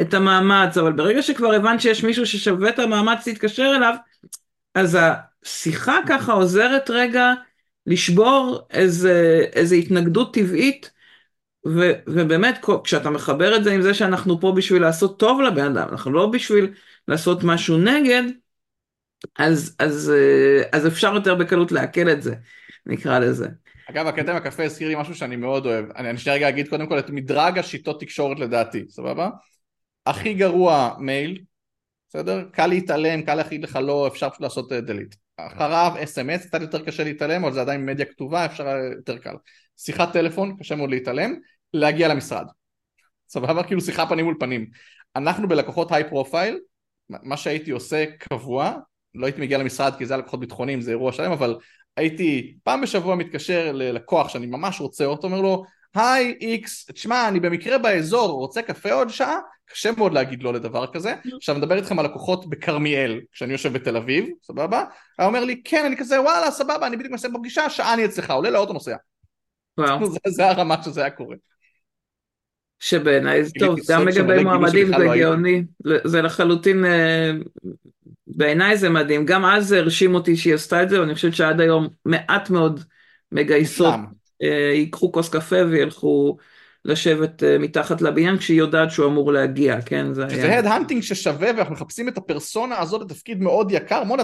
את 0.00 0.14
המאמץ, 0.14 0.76
אבל 0.78 0.92
ברגע 0.92 1.22
שכבר 1.22 1.54
הבנת 1.54 1.80
שיש 1.80 2.04
מישהו 2.04 2.26
ששווה 2.26 2.68
את 2.68 2.78
המאמץ 2.78 3.26
להתקשר 3.26 3.72
אליו, 3.76 3.94
אז 4.74 4.98
שיחה 5.44 5.98
ככה 6.08 6.32
עוזרת 6.32 6.90
רגע 6.90 7.32
לשבור 7.86 8.66
איזה, 8.70 9.46
איזה 9.52 9.74
התנגדות 9.74 10.34
טבעית, 10.34 10.90
ו, 11.66 11.92
ובאמת 12.06 12.64
כשאתה 12.84 13.10
מחבר 13.10 13.56
את 13.56 13.64
זה 13.64 13.72
עם 13.72 13.82
זה 13.82 13.94
שאנחנו 13.94 14.40
פה 14.40 14.52
בשביל 14.56 14.82
לעשות 14.82 15.18
טוב 15.18 15.40
לבן 15.40 15.76
אדם, 15.76 15.88
אנחנו 15.88 16.12
לא 16.12 16.26
בשביל 16.26 16.74
לעשות 17.08 17.44
משהו 17.44 17.78
נגד, 17.78 18.22
אז, 19.38 19.76
אז, 19.78 20.12
אז 20.72 20.86
אפשר 20.86 21.14
יותר 21.14 21.34
בקלות 21.34 21.72
לעכל 21.72 22.10
את 22.10 22.22
זה, 22.22 22.34
נקרא 22.86 23.18
לזה. 23.18 23.48
אגב, 23.90 24.06
הקטע 24.06 24.30
עם 24.30 24.36
הקפה 24.36 24.64
הזכיר 24.64 24.88
לי 24.88 24.94
משהו 24.98 25.14
שאני 25.14 25.36
מאוד 25.36 25.66
אוהב. 25.66 25.84
אני, 25.96 26.10
אני 26.10 26.18
שנייה 26.18 26.36
רגע 26.36 26.48
אגיד 26.48 26.68
קודם 26.68 26.86
כל 26.86 26.98
את 26.98 27.10
מדרג 27.10 27.58
השיטות 27.58 28.00
תקשורת 28.00 28.38
לדעתי, 28.38 28.84
סבבה? 28.88 29.30
הכי 30.06 30.34
גרוע 30.34 30.94
מייל, 30.98 31.40
בסדר? 32.08 32.44
קל 32.52 32.66
להתעלם, 32.66 33.22
קל 33.22 33.34
להגיד 33.34 33.64
לך 33.64 33.78
לא, 33.82 34.06
אפשר 34.06 34.30
פשוט 34.30 34.40
לעשות 34.40 34.72
delete. 34.72 35.14
אחריו 35.36 35.92
SMS, 36.04 36.46
קצת 36.46 36.60
יותר 36.60 36.84
קשה 36.84 37.04
להתעלם, 37.04 37.44
אבל 37.44 37.52
זה 37.52 37.60
עדיין 37.60 37.86
מדיה 37.86 38.06
כתובה, 38.06 38.46
אפשר 38.46 38.66
יותר 38.96 39.18
קל. 39.18 39.34
שיחת 39.76 40.12
טלפון, 40.12 40.56
קשה 40.60 40.76
מאוד 40.76 40.90
להתעלם, 40.90 41.34
להגיע 41.74 42.08
למשרד. 42.08 42.46
סבבה? 43.28 43.62
כאילו 43.62 43.80
שיחה 43.80 44.06
פנים 44.06 44.24
מול 44.24 44.36
פנים. 44.40 44.66
אנחנו 45.16 45.48
בלקוחות 45.48 45.92
high 45.92 46.08
profile, 46.08 46.58
מה 47.08 47.36
שהייתי 47.36 47.70
עושה 47.70 48.04
קבוע, 48.18 48.74
לא 49.14 49.26
הייתי 49.26 49.40
מגיע 49.40 49.58
למשרד 49.58 49.92
כי 49.98 50.06
זה 50.06 50.14
הלקוחות 50.14 50.40
ביטחוניים, 50.40 50.80
זה 50.80 50.90
אירוע 50.90 51.12
שלם, 51.12 51.32
אבל 51.32 51.58
הייתי 51.96 52.54
פעם 52.62 52.80
בשבוע 52.80 53.14
מתקשר 53.14 53.72
ללקוח 53.72 54.28
שאני 54.28 54.46
ממש 54.46 54.80
רוצה 54.80 55.04
אותו, 55.04 55.26
אומר 55.26 55.40
לו, 55.40 55.64
היי 55.94 56.34
איקס, 56.40 56.86
תשמע, 56.86 57.28
אני 57.28 57.40
במקרה 57.40 57.78
באזור, 57.78 58.30
רוצה 58.30 58.62
קפה 58.62 58.92
עוד 58.92 59.08
שעה? 59.08 59.38
קשה 59.66 59.90
מאוד 59.96 60.12
להגיד 60.12 60.42
לא 60.42 60.52
לדבר 60.52 60.86
כזה. 60.86 61.14
עכשיו 61.36 61.54
נדבר 61.54 61.76
איתכם 61.76 61.98
על 61.98 62.04
לקוחות 62.04 62.50
בכרמיאל, 62.50 63.20
כשאני 63.32 63.52
יושב 63.52 63.72
בתל 63.72 63.96
אביב, 63.96 64.28
סבבה? 64.42 64.84
היה 65.18 65.28
אומר 65.28 65.44
לי, 65.44 65.62
כן, 65.64 65.84
אני 65.84 65.96
כזה, 65.96 66.20
וואלה, 66.20 66.50
סבבה, 66.50 66.86
אני 66.86 66.96
בדיוק 66.96 67.12
מסיים 67.12 67.32
בפגישה, 67.32 67.70
שעה 67.70 67.94
אני 67.94 68.04
אצלך, 68.04 68.30
עולה 68.30 68.50
לאוטו 68.50 68.72
נוסע. 68.72 68.96
זה, 70.12 70.18
זה 70.26 70.48
הרמה 70.48 70.82
שזה 70.82 71.00
היה 71.00 71.10
קורה. 71.10 71.36
שבעיניי, 72.82 73.42
טוב, 73.58 73.78
גם 73.90 74.08
לגבי 74.08 74.44
מועמדים 74.44 74.86
זה 74.86 74.98
לא 74.98 75.16
גאוני, 75.16 75.62
זה 76.04 76.22
לחלוטין, 76.22 76.84
אה, 76.84 77.30
בעיניי 78.26 78.76
זה 78.76 78.88
מדהים, 78.88 79.26
גם 79.26 79.44
אז 79.44 79.66
זה 79.66 79.78
הרשים 79.78 80.14
אותי 80.14 80.36
שהיא 80.36 80.54
עשתה 80.54 80.82
את 80.82 80.90
זה, 80.90 81.00
ואני 81.00 81.14
חושבת 81.14 81.34
שעד 81.34 81.60
היום 81.60 81.88
מעט 82.04 82.50
מאוד 82.50 82.80
מגייסות, 83.32 83.94
אה, 84.42 84.72
ייקחו 84.74 85.12
כוס 85.12 85.28
קפה 85.28 85.56
וילכו 85.70 86.36
לשבת 86.84 87.42
uh, 87.42 87.62
מתחת 87.62 88.02
לבניין 88.02 88.38
כשהיא 88.38 88.58
יודעת 88.58 88.90
שהוא 88.90 89.06
אמור 89.06 89.32
להגיע, 89.32 89.80
כן? 89.80 90.14
זה 90.14 90.26
היה... 90.26 90.58
הדהנטינג 90.58 91.02
ששווה 91.02 91.50
ואנחנו 91.56 91.74
מחפשים 91.74 92.08
את 92.08 92.18
הפרסונה 92.18 92.78
הזאת 92.78 93.00
לתפקיד 93.00 93.40
מאוד 93.40 93.70
יקר, 93.70 94.04
מונה, 94.04 94.22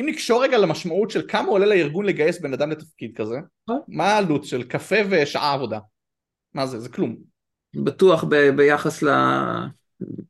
אם 0.00 0.04
נקשור 0.08 0.42
רגע 0.42 0.58
למשמעות 0.58 1.10
של 1.10 1.22
כמה 1.28 1.48
עולה 1.48 1.66
לארגון 1.66 2.06
לגייס 2.06 2.40
בן 2.40 2.52
אדם 2.52 2.70
לתפקיד 2.70 3.16
כזה, 3.16 3.36
מה 3.88 4.04
העלות 4.04 4.44
של 4.44 4.62
קפה 4.62 4.96
ושעה 5.10 5.52
עבודה? 5.52 5.78
מה 6.54 6.66
זה? 6.66 6.80
זה 6.80 6.88
כלום. 6.88 7.31
בטוח 7.74 8.24
ב- 8.24 8.50
ביחס 8.56 9.02
ל... 9.02 9.08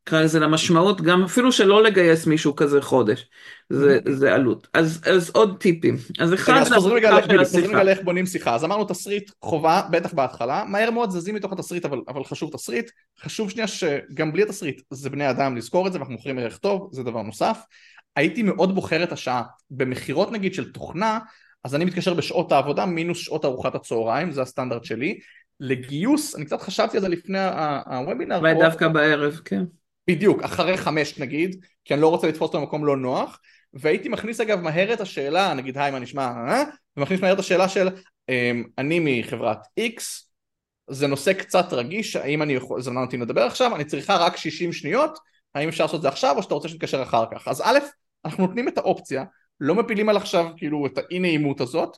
נקרא 0.06 0.22
לזה 0.22 0.40
למשמעות, 0.40 1.00
גם 1.00 1.24
אפילו 1.24 1.52
שלא 1.52 1.82
לגייס 1.82 2.26
מישהו 2.26 2.56
כזה 2.56 2.82
חודש, 2.82 3.28
זה. 3.70 3.98
זה 4.08 4.34
עלות. 4.34 4.68
אז, 4.74 5.00
אז 5.06 5.30
עוד 5.30 5.56
טיפים. 5.60 5.96
אז 6.18 6.34
אחד 6.34 6.64
זה 6.64 6.74
חוזרים 6.74 6.96
רגע 6.96 7.82
לאיך 7.82 8.00
בונים 8.04 8.26
שיחה. 8.26 8.54
אז 8.54 8.64
אמרנו 8.64 8.84
תסריט 8.84 9.30
חובה, 9.42 9.82
בטח 9.90 10.14
בהתחלה, 10.14 10.64
מהר 10.68 10.90
מאוד 10.90 11.10
זזים 11.10 11.34
מתוך 11.34 11.52
התסריט, 11.52 11.84
אבל, 11.84 12.00
אבל 12.08 12.24
חשוב 12.24 12.50
תסריט. 12.52 12.90
חשוב 13.20 13.50
שנייה 13.50 13.66
שגם 13.66 14.32
בלי 14.32 14.42
התסריט 14.42 14.82
זה 14.90 15.10
בני 15.10 15.30
אדם 15.30 15.56
לזכור 15.56 15.86
את 15.86 15.92
זה, 15.92 15.98
ואנחנו 15.98 16.14
מוכרים 16.14 16.38
ערך 16.38 16.58
טוב, 16.58 16.88
זה 16.92 17.02
דבר 17.02 17.22
נוסף. 17.22 17.58
הייתי 18.16 18.42
מאוד 18.42 18.74
בוחר 18.74 19.02
את 19.02 19.12
השעה. 19.12 19.42
במכירות 19.70 20.32
נגיד 20.32 20.54
של 20.54 20.72
תוכנה, 20.72 21.18
אז 21.64 21.74
אני 21.74 21.84
מתקשר 21.84 22.14
בשעות 22.14 22.52
העבודה 22.52 22.86
מינוס 22.86 23.18
שעות 23.18 23.44
ארוחת 23.44 23.74
הצהריים, 23.74 24.32
זה 24.32 24.42
הסטנדרט 24.42 24.84
שלי. 24.84 25.18
לגיוס, 25.62 26.36
אני 26.36 26.44
קצת 26.44 26.62
חשבתי 26.62 26.96
על 26.96 27.00
זה 27.00 27.08
לפני 27.08 27.38
הוובינר. 27.86 28.38
אולי 28.38 28.54
דווקא 28.54 28.88
בערב, 28.88 29.40
כן. 29.44 29.62
בדיוק, 30.08 30.42
אחרי 30.42 30.76
חמש 30.76 31.18
נגיד, 31.18 31.64
כי 31.84 31.94
אני 31.94 32.02
לא 32.02 32.08
רוצה 32.08 32.28
לתפוס 32.28 32.48
אותו 32.48 32.60
במקום 32.60 32.84
לא 32.84 32.96
נוח, 32.96 33.40
והייתי 33.74 34.08
מכניס 34.08 34.40
אגב 34.40 34.60
מהר 34.60 34.92
את 34.92 35.00
השאלה, 35.00 35.54
נגיד 35.54 35.78
היי 35.78 35.90
מה 35.90 35.98
נשמע, 35.98 36.22
אה? 36.22 36.62
ומכניס 36.96 37.20
מהר 37.20 37.32
את 37.32 37.38
השאלה 37.38 37.68
של 37.68 37.88
אמ, 38.28 38.64
אני 38.78 39.00
מחברת 39.04 39.58
X, 39.80 40.02
זה 40.90 41.06
נושא 41.06 41.32
קצת 41.32 41.72
רגיש, 41.72 42.16
האם 42.16 42.42
אני 42.42 42.52
יכול, 42.52 42.82
זמן 42.82 43.02
אותי 43.02 43.16
לדבר 43.16 43.42
עכשיו, 43.42 43.76
אני 43.76 43.84
צריכה 43.84 44.16
רק 44.16 44.36
60 44.36 44.72
שניות, 44.72 45.18
האם 45.54 45.68
אפשר 45.68 45.84
לעשות 45.84 45.98
את 45.98 46.02
זה 46.02 46.08
עכשיו 46.08 46.36
או 46.36 46.42
שאתה 46.42 46.54
רוצה 46.54 46.68
שנתקשר 46.68 47.02
אחר 47.02 47.24
כך, 47.32 47.48
אז 47.48 47.62
א', 47.64 47.78
אנחנו 48.24 48.46
נותנים 48.46 48.68
את 48.68 48.78
האופציה, 48.78 49.24
לא 49.60 49.74
מפילים 49.74 50.08
על 50.08 50.16
עכשיו 50.16 50.46
כאילו 50.56 50.86
את 50.86 50.98
האי 50.98 51.18
נעימות 51.18 51.60
הזאת, 51.60 51.96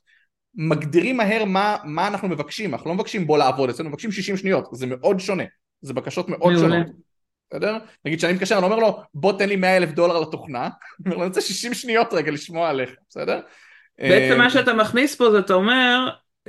מגדירים 0.54 1.16
מהר 1.16 1.44
מה, 1.44 1.76
מה 1.84 2.06
אנחנו 2.06 2.28
מבקשים, 2.28 2.74
אנחנו 2.74 2.90
לא 2.90 2.94
מבקשים 2.94 3.26
בוא 3.26 3.38
לעבוד 3.38 3.70
אצלנו, 3.70 3.88
מבקשים 3.88 4.12
60 4.12 4.36
שניות, 4.36 4.68
זה 4.72 4.86
מאוד 4.86 5.20
שונה, 5.20 5.44
זה 5.82 5.94
בקשות 5.94 6.28
מאוד 6.28 6.54
שונות. 6.56 6.86
בסדר? 7.50 7.78
נגיד 8.04 8.20
שאני 8.20 8.32
מתקשר, 8.32 8.58
אני 8.58 8.64
אומר 8.64 8.76
לו, 8.76 9.02
בוא 9.14 9.38
תן 9.38 9.48
לי 9.48 9.56
100 9.56 9.76
אלף 9.76 9.90
דולר 9.90 10.20
לתוכנה, 10.20 10.68
אני 11.06 11.14
רוצה 11.14 11.40
60 11.40 11.74
שניות 11.74 12.12
רגע 12.12 12.30
לשמוע 12.30 12.68
עליך, 12.68 12.90
בסדר? 13.08 13.40
בעצם 13.98 14.38
מה 14.38 14.50
שאתה 14.50 14.74
מכניס 14.74 15.14
פה, 15.14 15.30
זה 15.30 15.38
אתה 15.38 15.54
אומר, 15.54 16.08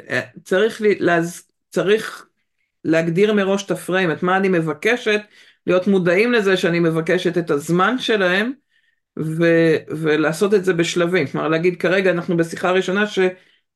אה, 0.10 0.22
צריך, 0.44 0.82
להז... 1.00 1.44
צריך 1.70 2.26
להגדיר 2.84 3.34
מראש 3.34 3.66
את 3.66 3.72
הפריים, 3.72 4.12
את 4.12 4.24
מה 4.24 4.38
אני 4.38 4.50
מבקשת, 4.50 5.22
להיות 5.68 5.88
מודעים 5.88 6.32
לזה 6.32 6.58
שאני 6.58 6.80
מבקשת 6.80 7.38
את 7.38 7.52
הזמן 7.52 8.00
שלהם, 8.00 8.52
ו... 9.20 9.46
ולעשות 9.90 10.54
את 10.54 10.66
זה 10.66 10.74
בשלבים. 10.74 11.28
כלומר, 11.28 11.48
להגיד, 11.48 11.82
כרגע 11.82 12.12
אנחנו 12.12 12.38
בשיחה 12.38 12.72
ראשונה 12.72 13.08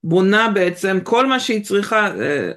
שבונה 0.06 0.50
בעצם 0.54 1.00
כל 1.04 1.28
מה 1.28 1.39
שהיא 1.39 1.64
צריכה, 1.64 2.08
אה, 2.22 2.52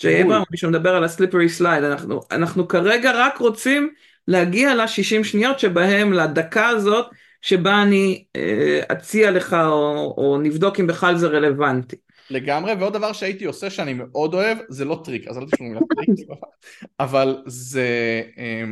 ג'יי 0.00 0.22
אברהם, 0.22 0.42
מי 0.50 0.56
שמדבר 0.56 0.96
על 0.96 1.04
ה 1.04 1.09
slippery 1.09 1.48
slide, 1.48 1.84
אנחנו, 1.84 2.20
אנחנו 2.30 2.68
כרגע 2.68 3.12
רק 3.14 3.38
רוצים 3.38 3.90
להגיע 4.28 4.74
ל-60 4.74 5.24
שניות 5.24 5.58
שבהם, 5.58 6.12
לדקה 6.12 6.68
הזאת, 6.68 7.06
שבה 7.42 7.82
אני 7.82 8.24
אה, 8.36 8.80
אציע 8.92 9.30
לך 9.30 9.52
או, 9.52 10.14
או 10.18 10.38
נבדוק 10.42 10.80
אם 10.80 10.86
בכלל 10.86 11.16
זה 11.16 11.26
רלוונטי. 11.26 11.96
לגמרי, 12.30 12.72
ועוד 12.74 12.92
דבר 12.92 13.12
שהייתי 13.12 13.44
עושה 13.44 13.70
שאני 13.70 13.92
מאוד 13.94 14.34
אוהב, 14.34 14.58
זה 14.68 14.84
לא 14.84 15.00
טריק, 15.04 15.28
אז 15.28 15.38
אל 15.38 15.46
תשמעו 15.46 15.68
מילה 15.68 15.80
טריק, 15.94 16.28
אבל 17.00 17.42
זה 17.46 18.22
אה, 18.38 18.64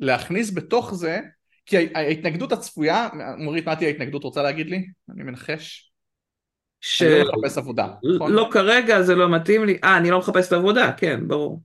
להכניס 0.00 0.54
בתוך 0.54 0.94
זה, 0.94 1.20
כי 1.66 1.76
ההתנגדות 1.94 2.52
הצפויה, 2.52 3.08
מורית, 3.38 3.66
מה 3.66 3.76
תהיה 3.76 3.88
ההתנגדות 3.88 4.24
רוצה 4.24 4.42
להגיד 4.42 4.70
לי? 4.70 4.86
אני 5.14 5.22
מנחש. 5.22 5.92
ש... 6.88 7.02
אני 7.02 7.24
לא 7.24 7.32
מחפש 7.38 7.58
עבודה, 7.58 7.88
נכון? 8.14 8.32
לא 8.32 8.48
כרגע, 8.52 9.02
זה 9.02 9.14
לא 9.14 9.28
מתאים 9.28 9.64
לי. 9.64 9.78
אה, 9.84 9.96
אני 9.96 10.10
לא 10.10 10.18
מחפש 10.18 10.48
את 10.48 10.52
העבודה, 10.52 10.92
כן, 10.92 11.28
ברור. 11.28 11.60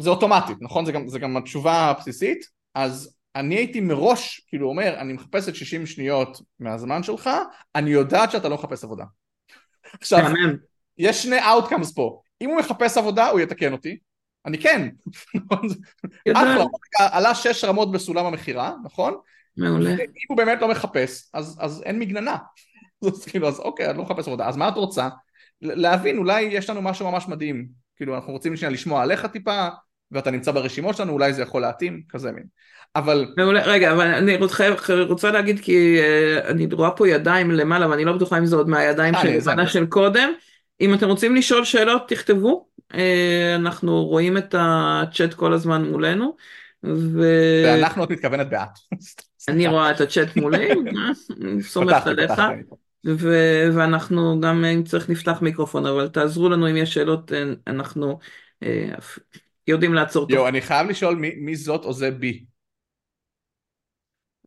זה 0.00 0.10
אוטומטית, 0.10 0.56
נכון? 0.60 0.86
זה 0.86 0.92
גם, 0.92 1.08
זה 1.08 1.18
גם 1.18 1.36
התשובה 1.36 1.72
הבסיסית. 1.72 2.44
אז 2.74 3.16
אני 3.36 3.54
הייתי 3.54 3.80
מראש, 3.80 4.46
כאילו 4.48 4.68
אומר, 4.68 4.94
אני 4.98 5.12
מחפש 5.12 5.48
את 5.48 5.54
60 5.54 5.86
שניות 5.86 6.40
מהזמן 6.60 7.02
שלך, 7.02 7.30
אני 7.74 7.90
יודעת 7.90 8.30
שאתה 8.30 8.48
לא 8.48 8.54
מחפש 8.54 8.84
עבודה. 8.84 9.04
עכשיו, 10.00 10.30
יש 10.98 11.22
שני 11.22 11.38
outcomes 11.40 11.94
פה. 11.94 12.20
אם 12.40 12.48
הוא 12.48 12.58
מחפש 12.58 12.98
עבודה, 12.98 13.28
הוא 13.28 13.40
יתקן 13.40 13.72
אותי. 13.72 13.98
אני 14.46 14.58
כן. 14.58 14.88
אחלה, 16.34 16.64
עלה 16.98 17.34
שש 17.34 17.64
רמות 17.64 17.92
בסולם 17.92 18.26
המכירה, 18.26 18.72
נכון? 18.84 19.14
מעולה. 19.56 19.90
אם 19.90 19.96
הוא 20.28 20.36
באמת 20.36 20.60
לא 20.60 20.68
מחפש, 20.68 21.30
אז, 21.34 21.58
אז 21.60 21.82
אין 21.86 21.98
מגננה. 21.98 22.36
אז 23.04 23.24
כאילו, 23.24 23.48
אז 23.48 23.60
אוקיי, 23.60 23.90
אני 23.90 23.98
לא 23.98 24.04
מחפש 24.04 24.26
עבודה, 24.28 24.48
אז 24.48 24.56
מה 24.56 24.68
את 24.68 24.74
רוצה? 24.76 25.08
להבין, 25.62 26.18
אולי 26.18 26.42
יש 26.42 26.70
לנו 26.70 26.82
משהו 26.82 27.10
ממש 27.10 27.28
מדהים, 27.28 27.66
כאילו 27.96 28.14
אנחנו 28.14 28.32
רוצים 28.32 28.56
שנייה 28.56 28.72
לשמוע 28.72 29.02
עליך 29.02 29.26
טיפה, 29.26 29.68
ואתה 30.12 30.30
נמצא 30.30 30.52
ברשימות 30.52 30.96
שלנו, 30.96 31.12
אולי 31.12 31.32
זה 31.32 31.42
יכול 31.42 31.62
להתאים, 31.62 32.02
כזה 32.08 32.32
מין. 32.32 32.44
אבל... 32.96 33.26
מעולה, 33.36 33.62
רגע, 33.64 33.92
אבל 33.92 34.06
אני 34.06 34.36
רוצה, 34.36 34.68
רוצה 35.08 35.30
להגיד 35.30 35.60
כי 35.60 35.98
uh, 36.00 36.50
אני 36.50 36.66
רואה 36.72 36.90
פה 36.90 37.08
ידיים 37.08 37.50
למעלה, 37.50 37.90
ואני 37.90 38.04
לא 38.04 38.12
בטוחה 38.12 38.38
אם 38.38 38.46
זה 38.46 38.56
עוד 38.56 38.68
מהידיים 38.68 39.14
אה, 39.14 39.22
של 39.22 39.40
זנה 39.40 39.66
של 39.66 39.86
קודם. 39.86 40.32
אם 40.80 40.94
אתם 40.94 41.08
רוצים 41.08 41.36
לשאול 41.36 41.64
שאלות, 41.64 42.08
תכתבו, 42.08 42.66
uh, 42.92 42.96
אנחנו 43.54 44.04
רואים 44.04 44.36
את 44.36 44.54
הצ'אט 44.58 45.34
כל 45.34 45.52
הזמן 45.52 45.84
מולנו. 45.84 46.36
ו... 46.84 47.22
ואנחנו 47.64 48.04
את 48.04 48.10
מתכוונת 48.10 48.50
באת. 48.50 48.68
אני 49.48 49.66
רואה 49.66 49.90
את 49.90 50.00
הצ'אט 50.00 50.36
מולי, 50.36 50.68
סומכת 51.60 52.06
עליך. 52.06 52.32
ו- 53.06 53.68
ואנחנו 53.76 54.40
גם 54.40 54.64
אם 54.64 54.84
צריך 54.84 55.10
נפתח 55.10 55.38
מיקרופון 55.42 55.86
אבל 55.86 56.08
תעזרו 56.08 56.48
לנו 56.48 56.70
אם 56.70 56.76
יש 56.76 56.94
שאלות 56.94 57.32
אנחנו 57.66 58.18
אה, 58.62 58.94
יודעים 59.68 59.94
לעצור. 59.94 60.26
יו 60.30 60.48
אני 60.48 60.60
חייב 60.60 60.88
לשאול 60.88 61.16
מי, 61.16 61.30
מי 61.36 61.56
זאת 61.56 61.84
או 61.84 61.92
זה 61.92 62.10
בי. 62.10 62.44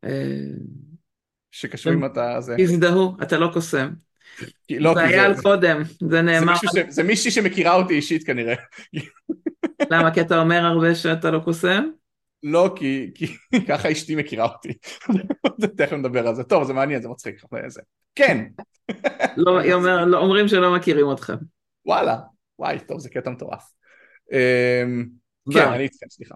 אה, 0.04 0.10
שקשור 1.52 1.94
אם 1.94 2.06
אתה 2.06 2.42
זה. 2.42 2.56
הזדהו 2.60 3.16
אתה 3.22 3.38
לא 3.38 3.50
קוסם. 3.54 3.90
לא, 4.70 4.94
זה 4.94 5.00
היה 5.00 5.26
על 5.26 5.42
קודם 5.42 5.82
זה 6.10 6.22
נאמר. 6.22 6.54
זה, 6.74 6.82
ש... 6.82 6.94
זה 6.94 7.04
מישהי 7.04 7.32
שמכירה 7.32 7.76
אותי 7.76 7.94
אישית 7.94 8.24
כנראה. 8.24 8.56
למה 9.92 10.14
כי 10.14 10.22
אתה 10.22 10.42
אומר 10.42 10.66
הרבה 10.66 10.96
שאתה 10.96 11.32
לא 11.32 11.40
קוסם? 11.40 11.84
לא, 12.44 12.74
כי, 12.76 13.12
כי 13.16 13.28
ככה 13.68 13.92
אשתי 13.92 14.16
מכירה 14.16 14.46
אותי. 14.46 14.74
תכף 15.78 15.94
נדבר 15.94 16.28
על 16.28 16.36
זה. 16.36 16.44
טוב, 16.44 16.64
זה 16.64 16.74
מעניין, 16.74 17.02
זה 17.02 17.10
מצחיק. 17.10 17.42
זה. 17.68 17.82
כן. 18.16 18.46
לא, 19.38 19.60
היא 19.60 19.74
אומר, 19.74 20.06
לא, 20.06 20.18
אומרים 20.18 20.48
שלא 20.48 20.76
מכירים 20.76 21.12
אתכם. 21.12 21.36
וואלה, 21.86 22.18
וואי, 22.60 22.80
טוב, 22.88 23.00
זה 23.00 23.10
קטע 23.10 23.30
מטורף. 23.30 23.72
אמ, 24.32 25.06
כן, 25.54 25.68
אני 25.68 25.84
איתכם, 25.84 26.06
סליחה. 26.10 26.36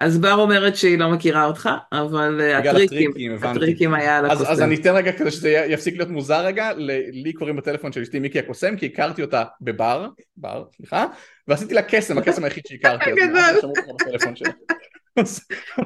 אז 0.00 0.18
בר 0.18 0.34
אומרת 0.34 0.76
שהיא 0.76 0.98
לא 0.98 1.10
מכירה 1.10 1.44
אותך, 1.44 1.70
אבל 1.92 2.40
אה, 2.40 2.58
הטריקים, 2.58 3.10
הטריקים 3.42 3.94
היה 3.94 4.18
על 4.18 4.26
הקוסם. 4.26 4.50
אז 4.50 4.62
אני 4.62 4.74
אתן 4.74 4.94
רגע 4.94 5.12
כדי 5.12 5.30
שזה 5.30 5.50
יפסיק 5.50 5.96
להיות 5.96 6.08
מוזר 6.08 6.46
רגע, 6.46 6.72
לי 7.12 7.32
קוראים 7.32 7.56
בטלפון 7.56 7.92
של 7.92 8.00
אשתי 8.00 8.18
מיקי 8.18 8.38
הקוסם, 8.38 8.76
כי 8.76 8.86
הכרתי 8.86 9.22
אותה 9.22 9.44
בבר, 9.60 10.08
בר, 10.36 10.64
סליחה, 10.76 11.06
ועשיתי 11.48 11.74
לה 11.74 11.82
קסם, 11.82 12.18
הקסם 12.18 12.44
היחיד 12.44 12.62
שהכרתי. 12.66 13.10
גדול. 13.20 13.70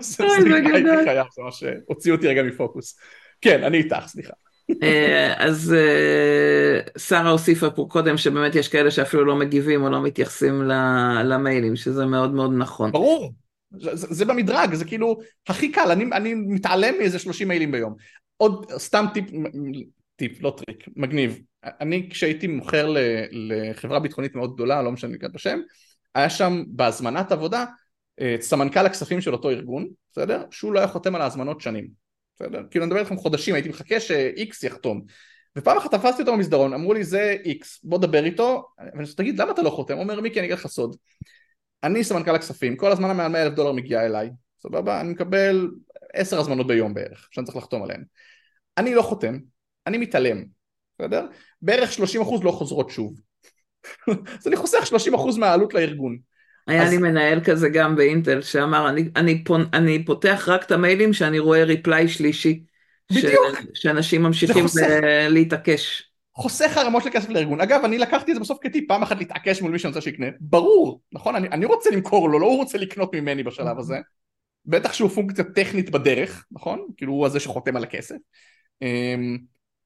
סליחה, 0.01 0.35
הייתי 0.75 1.05
חייב, 1.05 1.27
זה 1.37 1.43
ממש 1.43 1.65
הוציא 1.87 2.13
אותי 2.13 2.29
רגע 2.29 2.43
מפוקוס. 2.43 2.99
כן, 3.41 3.65
אני 3.65 3.79
איתך, 3.79 4.05
סליחה. 4.07 4.33
אה, 4.83 5.35
אז 5.47 5.75
אה, 5.75 6.99
שרה 6.99 7.31
הוסיפה 7.31 7.71
פה 7.71 7.87
קודם 7.91 8.17
שבאמת 8.17 8.55
יש 8.55 8.69
כאלה 8.69 8.91
שאפילו 8.91 9.25
לא 9.25 9.37
מגיבים 9.37 9.83
או 9.83 9.91
לא 9.91 10.03
מתייחסים 10.03 10.63
למיילים, 11.25 11.77
שזה 11.77 12.07
מאוד 12.07 12.35
מאוד 12.35 12.51
נכון. 12.57 12.93
ברור, 12.93 13.33
זה, 13.71 13.91
זה 13.95 14.25
במדרג, 14.25 14.75
זה 14.75 14.85
כאילו 14.85 15.19
הכי 15.49 15.73
קל, 15.73 15.91
אני, 15.91 16.05
אני 16.13 16.35
מתעלם 16.35 16.95
מאיזה 16.99 17.19
30 17.19 17.49
מיילים 17.49 17.73
ביום. 17.73 17.95
עוד 18.37 18.73
סתם 18.79 19.05
טיפ, 19.15 19.25
טיפ, 20.17 20.43
לא 20.43 20.57
טריק, 20.57 20.85
מגניב. 20.97 21.39
אני 21.65 22.09
כשהייתי 22.11 22.47
מוכר 22.47 22.95
לחברה 23.31 24.01
ביטחונית 24.01 24.35
מאוד 24.35 24.55
גדולה, 24.55 24.83
לא 24.83 24.93
משנה 24.93 25.13
לי 25.23 25.29
בשם, 25.35 25.59
היה 26.15 26.31
שם 26.31 26.63
בהזמנת 26.67 27.33
עבודה 27.33 27.65
אה, 28.21 28.37
סמנכ"ל 28.41 28.87
הכספים 28.87 29.21
של 29.21 29.33
אותו 29.33 29.51
ארגון, 29.51 29.89
בסדר? 30.13 30.45
שהוא 30.51 30.73
לא 30.73 30.79
היה 30.79 30.89
חותם 30.89 31.15
על 31.15 31.23
ההזמנות 31.23 31.61
שנים, 31.61 31.89
בסדר? 32.37 32.63
כאילו 32.71 32.85
אני 32.85 32.89
מדבר 32.89 33.01
איתכם 33.01 33.17
חודשים, 33.17 33.55
הייתי 33.55 33.69
מחכה 33.69 34.01
ש-X 34.01 34.67
יחתום. 34.67 35.03
ופעם 35.59 35.77
אחת 35.77 35.95
תפסתי 35.95 36.23
אותו 36.23 36.33
במסדרון, 36.33 36.73
אמרו 36.73 36.95
לי 36.95 37.05
זה 37.05 37.37
X, 37.45 37.67
בוא 37.83 37.99
דבר 37.99 38.25
איתו, 38.25 38.65
ואני 38.79 39.05
חושב, 39.05 39.17
תגיד 39.17 39.41
למה 39.41 39.51
אתה 39.51 39.63
לא 39.63 39.71
חותם? 39.71 39.99
אומר 39.99 40.21
מיקי 40.21 40.39
אני 40.39 40.47
אגיד 40.47 40.59
לך 40.59 40.67
סוד, 40.67 40.97
אני 41.85 42.05
סמנכ"ל 42.05 42.35
הכספים, 42.35 42.77
כל 42.77 42.93
הזמן 42.93 43.11
המעל 43.11 43.33
100 43.33 43.43
אלף 43.43 43.55
דולר 43.55 43.73
מגיע 43.73 44.07
אליי, 44.07 44.31
סבבה? 44.63 45.01
אני 45.01 45.09
מקבל 45.09 45.71
עשר 46.15 46.39
הזמנות 46.39 46.67
ביום 46.67 46.95
בערך, 46.95 47.29
שאני 47.31 47.47
צריך 47.47 47.57
לחתום 47.57 47.83
עליהן. 47.83 48.05
אני 48.79 48.95
לא 48.95 49.03
חותם, 49.03 49.39
אני 49.87 49.99
מתעלם, 49.99 50.45
בסדר? 50.99 51.27
בערך 51.63 51.91
30% 51.93 52.01
לא 52.43 52.51
חוזרות 52.51 52.91
שוב. 52.91 53.21
אז 54.39 54.47
אני 54.47 54.57
חוסך 54.57 54.79
30% 55.37 55.39
מהעלות 55.39 55.75
לארגון. 55.75 56.19
היה 56.69 56.83
אז- 56.83 56.91
לי 56.91 56.99
מנהל 56.99 57.41
כזה 57.45 57.69
גם 57.69 57.97
באינטל 57.97 58.43
שאמר, 58.43 58.89
אני, 58.89 59.09
אני, 59.17 59.45
פונ, 59.45 59.65
אני 59.73 60.05
פותח 60.05 60.49
רק 60.49 60.65
את 60.65 60.73
המיילים 60.73 61.13
שאני 61.13 61.39
רואה 61.39 61.65
ריפליי 61.65 62.09
שלישי. 62.09 62.63
ש- 63.13 63.25
בדיוק. 63.25 63.43
שאנשים 63.75 64.23
ממשיכים. 64.23 64.65
ל- 64.83 65.29
להתעקש. 65.29 66.03
חוסך 66.35 66.77
ערימות 66.77 67.03
של 67.03 67.11
כסף 67.13 67.29
לארגון. 67.29 67.61
אגב, 67.61 67.81
אני 67.85 67.99
לקחתי 67.99 68.31
את 68.31 68.37
זה 68.37 68.41
בסוף 68.41 68.59
כטיפ, 68.61 68.89
פעם 68.89 69.03
אחת 69.03 69.19
להתעקש 69.19 69.63
מול 69.63 69.73
מי 69.73 69.79
שאני 69.79 69.89
רוצה 69.89 70.01
שיקנה. 70.01 70.27
ברור, 70.41 71.01
נכון? 71.13 71.35
אני, 71.35 71.49
אני 71.49 71.65
רוצה 71.65 71.91
למכור 71.91 72.31
לו, 72.31 72.39
לא 72.39 72.47
הוא 72.47 72.57
רוצה 72.57 72.79
לקנות 72.79 73.15
ממני 73.15 73.43
בשלב 73.43 73.79
הזה. 73.79 73.97
בטח 74.67 74.93
שהוא 74.93 75.11
פונקציה 75.11 75.45
טכנית 75.45 75.91
בדרך, 75.91 76.47
נכון? 76.53 76.87
כאילו 76.97 77.13
הוא 77.13 77.27
הזה 77.27 77.41
שחותם 77.41 77.77
על 77.77 77.83
הכסף. 77.85 78.17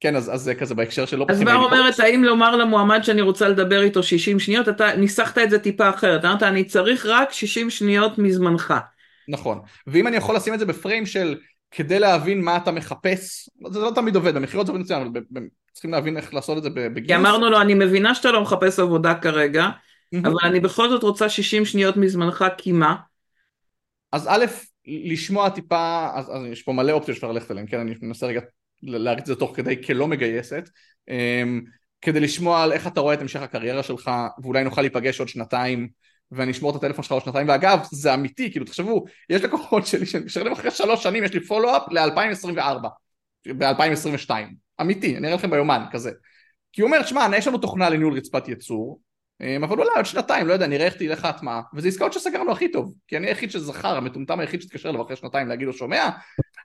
כן, 0.03 0.17
אז, 0.17 0.35
אז 0.35 0.41
זה 0.41 0.55
כזה 0.55 0.75
בהקשר 0.75 1.07
של 1.07 1.17
לא 1.17 1.27
אז 1.29 1.43
בר. 1.43 1.55
אומרת, 1.55 2.01
האם 2.01 2.25
לומר 2.25 2.57
למועמד 2.57 3.03
שאני 3.03 3.23
רוצה 3.23 3.49
לדבר 3.49 3.83
איתו 3.83 4.03
60 4.03 4.41
שניות? 4.41 4.69
אתה 4.69 4.97
ניסחת 4.97 5.39
את 5.39 5.51
זה 5.51 5.59
טיפה 5.59 5.91
אחרת. 5.91 6.25
אמרת, 6.25 6.43
אני 6.43 6.65
צריך 6.65 7.07
רק 7.07 7.33
60 7.33 7.71
שניות 7.71 8.19
מזמנך. 8.19 8.75
נכון. 9.29 9.61
ואם 9.87 10.07
אני 10.07 10.17
יכול 10.17 10.37
לשים 10.37 10.55
את 10.55 10.59
זה 10.59 10.67
בפריים 10.67 11.07
של 11.07 11.39
כדי 11.71 11.99
להבין 11.99 12.45
מה 12.45 12.57
אתה 12.57 12.73
מחפש, 12.73 13.51
זה 13.71 13.81
לא 13.81 13.91
תמיד 13.95 14.17
עובד, 14.17 14.35
במכירות 14.35 14.67
זה 14.67 14.73
עובד 14.73 14.85
מצוין, 14.85 15.01
אבל 15.03 15.43
צריכים 15.73 15.91
להבין 15.91 16.17
איך 16.17 16.35
לעשות 16.35 16.59
את 16.59 16.63
זה 16.63 16.71
בגיוס. 16.71 17.07
כי 17.07 17.17
אמרנו 17.17 17.51
לו, 17.51 17.61
אני 17.61 17.75
מבינה 17.75 18.15
שאתה 18.15 18.33
לא 18.33 18.43
מחפש 18.43 18.79
עבודה 18.79 19.15
כרגע. 19.15 19.69
אבל 20.25 20.35
אני 20.45 20.61
בכל 20.61 20.89
זאת 20.89 21.03
רוצה 21.03 21.29
60 21.29 21.65
שניות 21.65 21.97
מזמנך, 21.97 22.45
כי 22.59 22.73
מה? 22.73 22.97
אז 24.13 24.29
א', 24.29 24.45
לשמוע 24.87 25.49
טיפה, 25.49 26.09
אז, 26.15 26.31
אז 26.31 26.43
יש 26.53 26.63
פה 26.63 26.73
מלא 26.73 26.93
אופציות 26.93 27.17
שאפשר 27.17 27.33
ללכת 27.33 27.51
אליהן, 27.51 27.67
כן, 27.67 27.81
אני 27.81 27.95
מנסה 28.03 28.27
רגע 28.27 28.41
להריץ 28.83 29.21
את 29.21 29.27
זה 29.27 29.35
תוך 29.35 29.57
כדי 29.57 29.85
כלא 29.85 30.09
מגייסת, 30.09 30.69
אמ, 31.09 31.61
כדי 32.01 32.21
לשמוע 32.21 32.63
על 32.63 32.73
איך 32.73 32.87
אתה 32.87 33.01
רואה 33.01 33.15
את 33.15 33.21
המשך 33.21 33.43
הקריירה 33.43 33.83
שלך, 33.83 34.11
ואולי 34.43 34.65
נוכל 34.65 34.81
להיפגש 34.81 35.21
עוד 35.21 35.29
שנתיים, 35.29 35.89
ואני 36.33 36.51
אשמור 36.51 36.71
את 36.71 36.77
הטלפון 36.77 37.05
שלך 37.05 37.13
עוד 37.13 37.23
שנתיים, 37.23 37.49
ואגב, 37.49 37.79
זה 37.93 38.15
אמיתי, 38.15 38.51
כאילו 38.51 38.67
תחשבו, 38.67 39.05
יש 39.31 39.43
לקוחות 39.43 39.87
שלי 39.87 40.07
שמתקשרים 40.07 40.47
אליהם 40.47 40.59
אחרי 40.59 40.71
שלוש 40.71 41.03
שנים, 41.03 41.25
יש 41.25 41.33
לי 41.33 41.41
פולו-אפ 41.41 41.83
ל-2024, 41.91 42.89
ב-2022, 43.59 44.31
אמיתי, 44.81 45.17
אני 45.17 45.27
אראה 45.27 45.37
לכם 45.37 45.51
ביומן 45.51 45.85
כזה. 45.91 46.11
כי 46.73 46.83
הוא 46.83 46.87
אומר, 46.87 47.05
שמע, 47.07 47.27
יש 47.37 47.47
לנו 47.47 47.59
תוכנה 47.59 47.91
לניהול 47.91 48.17
רצפת 48.17 48.49
ייצור, 48.49 49.01
אמ, 49.41 49.65
אבל 49.65 49.79
אולי 49.79 49.91
עוד 49.97 50.07
שנתיים, 50.07 50.47
לא 50.47 50.53
יודע, 50.53 50.67
נראה 50.67 50.87
איך 50.87 50.95
תלך 50.95 51.25
ההטמעה, 51.25 51.63
וזה 51.75 51.89
עסקאות 51.89 52.13
שסגרנו 52.13 52.53
הכי 52.53 52.73
טוב, 52.73 52.95
כי 53.09 53.17
אני 53.17 53.27
היחיד 53.27 53.51
שזכר, 53.51 53.97
המטומטם 53.97 54.41
היחיד 54.41 54.63
שהתקשר 54.63 54.91
אליו 54.91 55.03
אחרי 55.03 55.17
שנתיים 55.17 55.49
להגיד 55.49 55.67
לו, 55.67 55.73
שומע? 55.73 56.11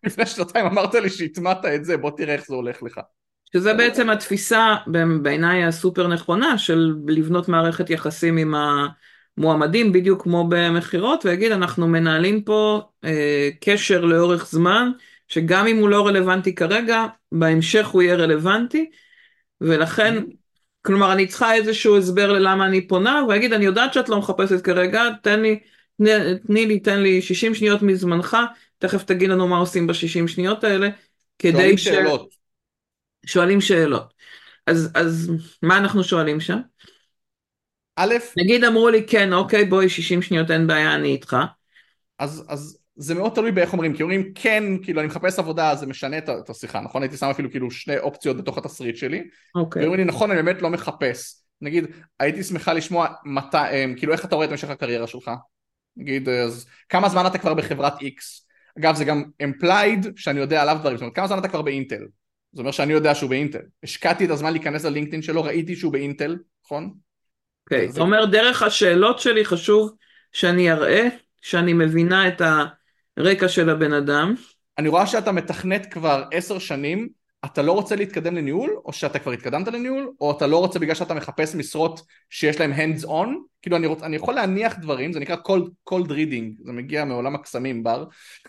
לפני 0.04 0.26
שנתיים 0.26 0.66
אמרת 0.66 0.96
לי 0.96 1.10
שהטמעת 1.10 1.66
את 1.66 1.86
זה, 1.86 1.98
בוא 1.98 2.12
תראה 2.18 2.34
איך 2.34 2.46
זה 2.48 2.56
הולך 2.56 2.84
לך. 2.84 3.00
שזה 3.54 3.74
בעצם 3.74 4.10
התפיסה 4.10 4.76
בעיניי 5.22 5.64
הסופר 5.64 6.08
נכונה 6.08 6.58
של 6.58 6.96
לבנות 7.08 7.50
מערכת 7.50 7.90
יחסים 7.90 8.38
עם 8.38 8.56
המועמדים 9.38 9.92
בדיוק 9.92 10.24
כמו 10.24 10.48
במכירות 10.50 11.26
ויגיד 11.26 11.52
אנחנו 11.52 11.88
מנהלים 11.88 12.42
פה 12.42 12.82
אה, 13.04 13.50
קשר 13.62 14.06
לאורך 14.06 14.48
זמן 14.48 14.92
שגם 15.28 15.68
אם 15.68 15.78
הוא 15.78 15.90
לא 15.90 16.08
רלוונטי 16.08 16.56
כרגע 16.56 17.06
בהמשך 17.32 17.88
הוא 17.88 18.02
יהיה 18.02 18.16
רלוונטי 18.16 18.90
ולכן 19.62 20.24
כלומר 20.82 21.14
אני 21.14 21.28
צריכה 21.28 21.54
איזשהו 21.54 21.98
הסבר 21.98 22.32
ללמה 22.32 22.66
אני 22.66 22.88
פונה 22.88 23.24
ואגיד 23.30 23.54
אני 23.54 23.66
יודעת 23.66 23.94
שאת 23.94 24.10
לא 24.10 24.20
מחפשת 24.20 24.62
כרגע 24.66 25.04
תן 25.24 25.42
לי 25.42 25.60
תני 26.48 26.66
לי 26.66 26.80
תן 26.80 27.00
לי 27.00 27.22
60 27.22 27.56
שניות 27.56 27.82
מזמנך 27.82 28.38
תכף 28.78 29.04
תגיד 29.04 29.30
לנו 29.30 29.48
מה 29.48 29.58
עושים 29.58 29.88
ב-60 29.88 30.28
שניות 30.28 30.64
האלה 30.64 30.90
כדי 31.40 31.52
שואלים 31.52 31.78
ש... 31.78 31.84
שאלות. 31.84 32.36
שואלים 33.26 33.62
שאלות. 33.62 34.14
אז, 34.68 34.92
אז 34.94 35.32
מה 35.62 35.78
אנחנו 35.78 36.04
שואלים 36.04 36.40
שם? 36.40 36.58
א', 37.96 38.14
נגיד 38.38 38.64
אמרו 38.64 38.90
לי 38.90 39.06
כן 39.08 39.34
אוקיי 39.34 39.66
בואי 39.66 39.90
60 39.90 40.22
שניות 40.22 40.52
אין 40.52 40.68
בעיה 40.68 40.96
אני 40.96 41.08
איתך. 41.08 41.38
אז, 42.20 42.46
אז 42.48 42.78
זה 42.96 43.16
מאוד 43.16 43.32
תלוי 43.36 43.52
באיך 43.52 43.74
אומרים, 43.74 43.96
כי 43.96 44.04
אומרים 44.04 44.34
כן, 44.34 44.64
כאילו 44.84 45.00
אני 45.00 45.08
מחפש 45.08 45.40
עבודה, 45.40 45.76
זה 45.76 45.86
משנה 45.86 46.18
את 46.18 46.30
את 46.30 46.50
השיחה, 46.50 46.82
נכון? 46.82 47.02
הייתי 47.02 47.18
שם 47.18 47.26
אפילו 47.26 47.52
כאילו 47.52 47.72
שני 47.72 47.98
אופציות 47.98 48.38
בתוך 48.38 48.58
התסריט 48.58 48.96
שלי, 48.96 49.24
אוקיי. 49.56 49.82
ואומרים 49.82 50.00
לי 50.00 50.06
נכון, 50.06 50.32
אני 50.32 50.44
באמת 50.44 50.62
לא 50.62 50.70
מחפש. 50.70 51.36
נגיד, 51.62 51.86
הייתי 52.20 52.44
שמחה 52.44 52.74
לשמוע 52.74 53.08
מתי, 53.26 53.58
אמ, 53.58 53.96
כאילו 53.98 54.14
איך 54.14 54.26
אתה 54.26 54.36
רואה 54.36 54.46
את 54.46 54.52
המשך 54.52 54.70
הקריירה 54.70 55.08
שלך? 55.08 55.32
נגיד, 55.98 56.30
אז 56.30 56.66
כמה 56.90 57.10
זמן 57.10 57.26
אתה 57.28 57.38
כבר 57.38 57.54
בחברת 57.54 57.94
X? 57.94 58.47
אגב, 58.80 58.96
זה 58.96 59.06
גם 59.06 59.24
implied 59.44 60.08
שאני 60.16 60.40
יודע 60.40 60.62
עליו 60.62 60.78
דברים, 60.80 60.98
זאת 60.98 61.02
אומרת, 61.02 61.16
כמה 61.16 61.28
זמן 61.28 61.40
אתה 61.40 61.48
כבר 61.48 61.62
באינטל? 61.62 62.04
זה 62.54 62.62
אומר 62.62 62.72
שאני 62.72 62.94
יודע 62.94 63.16
שהוא 63.16 63.30
באינטל. 63.30 63.60
השקעתי 63.84 64.26
את 64.26 64.30
הזמן 64.30 64.52
להיכנס 64.52 64.86
ללינקדאין 64.86 65.22
שלו, 65.22 65.44
ראיתי 65.44 65.76
שהוא 65.76 65.94
באינטל, 65.94 66.38
נכון? 66.66 66.94
אוקיי. 67.66 67.88
זה- 67.88 67.94
זאת 67.94 68.02
אומרת 68.02 68.32
דרך 68.32 68.64
השאלות 68.64 69.20
שלי 69.20 69.46
חשוב 69.46 69.92
שאני 70.32 70.72
אראה 70.72 71.08
שאני 71.42 71.74
מבינה 71.74 72.28
את 72.28 72.42
הרקע 73.18 73.48
של 73.48 73.70
הבן 73.70 73.94
אדם. 73.94 74.36
אני 74.78 74.90
רואה 74.90 75.08
שאתה 75.08 75.32
מתכנת 75.32 75.86
כבר 75.86 76.24
עשר 76.32 76.60
שנים, 76.60 77.10
אתה 77.46 77.62
לא 77.62 77.72
רוצה 77.72 77.96
להתקדם 77.96 78.36
לניהול, 78.36 78.70
או 78.86 78.94
שאתה 78.94 79.20
כבר 79.20 79.32
התקדמת 79.32 79.68
לניהול, 79.68 80.12
או 80.22 80.32
אתה 80.38 80.48
לא 80.48 80.58
רוצה 80.58 80.80
בגלל 80.80 80.96
שאתה 80.96 81.14
מחפש 81.14 81.56
משרות 81.56 82.02
שיש 82.30 82.60
להם 82.60 82.74
hands 82.74 83.04
on, 83.06 83.28
כאילו 83.62 83.78
אני, 83.78 83.88
רוצ, 83.88 84.04
אני 84.04 84.16
יכול 84.16 84.34
להניח 84.34 84.76
דברים, 84.80 85.14
זה 85.14 85.20
נקרא 85.20 85.36
cold, 85.36 85.94
cold 85.94 86.08
reading, 86.08 86.64
זה 86.64 86.72
מגיע 86.72 87.06
מעולם 87.06 87.36
הקסמים 87.36 87.84
בר, 87.84 88.06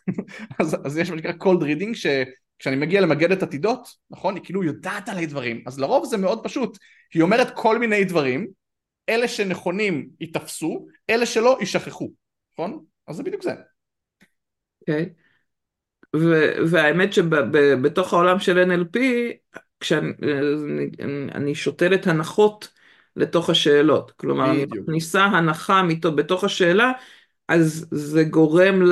אז, 0.60 0.76
אז 0.84 0.98
יש 0.98 1.10
מה 1.10 1.16
שנקרא 1.16 1.32
cold 1.32 1.60
reading, 1.62 1.94
שכשאני 1.94 2.76
מגיע 2.76 3.00
למגדת 3.00 3.42
עתידות, 3.42 3.88
נכון, 4.10 4.34
היא 4.34 4.44
כאילו 4.44 4.64
יודעת 4.64 5.08
עליי 5.08 5.26
דברים, 5.26 5.62
אז 5.66 5.80
לרוב 5.80 6.04
זה 6.04 6.16
מאוד 6.16 6.44
פשוט, 6.44 6.78
היא 7.14 7.22
אומרת 7.22 7.48
כל 7.54 7.78
מיני 7.78 8.04
דברים, 8.04 8.46
אלה 9.08 9.28
שנכונים 9.28 10.08
ייתפסו, 10.20 10.86
אלה 11.10 11.26
שלא 11.26 11.56
יישכחו, 11.60 12.10
נכון? 12.52 12.84
אז 13.08 13.16
זה 13.16 13.22
בדיוק 13.22 13.42
זה. 13.42 13.52
אוקיי. 14.80 15.08
ו- 16.16 16.52
והאמת 16.70 17.12
שבתוך 17.12 18.12
העולם 18.12 18.38
של 18.38 18.58
NLP 18.70 18.98
כשאני 19.80 20.12
אני- 21.00 21.32
אני 21.34 21.54
שותלת 21.54 22.06
הנחות 22.06 22.68
לתוך 23.16 23.50
השאלות. 23.50 24.10
כלומר 24.10 24.50
אני 24.50 24.66
בדיוק. 24.66 24.84
מכניסה 24.88 25.24
הנחה 25.24 25.82
מתו- 25.82 26.16
בתוך 26.16 26.44
השאלה 26.44 26.92
אז 27.48 27.86
זה 27.90 28.24
גורם 28.24 28.82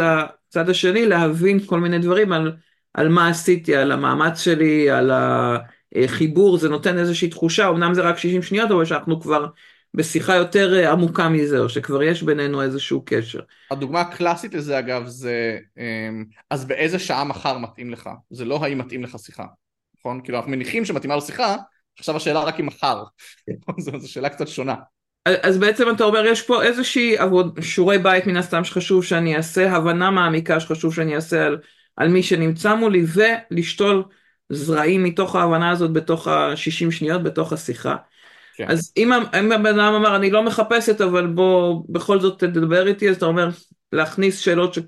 לצד 0.58 0.68
השני 0.70 1.06
להבין 1.06 1.60
כל 1.66 1.80
מיני 1.80 1.98
דברים 1.98 2.32
על, 2.32 2.56
על 2.94 3.08
מה 3.08 3.28
עשיתי, 3.28 3.76
על 3.76 3.92
המאמץ 3.92 4.40
שלי, 4.40 4.90
על 4.90 5.10
החיבור, 6.04 6.58
זה 6.58 6.68
נותן 6.68 6.98
איזושהי 6.98 7.28
תחושה, 7.28 7.68
אמנם 7.68 7.94
זה 7.94 8.02
רק 8.02 8.18
60 8.18 8.42
שניות, 8.42 8.70
אבל 8.70 8.84
שאנחנו 8.84 9.20
כבר 9.20 9.46
בשיחה 9.94 10.34
יותר 10.34 10.90
עמוקה 10.92 11.28
מזה, 11.28 11.58
או 11.58 11.68
שכבר 11.68 12.02
יש 12.02 12.22
בינינו 12.22 12.62
איזשהו 12.62 13.02
קשר. 13.06 13.40
הדוגמה 13.70 14.00
הקלאסית 14.00 14.54
לזה 14.54 14.78
אגב 14.78 15.06
זה 15.06 15.58
אמ, 15.78 16.24
אז 16.50 16.64
באיזה 16.64 16.98
שעה 16.98 17.24
מחר 17.24 17.58
מתאים 17.58 17.90
לך? 17.90 18.10
זה 18.30 18.44
לא 18.44 18.64
האם 18.64 18.78
מתאים 18.78 19.02
לך 19.02 19.16
שיחה 19.18 19.44
נכון? 19.98 20.20
כאילו 20.24 20.38
אנחנו 20.38 20.50
מניחים 20.50 20.84
שמתאימה 20.84 21.14
לו 21.14 21.20
שיחה 21.20 21.56
עכשיו 21.98 22.16
השאלה 22.16 22.40
רק 22.44 22.60
אם 22.60 22.66
מחר. 22.66 23.04
זו 23.78 23.98
זו 23.98 24.12
שאלה 24.12 24.28
קצת 24.28 24.48
שונה 24.48 24.74
אז 25.42 25.58
בעצם 25.58 25.90
אתה 25.90 26.04
אומר 26.04 26.26
יש 26.26 26.42
פה 26.42 26.62
איזושהי 26.62 27.18
עבוד, 27.18 27.58
שיעורי 27.60 27.98
בית 27.98 28.26
מן 28.26 28.36
הסתם 28.36 28.64
שחשוב 28.64 29.04
שאני 29.04 29.36
אעשה, 29.36 29.72
הבנה 29.72 30.10
מעמיקה 30.10 30.60
שחשוב 30.60 30.94
שאני 30.94 31.14
אעשה 31.14 31.46
על, 31.46 31.58
על 31.96 32.08
מי 32.08 32.22
שנמצא 32.22 32.74
מולי 32.74 33.04
ולשתול 33.14 34.04
זרעים 34.48 35.04
מתוך 35.04 35.36
ההבנה 35.36 35.70
הזאת 35.70 35.92
בתוך 35.92 36.28
ה-60 36.28 36.90
שניות 36.90 37.22
בתוך 37.22 37.52
השיחה. 37.52 37.96
כן. 38.56 38.66
אז 38.68 38.92
אם, 38.96 39.12
אם 39.12 39.52
הבן 39.52 39.80
אדם 39.80 39.94
אמר 39.94 40.16
אני 40.16 40.30
לא 40.30 40.42
מחפשת 40.42 41.00
אבל 41.00 41.26
בוא 41.26 41.82
בכל 41.88 42.20
זאת 42.20 42.38
תדבר 42.38 42.86
איתי 42.86 43.10
אז 43.10 43.16
אתה 43.16 43.26
אומר 43.26 43.48
להכניס 43.92 44.38
שאלות 44.38 44.74
ש, 44.74 44.78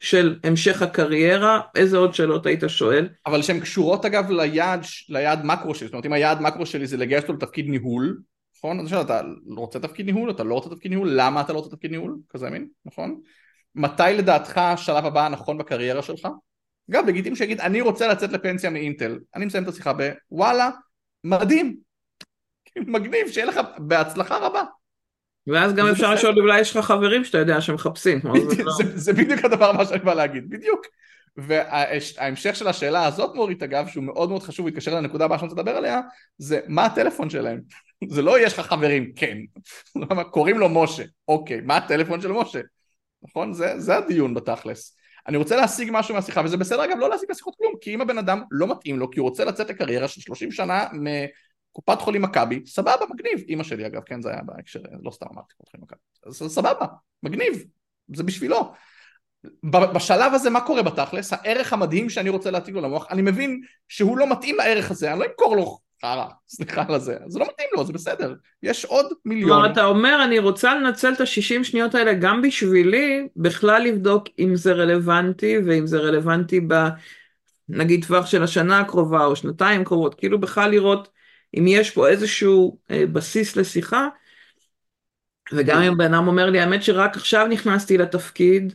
של 0.00 0.38
המשך 0.44 0.82
הקריירה 0.82 1.60
איזה 1.74 1.96
עוד 1.96 2.14
שאלות 2.14 2.46
היית 2.46 2.62
שואל? 2.66 3.08
אבל 3.26 3.42
שהן 3.42 3.60
קשורות 3.60 4.04
אגב 4.04 4.30
ליעד 4.30 4.84
ליעד 5.08 5.44
מקרו 5.44 5.74
שלי 5.74 5.86
זאת 5.86 5.94
אומרת 5.94 6.06
אם 6.06 6.12
היעד 6.12 6.40
מקרו 6.40 6.66
שלי 6.66 6.86
זה 6.86 6.96
לגייס 6.96 7.22
אותו 7.22 7.32
לתפקיד 7.32 7.68
ניהול 7.68 8.18
נכון? 8.60 8.80
אז 8.80 8.88
שאלה, 8.88 9.00
אתה 9.02 9.20
רוצה 9.56 9.78
תפקיד 9.80 10.06
ניהול 10.06 10.30
אתה 10.30 10.44
לא 10.44 10.54
רוצה 10.54 10.70
תפקיד 10.70 10.90
ניהול 10.90 11.10
למה 11.12 11.40
אתה 11.40 11.52
לא 11.52 11.58
רוצה 11.58 11.70
תפקיד 11.70 11.90
ניהול 11.90 12.18
כזה 12.28 12.50
מין 12.50 12.68
נכון? 12.84 13.20
מתי 13.74 14.02
לדעתך 14.18 14.58
השלב 14.58 15.06
הבא 15.06 15.26
הנכון 15.26 15.58
בקריירה 15.58 16.02
שלך? 16.02 16.28
גם 16.90 17.06
לגיטימי 17.06 17.36
שיגיד 17.36 17.60
אני 17.60 17.80
רוצה 17.80 18.08
לצאת 18.08 18.32
לפנסיה 18.32 18.70
מאינטל 18.70 19.18
אני 19.34 19.46
מסיים 19.46 19.64
את 19.64 19.68
השיחה 19.68 19.92
בוואלה 19.92 20.70
מדהים 21.24 21.76
מגניב 22.86 23.28
שיהיה 23.28 23.46
לך 23.46 23.60
בהצלחה 23.78 24.38
רבה 24.38 24.62
ואז 25.46 25.74
גם 25.74 25.86
אפשר. 25.88 26.14
לשאול 26.14 26.40
אולי 26.40 26.60
יש 26.60 26.76
לך 26.76 26.84
חברים 26.84 27.24
שאתה 27.24 27.38
יודע 27.38 27.60
שמחפשים. 27.60 28.20
לא- 28.24 28.72
זה, 28.94 29.12
בדיוק 29.12 29.44
הדבר 29.44 29.72
מה 29.72 29.84
שאני 29.84 29.98
בא 29.98 30.14
להגיד, 30.14 30.50
בדיוק. 30.50 30.80
וההמשך 31.36 32.56
של 32.56 32.68
השאלה 32.68 33.06
הזאת 33.06 33.34
מורית 33.34 33.62
אגב, 33.62 33.88
שהוא 33.88 34.04
מאוד 34.04 34.28
מאוד 34.28 34.42
חשוב 34.42 34.66
להתקשר 34.66 34.94
לנקודה 34.94 35.24
הבאה 35.24 35.38
שאני 35.38 35.48
רוצה 35.48 35.60
לדבר 35.60 35.76
עליה, 35.76 36.00
זה 36.38 36.60
מה 36.68 36.84
הטלפון 36.84 37.30
שלהם. 37.30 37.60
זה 38.08 38.22
לא 38.22 38.40
יש 38.40 38.58
לך 38.58 38.66
חברים, 38.66 39.12
כן. 39.16 39.38
קוראים 40.32 40.58
לו 40.58 40.68
משה, 40.68 41.02
אוקיי, 41.28 41.60
מה 41.60 41.76
הטלפון 41.76 42.20
של 42.20 42.32
משה? 42.32 42.60
נכון? 43.22 43.52
זה, 43.52 43.80
זה 43.80 43.96
הדיון 43.96 44.34
בתכלס. 44.34 44.96
אני 45.28 45.36
רוצה 45.36 45.56
להשיג 45.56 45.88
משהו 45.92 46.14
מהשיחה, 46.14 46.40
וזה 46.44 46.56
בסדר 46.56 46.84
אגב 46.84 46.98
לא 46.98 47.10
להשיג 47.10 47.28
מהשיחות 47.28 47.54
כלום, 47.56 47.72
כי 47.80 47.94
אם 47.94 48.00
הבן 48.00 48.18
אדם 48.18 48.42
לא 48.50 48.66
מתאים 48.66 48.98
לו, 48.98 49.10
כי 49.10 49.20
הוא 49.20 49.28
רוצה 49.28 49.44
לצאת 49.44 49.70
לקריירה 49.70 50.08
של 50.08 50.20
30 50.20 50.52
שנה 50.52 50.86
קופת 51.72 52.00
חולים 52.00 52.22
מכבי, 52.22 52.62
סבבה, 52.66 53.06
מגניב, 53.10 53.44
אימא 53.48 53.64
שלי 53.64 53.86
אגב, 53.86 54.02
כן, 54.06 54.22
זה 54.22 54.30
היה 54.30 54.42
בהקשר, 54.42 54.80
לא 55.02 55.10
סתם 55.10 55.26
אמרתי 55.32 55.54
קופת 55.54 55.70
חולים 55.70 55.84
מכבי, 55.84 56.48
סבבה, 56.48 56.86
מגניב, 57.22 57.64
זה 58.14 58.22
בשבילו. 58.22 58.72
בשלב 59.64 60.34
הזה 60.34 60.50
מה 60.50 60.60
קורה 60.60 60.82
בתכלס? 60.82 61.32
הערך 61.32 61.72
המדהים 61.72 62.10
שאני 62.10 62.30
רוצה 62.30 62.50
להטיל 62.50 62.74
לו 62.74 62.80
למוח, 62.80 63.06
אני 63.10 63.22
מבין 63.22 63.60
שהוא 63.88 64.18
לא 64.18 64.32
מתאים 64.32 64.56
לערך 64.56 64.90
הזה, 64.90 65.12
אני 65.12 65.20
לא 65.20 65.24
אמכור 65.24 65.56
לו 65.56 65.78
חרא, 66.02 66.26
סליחה 66.48 66.84
על 66.88 67.00
זה, 67.00 67.16
זה 67.26 67.38
לא 67.38 67.46
מתאים 67.52 67.68
לו, 67.76 67.84
זה 67.84 67.92
בסדר, 67.92 68.34
יש 68.62 68.84
עוד 68.84 69.06
מיליון. 69.24 69.50
כלומר 69.50 69.72
אתה 69.72 69.84
אומר 69.84 70.24
אני 70.24 70.38
רוצה 70.38 70.74
לנצל 70.74 71.12
את 71.12 71.20
השישים 71.20 71.64
שניות 71.64 71.94
האלה 71.94 72.14
גם 72.14 72.42
בשבילי, 72.42 73.28
בכלל 73.36 73.82
לבדוק 73.82 74.24
אם 74.38 74.56
זה 74.56 74.72
רלוונטי, 74.72 75.56
ואם 75.66 75.86
זה 75.86 75.98
רלוונטי 75.98 76.60
ב... 76.68 76.74
נגיד 77.68 78.04
טווח 78.06 78.26
של 78.26 78.42
השנה 78.42 78.80
הקרובה 78.80 79.24
או 79.24 79.36
שנתיים 79.36 79.84
קרובות, 79.84 80.14
כאילו 80.14 80.40
בכלל 80.40 80.70
לראות 80.70 81.08
אם 81.58 81.64
יש 81.68 81.90
פה 81.90 82.08
איזשהו 82.08 82.78
אה, 82.90 83.06
בסיס 83.12 83.56
לשיחה, 83.56 84.08
וגם 85.52 85.82
אם 85.82 85.96
בן 85.96 86.14
אדם 86.14 86.26
אומר 86.26 86.50
לי 86.50 86.60
האמת 86.60 86.82
שרק 86.82 87.16
עכשיו 87.16 87.46
נכנסתי 87.46 87.98
לתפקיד, 87.98 88.74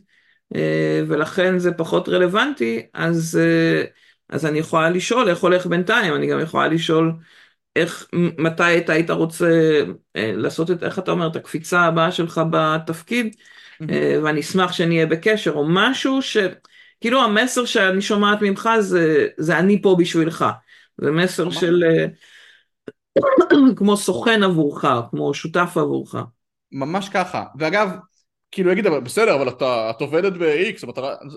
אה, 0.56 1.02
ולכן 1.08 1.60
זה 1.60 1.72
פחות 1.72 2.10
רלוונטי, 2.10 2.86
אז, 2.94 3.40
אה, 3.42 3.84
אז 4.30 4.46
אני 4.46 4.60
יכולה 4.60 4.90
לשאול 4.90 5.30
איך 5.30 5.40
הולך 5.40 5.66
בינתיים, 5.66 6.16
אני 6.16 6.28
גם 6.28 6.40
יכולה 6.40 6.68
לשאול 6.68 7.14
איך, 7.76 8.08
מתי 8.38 8.78
אתה 8.78 8.94
היית 8.94 9.10
רוצה 9.10 9.50
אה, 10.16 10.32
לעשות 10.36 10.72
את, 10.72 10.84
איך 10.84 11.00
אתה 11.00 11.12
אומר, 11.12 11.28
את 11.28 11.36
הקפיצה 11.36 11.82
הבאה 11.82 12.12
שלך 12.12 12.42
בתפקיד, 12.52 13.36
ואני 14.24 14.40
אשמח 14.40 14.72
שנהיה 14.72 15.06
בקשר, 15.06 15.52
או 15.52 15.66
משהו 15.70 16.22
ש... 16.22 16.38
כאילו 17.02 17.24
המסר 17.24 17.66
שאני 17.66 18.02
שומעת 18.02 18.42
ממך 18.42 18.70
זה, 18.80 19.28
זה 19.38 19.60
אני 19.60 19.82
פה 19.82 19.96
בשבילך, 20.00 20.46
זה 20.98 21.12
מסר 21.12 21.50
של 21.50 21.84
כמו 23.78 23.98
סוכן 23.98 24.44
עבורך, 24.44 24.86
כמו 25.12 25.34
שותף 25.34 25.74
עבורך. 25.76 26.16
ממש 26.72 27.10
ככה, 27.10 27.44
ואגב, 27.60 27.90
כאילו 28.56 28.72
יגיד 28.72 28.88
בסדר 28.88 29.36
אבל 29.36 29.50
אתה, 29.50 29.90
את 29.90 30.02
עובדת 30.02 30.34
ב-X 30.34 30.78
זה, 30.80 30.88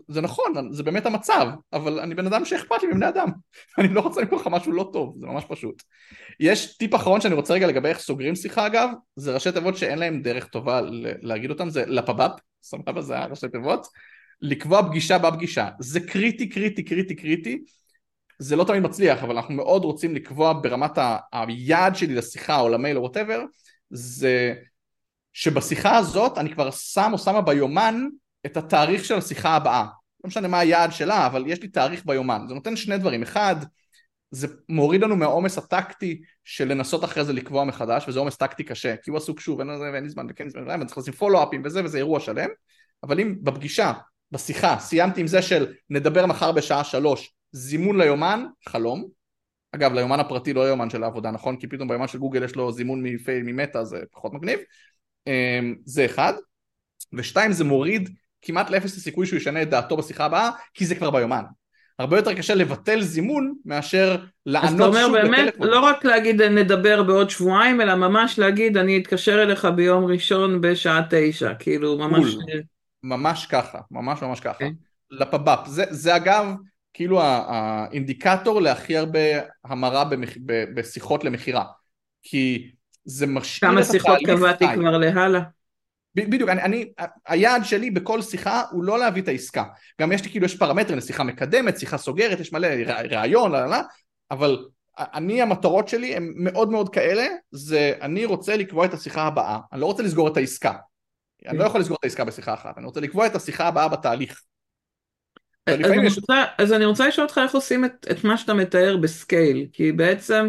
זה 0.09 0.21
נכון 0.21 0.53
זה 0.71 0.83
באמת 0.83 1.07
המצב 1.07 1.47
אבל 1.73 2.01
אני 2.01 2.15
בן 2.15 2.27
אדם 2.27 2.45
שאכפת 2.45 2.83
לי 2.83 2.89
מבני 2.89 3.09
אדם. 3.09 3.29
אני 3.79 3.89
לא 3.89 4.01
רוצה 4.01 4.21
למכור 4.21 4.41
לך 4.41 4.47
משהו 4.47 4.73
לא 4.73 4.91
טוב 4.93 5.17
זה 5.21 5.27
ממש 5.27 5.45
פשוט. 5.49 5.83
יש 6.41 6.77
טיפ 6.77 6.95
אחרון 6.95 7.21
שאני 7.21 7.35
רוצה 7.35 7.55
רגע 7.55 7.67
לגבי 7.67 7.89
איך 7.89 7.99
סוגרים 7.99 8.35
שיחה 8.35 8.67
אגב 8.67 8.89
זה 9.17 9.35
ראשי 9.35 9.53
תיבות 9.53 9.77
שאין 9.77 9.99
להם 9.99 10.23
דרך 10.23 10.47
טובה 10.47 10.81
להגיד 11.23 11.51
אותם 11.51 11.71
זה 11.71 11.85
לפבאפ 11.87 12.33
סבבה 12.63 13.01
זה 13.01 13.19
הראשי 13.19 13.49
תיבות 13.49 13.87
לקבוע 14.43 14.83
פגישה 14.83 15.19
בפגישה. 15.19 15.69
זה 15.79 16.01
קריטי 16.01 16.49
קריטי 16.49 16.83
קריטי 16.83 17.15
קריטי. 17.15 17.59
זה 18.39 18.57
לא 18.57 18.65
תמיד 18.65 18.83
מצליח 18.83 19.23
אבל 19.23 19.37
אנחנו 19.37 19.55
מאוד 19.55 19.85
רוצים 19.85 20.15
לקבוע 20.15 20.53
ברמת 20.63 20.99
היעד 21.33 21.97
שלי 21.97 22.15
לשיחה 22.15 22.61
או 22.61 22.69
למייל 22.69 22.97
או 22.97 23.03
ווטאבר 23.03 23.43
זה 23.91 24.55
שבשיחה 25.41 25.97
הזאת 25.97 26.39
אני 26.39 26.55
כבר 26.55 26.71
שם 26.71 27.11
או 27.13 27.19
שמה 27.19 27.41
ביומן 27.41 28.07
את 28.47 28.57
התאריך 28.57 29.05
של 29.05 29.15
השיחה 29.15 29.57
הבאה. 29.57 29.85
לא 30.25 30.29
משנה 30.29 30.49
מה 30.49 30.59
היעד 30.59 30.93
שלה, 30.93 31.27
אבל 31.27 31.45
יש 31.47 31.63
לי 31.63 31.69
תאריך 31.69 32.07
ביומן. 32.07 32.45
זה 32.49 32.55
נותן 32.55 32.77
שני 32.77 32.99
דברים. 32.99 33.23
אחד, 33.23 33.57
זה 34.31 34.47
מוריד 34.69 35.03
לנו 35.03 35.17
מהעומס 35.17 35.59
הטקטי 35.59 36.21
של 36.45 36.69
לנסות 36.69 37.05
אחרי 37.05 37.25
זה 37.25 37.33
לקבוע 37.33 37.65
מחדש, 37.65 38.09
וזה 38.09 38.19
עומס 38.19 38.37
טקטי 38.37 38.65
קשה, 38.65 38.97
כי 38.97 39.11
הוא 39.11 39.17
עסוק 39.17 39.41
שוב, 39.41 39.61
אין, 39.61 39.69
ואין 39.71 40.05
לי 40.05 40.11
זמן 40.11 40.27
וכן 40.31 40.49
זמן, 40.49 40.69
ואני 40.69 40.87
צריך 40.87 40.99
לשים 40.99 41.13
פולו-אפים 41.13 41.63
וזה, 41.65 41.85
וזה 41.85 41.99
אירוע 41.99 42.21
שלם. 42.21 42.49
אבל 43.03 43.21
אם 43.21 43.35
בפגישה, 43.43 43.93
בשיחה, 44.33 44.77
סיימתי 44.79 45.21
עם 45.21 45.27
זה 45.27 45.43
של 45.43 45.73
נדבר 45.91 46.27
מחר 46.27 46.53
בשעה 46.53 46.85
שלוש, 46.85 47.35
זימון 47.53 48.01
ליומן, 48.01 48.47
חלום. 48.69 49.09
אגב, 49.73 49.93
ליומן 49.93 50.21
הפרטי 50.21 50.53
לא 50.53 50.61
יומן 50.61 50.91
של 50.91 51.03
העבודה, 51.03 51.31
נכון? 51.31 51.57
כי 51.57 51.67
פתאום 51.67 51.89
ביומן 51.89 52.09
של 52.09 52.19
גוגל 52.19 52.45
יש 52.45 52.57
לו 52.57 52.73
זימון 52.73 53.03
ממטא, 53.29 53.85
זה 53.85 53.99
פחות 54.13 54.33
מגניב. 54.33 54.59
אמ, 55.27 55.75
זה 55.85 56.05
אחד, 56.05 56.33
ושתיים 57.13 57.53
זה 57.53 57.65
מוריד 57.65 58.09
כמעט 58.43 58.71
לאפס 58.71 58.97
הסיכוי 58.97 59.27
שהוא 59.27 59.37
ישנה 59.37 59.63
את 59.63 59.71
דעתו 59.71 59.97
בשיחה 59.97 60.25
הבאה, 60.25 60.51
כי 60.75 60.87
זה 60.87 60.95
כבר 60.95 61.11
ביומן. 61.11 61.43
הרבה 61.99 62.17
יותר 62.17 62.35
קשה 62.35 62.55
לבטל 62.55 63.01
זימון 63.01 63.55
מאשר 63.65 64.17
לענות 64.47 64.71
שוב 64.71 64.81
לטלפון. 64.81 64.97
אז 64.97 65.05
אתה 65.05 65.07
אומר 65.07 65.23
באמת, 65.23 65.49
בטלפון. 65.49 65.69
לא 65.69 65.81
רק 65.81 66.05
להגיד 66.05 66.43
נדבר 66.43 67.03
בעוד 67.03 67.31
שבועיים, 67.31 67.81
אלא 67.81 67.95
ממש 67.95 68.39
להגיד 68.39 68.77
אני 68.77 68.99
אתקשר 68.99 69.43
אליך 69.43 69.65
ביום 69.65 70.05
ראשון 70.05 70.61
בשעה 70.61 71.03
תשע, 71.11 71.55
כאילו 71.55 71.99
ממש... 71.99 72.37
ממש 73.03 73.47
ככה, 73.47 73.79
ממש 73.91 74.23
ממש 74.23 74.41
ככה. 74.41 74.51
Okay. 74.51 74.55
אוקיי. 74.55 74.73
לפבאפ. 75.11 75.67
זה, 75.67 75.85
זה 75.91 76.17
אגב, 76.17 76.47
כאילו 76.95 77.21
האינדיקטור 77.23 78.61
להכי 78.61 78.97
הרבה 78.97 79.19
המרה 79.65 80.05
במח... 80.05 80.31
בשיחות 80.75 81.25
למכירה. 81.25 81.65
כי 82.23 82.71
זה 83.09 83.27
משאיר 83.27 83.71
את 83.71 83.77
התהליך. 83.77 83.91
כמה 83.91 83.99
שיחות 83.99 84.19
קבעתי 84.27 84.65
כבר 84.75 84.99
להלאה? 84.99 85.41
בדיוק, 86.15 86.51
אני, 86.51 86.63
אני, 86.63 86.93
היעד 87.27 87.65
שלי 87.65 87.91
בכל 87.91 88.23
שיחה 88.23 88.63
הוא 88.71 88.85
לא 88.85 88.99
להביא 88.99 89.23
את 89.23 89.29
העסקה. 89.29 89.65
גם 90.01 90.13
יש 90.13 90.25
לי 90.25 90.31
כאילו, 90.31 90.47
יש 90.47 90.57
פרמטרים 90.57 90.99
לשיחה 90.99 91.25
מקדמת, 91.25 91.79
שיחה 91.79 91.99
סוגרת, 91.99 92.41
יש 92.41 92.53
מלא 92.53 92.69
רעיון, 93.11 93.53
לא, 93.53 93.61
לא, 93.61 93.71
לא, 93.71 93.77
אבל 94.31 94.65
אני, 94.99 95.43
המטרות 95.43 95.89
שלי 95.89 96.17
הן 96.17 96.33
מאוד 96.37 96.71
מאוד 96.71 96.89
כאלה, 96.89 97.27
זה 97.51 97.93
אני 98.01 98.25
רוצה 98.25 98.57
לקבוע 98.57 98.85
את 98.85 98.95
השיחה 98.95 99.23
הבאה, 99.23 99.59
אני 99.73 99.81
לא 99.81 99.87
רוצה 99.87 100.03
לסגור 100.03 100.29
את 100.29 100.37
העסקה. 100.37 100.73
אני 101.47 101.59
לא 101.59 101.65
יכול 101.65 101.81
לסגור 101.81 101.97
את 102.01 102.05
העסקה 102.05 102.25
בשיחה 102.25 102.55
אחת, 102.55 102.79
אני 102.79 102.87
רוצה 102.87 103.01
לקבוע 103.01 103.27
את 103.27 103.35
השיחה 103.35 103.69
הבאה 103.69 103.89
בתהליך. 103.89 104.43
אז 105.67 105.75
אני, 105.75 106.07
יש... 106.07 106.19
רוצה, 106.19 106.45
אז 106.59 106.73
אני 106.73 106.85
רוצה 106.85 107.09
לשאול 107.09 107.27
אותך 107.27 107.41
איך 107.43 107.55
עושים 107.55 107.85
את, 107.85 108.07
את 108.11 108.25
מה 108.25 108.39
שאתה 108.39 108.55
מתאר 108.55 108.97
בסקייל, 108.97 109.67
כי 109.73 109.93
בעצם 109.93 110.49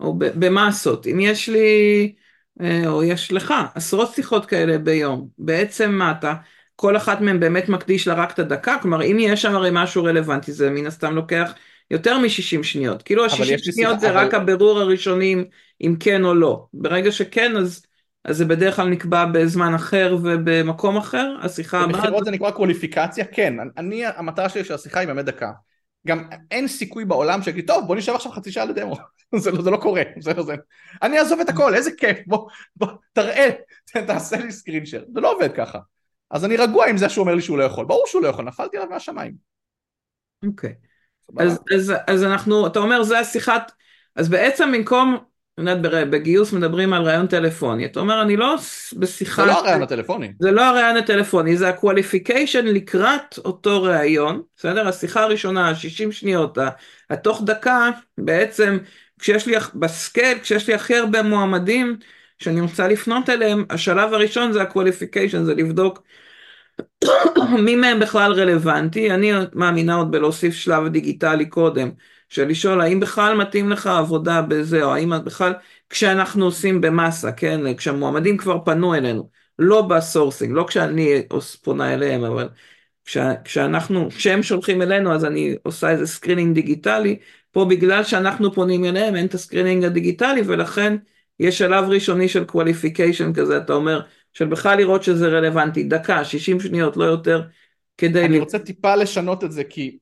או 0.00 0.14
במסות. 0.18 1.06
אם 1.06 1.20
יש 1.20 1.48
לי, 1.48 2.12
אה, 2.60 2.82
או 2.86 3.04
יש 3.04 3.32
לך, 3.32 3.54
עשרות 3.74 4.14
שיחות 4.14 4.46
כאלה 4.46 4.78
ביום, 4.78 5.28
בעצם 5.38 5.92
מה 5.92 6.10
אתה, 6.10 6.34
כל 6.76 6.96
אחת 6.96 7.20
מהן 7.20 7.40
באמת 7.40 7.68
מקדיש 7.68 8.08
לה 8.08 8.14
רק 8.14 8.32
את 8.32 8.38
הדקה? 8.38 8.76
כלומר, 8.82 9.02
אם 9.02 9.16
יש 9.20 9.42
שם 9.42 9.54
הרי 9.54 9.70
משהו 9.72 10.04
רלוונטי, 10.04 10.52
זה 10.52 10.70
מן 10.70 10.86
הסתם 10.86 11.14
לוקח 11.14 11.54
יותר 11.90 12.18
מ-60 12.18 12.62
שניות. 12.62 13.02
כאילו 13.02 13.24
ה-60 13.24 13.58
שניות 13.72 14.00
זה 14.00 14.10
אבל... 14.10 14.18
רק 14.18 14.34
הבירור 14.34 14.78
הראשונים 14.78 15.44
אם 15.80 15.96
כן 16.00 16.24
או 16.24 16.34
לא. 16.34 16.66
ברגע 16.72 17.12
שכן, 17.12 17.56
אז... 17.56 17.82
אז 18.24 18.36
זה 18.36 18.44
בדרך 18.44 18.76
כלל 18.76 18.88
נקבע 18.88 19.24
בזמן 19.24 19.74
אחר 19.74 20.16
ובמקום 20.22 20.96
אחר, 20.96 21.36
השיחה 21.42 21.80
הבאה... 21.80 21.92
במכירות 21.92 22.24
זה 22.24 22.30
נקרא 22.30 22.50
קווליפיקציה, 22.50 23.24
כן, 23.24 23.54
אני, 23.76 24.06
המטרה 24.06 24.48
שלי 24.48 24.64
של 24.64 24.74
השיחה 24.74 25.00
היא 25.00 25.08
באמת 25.08 25.24
דקה. 25.24 25.50
גם 26.06 26.28
אין 26.50 26.68
סיכוי 26.68 27.04
בעולם 27.04 27.42
שיגיד, 27.42 27.66
טוב 27.66 27.86
בוא 27.86 27.96
נשב 27.96 28.14
עכשיו 28.14 28.32
חצי 28.32 28.52
שעה 28.52 28.64
לדמו, 28.64 28.96
זה, 29.42 29.50
לא, 29.50 29.62
זה 29.62 29.70
לא 29.70 29.76
קורה, 29.76 30.02
זה, 30.20 30.34
לא 30.34 30.42
זה. 30.42 30.54
אני 31.02 31.18
אעזוב 31.18 31.40
את 31.40 31.48
הכל, 31.48 31.74
איזה 31.74 31.90
כיף, 31.98 32.18
בוא, 32.26 32.50
בוא 32.76 32.88
תראה, 33.12 33.48
תעשה 34.06 34.36
לי 34.36 34.52
screen 34.52 34.78
share, 34.78 35.04
זה 35.14 35.20
לא 35.20 35.34
עובד 35.34 35.52
ככה. 35.52 35.78
אז 36.30 36.44
אני 36.44 36.56
רגוע 36.56 36.86
עם 36.86 36.96
זה 36.96 37.08
שהוא 37.08 37.22
אומר 37.22 37.34
לי 37.34 37.42
שהוא 37.42 37.58
לא 37.58 37.64
יכול, 37.64 37.86
ברור 37.86 38.06
שהוא 38.06 38.22
לא 38.22 38.28
יכול, 38.28 38.44
נפלתי 38.44 38.76
עליו 38.76 38.88
מהשמיים. 38.90 39.34
אוקיי, 40.46 40.70
okay. 40.70 41.42
אז, 41.42 41.60
אז, 41.74 41.92
אז 42.06 42.24
אנחנו, 42.24 42.66
אתה 42.66 42.78
אומר 42.78 43.02
זה 43.02 43.18
השיחת, 43.18 43.72
אז 44.16 44.28
בעצם 44.28 44.72
במקום 44.72 45.16
בגיוס 46.10 46.52
מדברים 46.52 46.92
על 46.92 47.02
רעיון 47.02 47.26
טלפוני, 47.26 47.86
אתה 47.86 48.00
אומר 48.00 48.22
אני 48.22 48.36
לא 48.36 48.56
בשיחה... 48.98 49.42
זה 49.42 49.48
לא 49.48 49.58
הרעיון 49.58 49.82
הטלפוני. 49.82 50.32
זה 50.40 50.50
לא 50.50 50.64
הרעיון 50.64 50.96
הטלפוני, 50.96 51.56
זה 51.56 51.68
ה 51.68 51.75
qualification 51.75 52.66
לקראת 52.66 53.38
אותו 53.44 53.82
רעיון, 53.82 54.42
בסדר? 54.56 54.88
השיחה 54.88 55.22
הראשונה, 55.22 55.74
60 55.74 56.12
שניות, 56.12 56.58
התוך 57.10 57.42
דקה, 57.44 57.90
בעצם 58.18 58.78
כשיש 59.18 59.46
לי, 59.46 59.54
ב 59.74 59.83
scale, 59.83 60.38
כשיש 60.38 60.68
לי 60.68 60.74
הכי 60.74 60.96
הרבה 60.96 61.22
מועמדים 61.22 61.96
שאני 62.38 62.60
רוצה 62.60 62.88
לפנות 62.88 63.30
אליהם, 63.30 63.64
השלב 63.70 64.14
הראשון 64.14 64.52
זה 64.52 64.62
ה 64.62 64.67
qualification, 64.67 65.44
זה 65.44 65.54
לבדוק 65.54 66.02
מי 67.64 67.76
מהם 67.76 68.00
בכלל 68.00 68.32
רלוונטי, 68.32 69.10
אני 69.10 69.32
מאמינה 69.54 69.94
עוד 69.94 70.10
בלהוסיף 70.10 70.54
שלב 70.54 70.88
דיגיטלי 70.88 71.46
קודם. 71.46 71.90
של 72.28 72.48
לשאול 72.48 72.80
האם 72.80 73.00
בכלל 73.00 73.36
מתאים 73.36 73.70
לך 73.70 73.86
עבודה 73.86 74.42
בזה, 74.42 74.84
או 74.84 74.94
האם 74.94 75.12
בכלל, 75.24 75.54
כשאנחנו 75.90 76.44
עושים 76.44 76.80
במאסה, 76.80 77.32
כן, 77.32 77.76
כשהמועמדים 77.76 78.36
כבר 78.36 78.58
פנו 78.64 78.94
אלינו, 78.94 79.30
לא 79.58 79.82
ב 79.82 79.89
sourcing, 79.89 80.52
לא 80.54 80.64
כשאני 80.68 81.22
פונה 81.62 81.94
אליהם, 81.94 82.24
אבל 82.24 82.48
כש, 83.04 83.18
כשאנחנו, 83.44 84.08
כשהם 84.10 84.42
שולחים 84.42 84.82
אלינו 84.82 85.14
אז 85.14 85.24
אני 85.24 85.56
עושה 85.62 85.90
איזה 85.90 86.06
screening 86.06 86.54
דיגיטלי, 86.54 87.18
פה 87.52 87.64
בגלל 87.64 88.04
שאנחנו 88.04 88.52
פונים 88.52 88.84
אליהם 88.84 89.16
אין 89.16 89.26
את 89.26 89.34
ה 89.34 89.39
screening 89.39 89.84
הדיגיטלי 89.84 90.40
ולכן 90.46 90.96
יש 91.40 91.58
שלב 91.58 91.84
ראשוני 91.84 92.28
של 92.28 92.44
qualification 92.44 93.32
כזה, 93.32 93.56
אתה 93.56 93.72
אומר, 93.72 94.00
של 94.32 94.46
בכלל 94.46 94.78
לראות 94.78 95.02
שזה 95.02 95.28
רלוונטי, 95.28 95.82
דקה, 95.82 96.24
60 96.24 96.60
שניות, 96.60 96.96
לא 96.96 97.04
יותר, 97.04 97.42
כדי... 97.98 98.24
אני 98.24 98.38
רוצה 98.38 98.58
טיפה 98.58 98.94
לשנות 98.94 99.44
את 99.44 99.52
זה 99.52 99.64
כי 99.64 99.98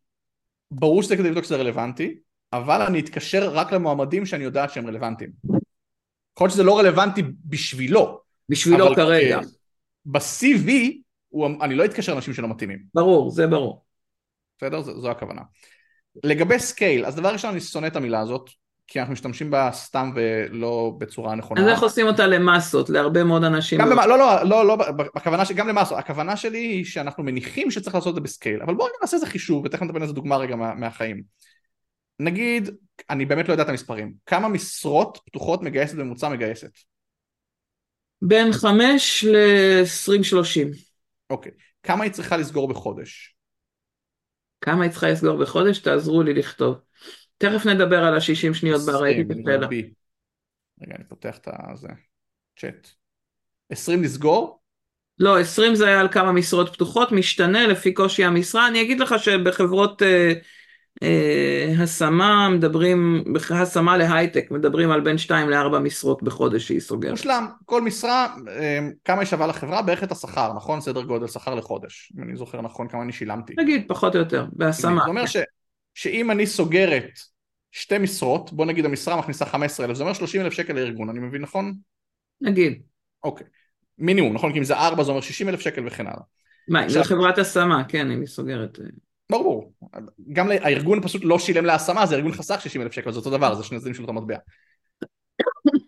ברור 0.70 1.02
שזה 1.02 1.16
כדי 1.16 1.28
לבדוק 1.28 1.44
שזה 1.44 1.56
רלוונטי, 1.56 2.14
אבל 2.52 2.82
אני 2.82 3.00
אתקשר 3.00 3.50
רק 3.50 3.72
למועמדים 3.72 4.26
שאני 4.26 4.44
יודעת 4.44 4.70
שהם 4.70 4.86
רלוונטיים. 4.86 5.30
יכול 6.36 6.44
להיות 6.44 6.52
שזה 6.52 6.62
לא 6.62 6.78
רלוונטי 6.78 7.22
בשבילו. 7.44 8.20
בשבילו 8.48 8.94
כרגע. 8.94 9.40
ב-CV 10.06 10.70
אני 11.60 11.74
לא 11.74 11.84
אתקשר 11.84 12.12
לאנשים 12.12 12.34
שלא 12.34 12.48
מתאימים. 12.48 12.78
ברור, 12.94 13.30
זה 13.30 13.46
ברור. 13.46 13.84
בסדר? 14.58 14.82
זו, 14.82 15.00
זו 15.00 15.10
הכוונה. 15.10 15.42
לגבי 16.24 16.58
scale, 16.58 17.06
אז 17.06 17.16
דבר 17.16 17.32
ראשון 17.32 17.50
אני 17.50 17.60
שונא 17.60 17.86
את 17.86 17.96
המילה 17.96 18.20
הזאת, 18.20 18.50
כי 18.86 19.00
אנחנו 19.00 19.12
משתמשים 19.12 19.50
בה 19.50 19.70
סתם 19.72 20.12
ולא 20.14 20.92
בצורה 20.98 21.34
נכונה. 21.34 21.60
אז 21.60 21.68
איך 21.68 21.82
עושים 21.82 22.06
אותה 22.06 22.26
למסות, 22.26 22.90
להרבה 22.90 23.24
מאוד 23.24 23.44
אנשים? 23.44 23.80
גם 23.80 23.90
למ... 23.90 23.98
לא, 23.98 24.18
לא, 24.18 24.42
לא, 24.44 24.66
לא, 24.66 24.76
בכוונה 25.14 25.44
שגם 25.44 25.68
למסות, 25.68 25.98
הכוונה 25.98 26.36
שלי 26.36 26.58
היא 26.58 26.84
שאנחנו 26.84 27.24
מניחים 27.24 27.70
שצריך 27.70 27.94
לעשות 27.94 28.10
את 28.10 28.14
זה 28.14 28.20
ב 28.20 28.26
scale, 28.26 28.62
אבל 28.62 28.74
בואו 28.74 28.88
נעשה 29.00 29.16
איזה 29.16 29.26
חישוב, 29.26 29.64
ותכף 29.64 29.82
נדבר 29.82 29.96
על 29.96 30.02
איזה 30.02 30.14
דוגמה 30.14 30.36
רגע 30.36 30.56
מה, 30.56 30.74
מהחיים. 30.74 31.22
נגיד, 32.20 32.70
אני 33.10 33.24
באמת 33.24 33.48
לא 33.48 33.54
יודע 33.54 33.62
את 33.62 33.68
המספרים, 33.68 34.12
כמה 34.26 34.48
משרות 34.48 35.18
פתוחות 35.26 35.62
מגייסת 35.62 35.94
בממוצע 35.94 36.28
מגייסת? 36.28 36.70
בין 38.22 38.52
5 38.52 39.24
ל-20-30. 39.24 40.78
אוקיי. 41.30 41.52
כמה 41.82 42.04
היא 42.04 42.12
צריכה 42.12 42.36
לסגור 42.36 42.68
בחודש? 42.68 43.35
כמה 44.66 44.82
היא 44.82 44.90
צריכה 44.90 45.08
לסגור 45.08 45.36
בחודש? 45.36 45.78
תעזרו 45.78 46.22
לי 46.22 46.34
לכתוב. 46.34 46.76
תכף 47.38 47.66
נדבר 47.66 48.04
על 48.04 48.14
ה-60 48.14 48.54
שניות 48.54 48.80
את 48.88 49.30
הפלא. 49.30 49.66
רגע, 50.82 50.94
אני 50.96 51.04
פותח 51.08 51.38
את 51.38 51.48
זה. 51.74 51.88
צ'אט. 52.56 52.88
20 53.70 54.02
לסגור? 54.02 54.60
לא, 55.18 55.40
20 55.40 55.74
זה 55.74 55.86
היה 55.86 56.00
על 56.00 56.08
כמה 56.08 56.32
משרות 56.32 56.72
פתוחות, 56.72 57.12
משתנה 57.12 57.66
לפי 57.66 57.94
קושי 57.94 58.24
המשרה. 58.24 58.68
אני 58.68 58.82
אגיד 58.82 59.00
לך 59.00 59.14
שבחברות 59.18 60.02
אה, 60.02 60.32
השמה 61.78 62.48
מדברים, 62.48 63.24
השמה 63.50 63.96
להייטק, 63.96 64.50
מדברים 64.50 64.90
על 64.90 65.00
בין 65.00 65.18
2 65.18 65.50
ל-4 65.50 65.78
משרות 65.78 66.22
בחודש 66.22 66.66
שהיא 66.66 66.80
סוגרת. 66.80 67.10
מושלם, 67.10 67.46
כל 67.64 67.82
משרה, 67.82 68.36
אה, 68.48 68.78
כמה 69.04 69.20
היא 69.20 69.26
שווה 69.26 69.46
לחברה? 69.46 69.82
בערך 69.82 70.02
את 70.02 70.12
השכר, 70.12 70.52
נכון? 70.52 70.80
סדר 70.80 71.02
גודל 71.02 71.26
שכר 71.26 71.54
לחודש, 71.54 72.12
אם 72.18 72.22
אני 72.22 72.36
זוכר 72.36 72.60
נכון 72.60 72.88
כמה 72.88 73.02
אני 73.02 73.12
שילמתי. 73.12 73.54
נגיד, 73.58 73.84
פחות 73.88 74.14
או 74.14 74.20
יותר, 74.20 74.46
בהשמה. 74.52 75.00
זה 75.04 75.08
אומר 75.08 75.26
ש, 75.26 75.36
שאם 75.94 76.30
אני 76.30 76.46
סוגרת 76.46 77.10
שתי 77.72 77.98
משרות, 77.98 78.52
בוא 78.52 78.66
נגיד 78.66 78.84
המשרה 78.84 79.16
מכניסה 79.16 79.44
15,000, 79.44 79.96
זה 79.96 80.02
אומר 80.02 80.12
30,000 80.12 80.52
שקל 80.52 80.72
לארגון, 80.72 81.08
אני 81.08 81.20
מבין 81.20 81.42
נכון? 81.42 81.74
נגיד. 82.40 82.82
אוקיי. 83.24 83.46
מינימום, 83.98 84.34
נכון? 84.34 84.52
כי 84.52 84.58
אם 84.58 84.64
זה 84.64 84.76
4 84.76 85.02
זה 85.02 85.10
אומר 85.10 85.20
60,000 85.20 85.60
שקל 85.60 85.86
וכן 85.86 86.06
הלאה. 86.06 86.22
מה, 86.68 86.88
זה 86.88 87.04
חברת 87.04 87.38
השמה, 87.38 87.84
כן, 87.88 88.10
אם 88.10 88.20
היא 88.20 88.26
סוגרת. 88.26 88.78
ברור, 89.38 89.72
גם 90.32 90.50
הארגון 90.50 91.02
פשוט 91.02 91.22
לא 91.24 91.38
שילם 91.38 91.64
להשמה, 91.64 92.06
זה 92.06 92.14
ארגון 92.14 92.32
חסך 92.32 92.60
60 92.60 92.82
אלף 92.82 92.92
שקל, 92.92 93.12
זה 93.12 93.18
אותו 93.18 93.30
דבר, 93.30 93.54
זה 93.54 93.64
שני 93.64 93.78
צדדים 93.78 93.94
של 93.94 94.02
אותו 94.02 94.12
מטבע. 94.12 94.36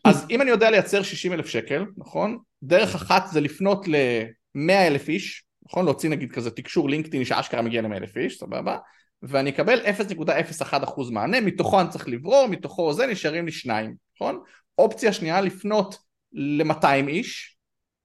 אז 0.04 0.26
אם 0.30 0.42
אני 0.42 0.50
יודע 0.50 0.70
לייצר 0.70 1.02
60 1.02 1.32
אלף 1.32 1.46
שקל, 1.46 1.84
נכון? 1.96 2.38
דרך 2.62 2.94
אחת 2.94 3.26
זה 3.32 3.40
לפנות 3.40 3.88
ל-100 3.88 4.72
אלף 4.72 5.08
איש, 5.08 5.44
נכון? 5.66 5.84
להוציא 5.84 6.10
נגיד 6.10 6.32
כזה 6.32 6.50
תקשור 6.50 6.88
לינקדאין 6.88 7.24
שאשכרה 7.24 7.62
מגיע 7.62 7.82
ל-100 7.82 7.96
אלף 7.96 8.16
איש, 8.16 8.38
סבבה? 8.38 8.78
ואני 9.22 9.50
אקבל 9.50 9.80
0.01% 9.80 11.10
מענה, 11.10 11.40
מתוכו 11.40 11.80
אני 11.80 11.88
צריך 11.88 12.08
לברור, 12.08 12.46
מתוכו 12.46 12.92
זה 12.92 13.06
נשארים 13.06 13.46
לי 13.46 13.52
שניים, 13.52 13.94
נכון? 14.16 14.40
אופציה 14.78 15.12
שנייה 15.12 15.40
לפנות 15.40 15.98
ל-200 16.32 17.08
איש 17.08 17.56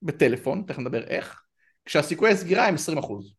בטלפון, 0.02 0.64
תכף 0.68 0.80
נדבר 0.80 1.04
איך, 1.04 1.42
כשהסיכויי 1.86 2.32
הסגירה 2.34 2.68
הם 2.68 2.76
20 2.76 2.98
אחוז. 2.98 3.34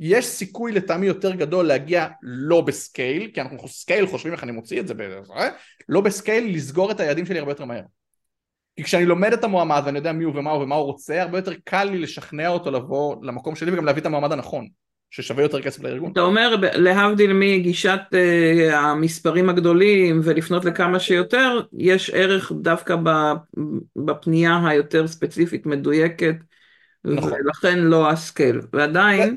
יש 0.00 0.26
סיכוי 0.26 0.72
לטעמי 0.72 1.06
יותר 1.06 1.34
גדול 1.34 1.66
להגיע 1.66 2.06
לא 2.22 2.60
ב 2.60 2.70
scale, 2.70 3.30
כי 3.34 3.40
אנחנו 3.40 3.68
scale 3.68 4.06
חושבים 4.06 4.32
איך 4.32 4.42
אני 4.42 4.52
מוציא 4.52 4.80
את 4.80 4.88
זה, 4.88 4.94
אה? 5.36 5.48
לא 5.88 6.00
ב 6.00 6.09
scale 6.09 6.54
לסגור 6.56 6.90
את 6.90 7.00
היעדים 7.00 7.26
שלי 7.26 7.38
הרבה 7.38 7.50
יותר 7.50 7.64
מהר. 7.64 7.82
כי 8.76 8.84
כשאני 8.84 9.06
לומד 9.06 9.32
את 9.32 9.44
המועמד 9.44 9.82
ואני 9.86 9.98
יודע 9.98 10.12
מי 10.12 10.24
הוא 10.24 10.32
ומה 10.36 10.50
הוא 10.50 10.62
ומה 10.62 10.74
הוא 10.74 10.84
רוצה, 10.84 11.22
הרבה 11.22 11.38
יותר 11.38 11.52
קל 11.64 11.84
לי 11.84 11.98
לשכנע 11.98 12.48
אותו 12.48 12.70
לבוא 12.70 13.16
למקום 13.22 13.54
שלי 13.54 13.72
וגם 13.72 13.84
להביא 13.84 14.00
את 14.00 14.06
המועמד 14.06 14.32
הנכון, 14.32 14.66
ששווה 15.10 15.42
יותר 15.42 15.62
כסף 15.62 15.82
לארגון. 15.82 16.12
אתה 16.12 16.20
אומר 16.20 16.56
להבדיל 16.60 17.32
מגישת 17.32 18.00
uh, 18.12 18.74
המספרים 18.74 19.48
הגדולים 19.48 20.20
ולפנות 20.24 20.64
לכמה 20.64 21.00
שיותר, 21.00 21.60
יש 21.72 22.10
ערך 22.10 22.52
דווקא 22.52 22.96
בפנייה 23.96 24.60
היותר 24.68 25.06
ספציפית 25.06 25.66
מדויקת, 25.66 26.36
נכון. 27.04 27.32
ולכן 27.32 27.78
לא 27.78 28.10
ה 28.10 28.17
scale. 28.17 28.60
ועדיין... 28.72 29.36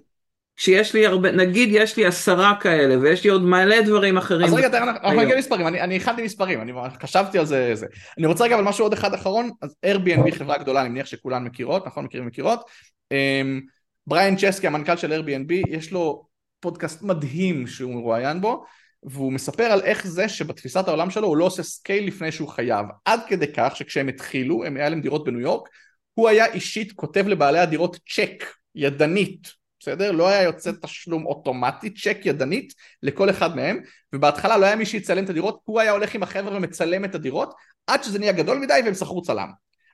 שיש 0.59 0.93
לי 0.93 1.05
הרבה, 1.05 1.31
נגיד 1.31 1.69
יש 1.71 1.97
לי 1.97 2.05
עשרה 2.05 2.53
כאלה 2.59 2.99
ויש 2.99 3.23
לי 3.23 3.29
עוד 3.29 3.43
מלא 3.43 3.81
דברים 3.81 4.17
אחרים. 4.17 4.47
אז 4.47 4.53
רגע, 4.53 4.83
אנחנו 4.83 5.21
נגיע 5.21 5.35
למספרים, 5.35 5.67
אני 5.67 5.95
הכנתי 5.95 6.21
מספרים, 6.21 6.61
אני 6.61 6.73
חשבתי 7.03 7.39
על 7.39 7.45
זה, 7.45 7.71
זה. 7.75 7.85
אני 8.17 8.27
רוצה 8.27 8.43
רגע 8.43 8.55
אבל 8.55 8.63
משהו 8.63 8.85
עוד 8.85 8.93
אחד 8.93 9.13
אחרון, 9.13 9.49
אז 9.61 9.75
Airbnb 9.85 10.35
חברה 10.35 10.57
גדולה, 10.57 10.81
אני 10.81 10.89
מניח 10.89 11.05
שכולן 11.05 11.43
מכירות, 11.43 11.87
נכון? 11.87 12.05
מכירים 12.05 12.27
מכירות. 12.27 12.69
אמ, 13.11 13.61
בריאן 14.07 14.35
צ'סקי, 14.35 14.67
המנכ"ל 14.67 14.97
של 14.97 15.21
Airbnb, 15.21 15.53
יש 15.69 15.91
לו 15.91 16.25
פודקאסט 16.59 17.01
מדהים 17.01 17.67
שהוא 17.67 17.95
מרואיין 17.95 18.41
בו, 18.41 18.63
והוא 19.03 19.33
מספר 19.33 19.63
על 19.63 19.81
איך 19.81 20.07
זה 20.07 20.29
שבתפיסת 20.29 20.87
העולם 20.87 21.09
שלו 21.09 21.27
הוא 21.27 21.37
לא 21.37 21.45
עושה 21.45 21.63
scale 21.63 22.07
לפני 22.07 22.31
שהוא 22.31 22.49
חייב. 22.49 22.85
עד 23.05 23.19
כדי 23.27 23.53
כך 23.53 23.75
שכשהם 23.75 24.07
התחילו, 24.07 24.65
הם 24.65 24.77
היה 24.77 24.89
להם 24.89 25.01
דירות 25.01 25.25
בניו 25.25 25.39
יורק, 25.39 25.69
הוא 26.13 26.29
היה 26.29 26.45
אישית 26.45 26.91
כותב 26.91 27.27
לבעלי 27.27 27.59
הדירות 27.59 27.99
צ'ק, 28.09 28.45
ידנית, 28.75 29.58
בסדר? 29.79 30.11
לא 30.11 30.27
היה 30.27 30.43
יוצא 30.43 30.71
תשלום 30.81 31.25
אוטומטי, 31.25 31.89
צ'ק 31.89 32.17
ידנית 32.25 32.73
לכל 33.03 33.29
אחד 33.29 33.55
מהם, 33.55 33.79
ובהתחלה 34.13 34.57
לא 34.57 34.65
היה 34.65 34.75
מי 34.75 34.85
שיצלם 34.85 35.23
את 35.23 35.29
הדירות, 35.29 35.59
הוא 35.63 35.79
היה 35.79 35.91
הולך 35.91 36.15
עם 36.15 36.23
החבר'ה 36.23 36.57
ומצלם 36.57 37.05
את 37.05 37.15
הדירות, 37.15 37.53
עד 37.87 38.03
שזה 38.03 38.19
נהיה 38.19 38.31
גדול 38.31 38.57
מדי 38.57 38.79
והם 38.85 38.93
שכרו 38.93 39.21
צלם. 39.21 39.49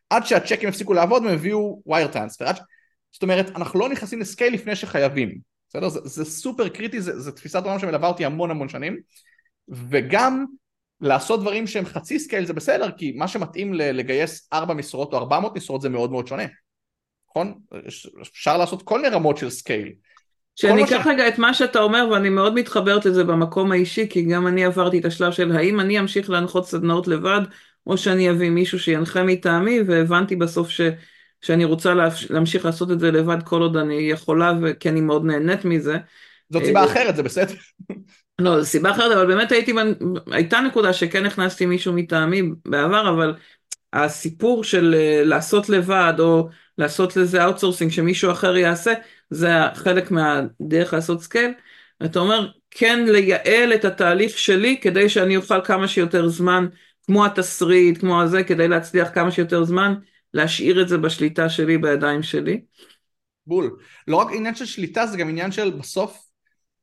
עד 0.10 0.26
שהצ'קים 0.26 0.70
הפסיקו 0.70 0.94
לעבוד 0.94 1.24
הם 1.26 1.34
הביאו 1.34 1.82
wire 1.86 2.08
transfer. 2.08 2.54
ש... 2.54 2.60
זאת 3.12 3.24
אומרת, 3.24 3.50
אנחנו 3.56 3.80
לא 3.80 3.90
נכנסים 3.90 4.20
ל 4.20 4.25
scale 4.25 4.54
לפני 4.54 4.76
שחייבים, 4.76 5.38
בסדר? 5.70 5.90
זה, 5.90 6.00
זה 6.04 6.26
סופר 6.26 6.70
קריטי, 6.70 7.02
זה 7.02 7.32
תפיסת 7.32 7.64
עולם 7.64 7.80
שמלווה 7.80 8.08
אותי 8.08 8.26
המון 8.26 8.52
המון 8.52 8.70
שנים, 8.70 8.98
וגם 9.70 10.46
לעשות 11.02 11.40
דברים 11.42 11.68
שהם 11.68 11.86
חצי 11.86 12.20
scale 12.20 12.46
זה 12.46 12.54
בסדר, 12.54 12.92
כי 12.92 13.14
מה 13.16 13.28
שמתאים 13.28 13.74
לגייס 13.74 14.48
4 14.54 14.74
משרות 14.74 15.14
או 15.14 15.18
400 15.18 15.58
משרות 15.58 15.82
זה 15.82 15.90
מאוד 15.90 16.12
מאוד 16.12 16.28
שונה. 16.28 16.44
נכון? 17.36 17.54
אפשר 18.22 18.58
לעשות 18.58 18.82
כל 18.82 19.02
מיני 19.02 19.16
רמות 19.16 19.38
של 19.38 19.50
scale. 19.50 19.90
שאני 20.56 20.84
אקח 20.84 21.04
ש... 21.04 21.08
רגע 21.08 21.28
את 21.28 21.40
מה 21.40 21.54
שאתה 21.54 21.80
אומר 21.80 22.08
ואני 22.12 22.30
מאוד 22.30 22.54
מתחברת 22.54 23.06
לזה 23.06 23.24
במקום 23.24 23.72
האישי 23.72 24.08
כי 24.10 24.22
גם 24.22 24.48
אני 24.48 24.66
עברתי 24.66 25.00
את 25.00 25.06
השלב 25.06 25.32
של 25.32 25.52
האם 25.52 25.80
אני 25.80 26.00
אמשיך 26.00 26.30
להנחות 26.30 26.68
סדנאות 26.68 27.08
לבד 27.08 27.42
או 27.88 27.98
שאני 27.98 28.30
אביא 28.30 28.50
מישהו 28.50 28.80
שינחה 28.80 29.24
מטעמי 29.24 29.80
והבנתי 29.88 30.36
בסוף 30.36 30.70
ש, 30.70 30.82
שאני 31.42 31.66
רוצה 31.66 31.94
להמשיך 32.30 32.66
לעשות 32.66 32.92
את 32.92 33.00
זה 33.00 33.12
לבד 33.12 33.44
כל 33.44 33.62
עוד 33.62 33.78
אני 33.78 33.94
יכולה 33.94 34.54
וכי 34.62 34.90
אני 34.90 35.02
מאוד 35.02 35.26
נהנית 35.26 35.66
מזה. 35.66 35.98
זאת 36.50 36.66
סיבה 36.66 36.80
אה, 36.80 36.86
אחרת 36.86 37.16
זה 37.16 37.24
בסדר. 37.24 37.54
לא 38.40 38.62
זו 38.62 38.66
סיבה 38.66 38.92
אחרת 38.92 39.12
אבל 39.12 39.28
באמת 39.28 39.52
הייתי 39.52 39.74
הייתה 40.32 40.60
נקודה 40.60 40.94
שכן 40.94 41.26
הכנסתי 41.26 41.66
מישהו 41.66 41.94
מטעמי 41.94 42.42
בעבר 42.66 43.10
אבל 43.10 43.34
הסיפור 43.94 44.64
של 44.64 44.96
אה, 44.98 45.22
לעשות 45.24 45.70
לבד 45.70 46.14
או 46.20 46.50
לעשות 46.78 47.16
לזה 47.16 47.44
outsourcing 47.44 47.92
שמישהו 47.92 48.32
אחר 48.32 48.58
יעשה, 48.58 48.94
זה 49.30 49.50
חלק 49.74 50.12
מהדרך 50.12 50.94
לעשות 50.94 51.22
scale. 51.22 51.52
אתה 52.06 52.20
אומר, 52.20 52.52
כן 52.72 53.06
לייעל 53.08 53.74
את 53.74 53.86
התהליך 53.86 54.38
שלי 54.38 54.78
כדי 54.82 55.10
שאני 55.10 55.38
אוכל 55.38 55.62
כמה 55.62 55.88
שיותר 55.88 56.28
זמן, 56.28 56.68
כמו 57.06 57.26
התסריט, 57.26 58.00
כמו 58.00 58.22
הזה, 58.22 58.44
כדי 58.44 58.68
להצליח 58.68 59.10
כמה 59.14 59.32
שיותר 59.32 59.64
זמן, 59.64 59.96
להשאיר 60.34 60.82
את 60.82 60.90
זה 60.90 60.98
בשליטה 60.98 61.50
שלי, 61.50 61.78
בידיים 61.78 62.24
שלי. 62.24 62.62
בול. 63.48 63.78
לא 64.08 64.16
רק 64.16 64.28
עניין 64.34 64.56
של 64.56 64.66
שליטה, 64.66 65.08
זה 65.08 65.18
גם 65.18 65.30
עניין 65.30 65.52
של 65.52 65.72
בסוף, 65.72 66.26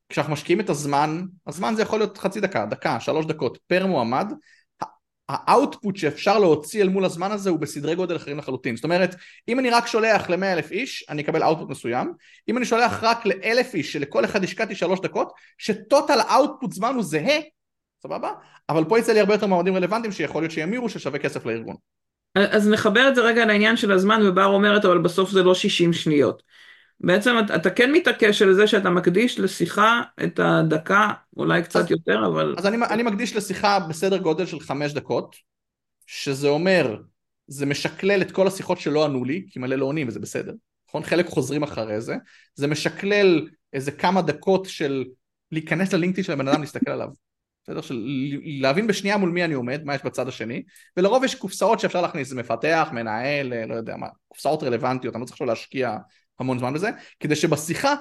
כשאנחנו 0.09 0.33
משקיעים 0.33 0.59
את 0.59 0.69
הזמן, 0.69 1.25
הזמן 1.47 1.75
זה 1.75 1.81
יכול 1.81 1.99
להיות 1.99 2.17
חצי 2.17 2.41
דקה, 2.41 2.65
דקה, 2.65 2.99
שלוש 2.99 3.25
דקות 3.25 3.57
פר 3.67 3.85
מועמד, 3.85 4.33
ה 5.29 5.38
output 5.38 5.95
שאפשר 5.95 6.39
להוציא 6.39 6.81
אל 6.81 6.89
מול 6.89 7.05
הזמן 7.05 7.31
הזה 7.31 7.49
הוא 7.49 7.59
בסדרי 7.59 7.95
גודל 7.95 8.15
אחרים 8.15 8.37
לחלוטין. 8.37 8.75
זאת 8.75 8.83
אומרת, 8.83 9.15
אם 9.47 9.59
אני 9.59 9.69
רק 9.69 9.87
שולח 9.87 10.29
ל-100 10.29 10.43
אלף 10.43 10.71
איש, 10.71 11.05
אני 11.09 11.21
אקבל 11.21 11.43
output 11.43 11.69
מסוים. 11.69 12.13
אם 12.49 12.57
אני 12.57 12.65
שולח 12.65 13.03
רק 13.03 13.25
לאלף 13.25 13.73
איש, 13.73 13.93
שלכל 13.93 14.25
אחד 14.25 14.43
השקעתי 14.43 14.75
שלוש 14.75 14.99
דקות, 14.99 15.31
ש 15.57 15.75
total 15.75 16.19
ה 16.19 16.26
output 16.26 16.71
זמן 16.71 16.95
הוא 16.95 17.03
זהה, 17.03 17.39
סבבה? 18.03 18.31
אבל 18.69 18.85
פה 18.85 18.99
יצא 18.99 19.13
לי 19.13 19.19
הרבה 19.19 19.33
יותר 19.33 19.47
מועמדים 19.47 19.75
רלוונטיים 19.75 20.11
שיכול 20.11 20.41
להיות 20.41 20.51
שימירו 20.51 20.89
ששווה 20.89 21.19
כסף 21.19 21.45
לארגון. 21.45 21.75
אז 22.35 22.69
נחבר 22.69 23.09
את 23.09 23.15
זה 23.15 23.21
רגע 23.21 23.45
לעניין 23.45 23.77
של 23.77 23.91
הזמן, 23.91 24.21
ובר 24.25 24.45
אומרת, 24.45 24.85
אבל 24.85 24.97
בסוף 24.97 25.29
זה 25.29 25.43
לא 25.43 25.55
60 25.55 25.93
שניות. 25.93 26.43
בעצם 27.03 27.35
אתה 27.55 27.69
כן 27.69 27.91
מתעקש 27.91 28.41
על 28.41 28.53
זה 28.53 28.67
שאתה 28.67 28.89
מקדיש 28.89 29.39
לשיחה 29.39 30.01
את 30.23 30.39
הדקה, 30.39 31.11
אולי 31.37 31.63
קצת 31.63 31.79
אז, 31.79 31.91
יותר, 31.91 32.25
אבל... 32.27 32.55
אז 32.57 32.65
אני, 32.65 32.77
אני 32.89 33.03
מקדיש 33.03 33.35
לשיחה 33.35 33.79
בסדר 33.79 34.17
גודל 34.17 34.45
של 34.45 34.59
חמש 34.59 34.93
דקות, 34.93 35.35
שזה 36.05 36.47
אומר, 36.47 36.97
זה 37.47 37.65
משקלל 37.65 38.21
את 38.21 38.31
כל 38.31 38.47
השיחות 38.47 38.79
שלא 38.79 39.05
ענו 39.05 39.25
לי, 39.25 39.45
כי 39.49 39.59
מלא 39.59 39.75
לא 39.75 39.85
עונים 39.85 40.07
וזה 40.07 40.19
בסדר, 40.19 40.53
נכון? 40.87 41.03
חלק 41.03 41.25
חוזרים 41.25 41.63
אחרי 41.63 42.01
זה, 42.01 42.15
זה 42.55 42.67
משקלל 42.67 43.47
איזה 43.73 43.91
כמה 43.91 44.21
דקות 44.21 44.65
של 44.65 45.05
להיכנס 45.51 45.93
ללינקדאין 45.93 46.23
של 46.23 46.33
הבן 46.33 46.47
אדם 46.47 46.61
להסתכל 46.61 46.91
עליו. 46.91 47.09
בסדר? 47.63 47.81
של 47.81 48.05
להבין 48.61 48.87
בשנייה 48.87 49.17
מול 49.17 49.29
מי 49.29 49.45
אני 49.45 49.53
עומד, 49.53 49.81
מה 49.83 49.95
יש 49.95 50.01
בצד 50.03 50.27
השני, 50.27 50.63
ולרוב 50.97 51.23
יש 51.23 51.35
קופסאות 51.35 51.79
שאפשר 51.79 52.01
להכניס, 52.01 52.27
זה 52.27 52.35
מפתח, 52.35 52.89
מנהל, 52.91 53.65
לא 53.65 53.75
יודע 53.75 53.97
מה, 53.97 54.07
קופסאות 54.27 54.63
רלוונטיות, 54.63 55.15
אני 55.15 55.21
לא 55.21 55.25
צריך 55.25 55.33
עכשיו 55.33 55.47
להשקיע 55.47 55.97
המון 56.39 56.59
זמן 56.59 56.73
בזה, 56.73 56.89
כדי 57.19 57.35
שבשיחה 57.35 57.95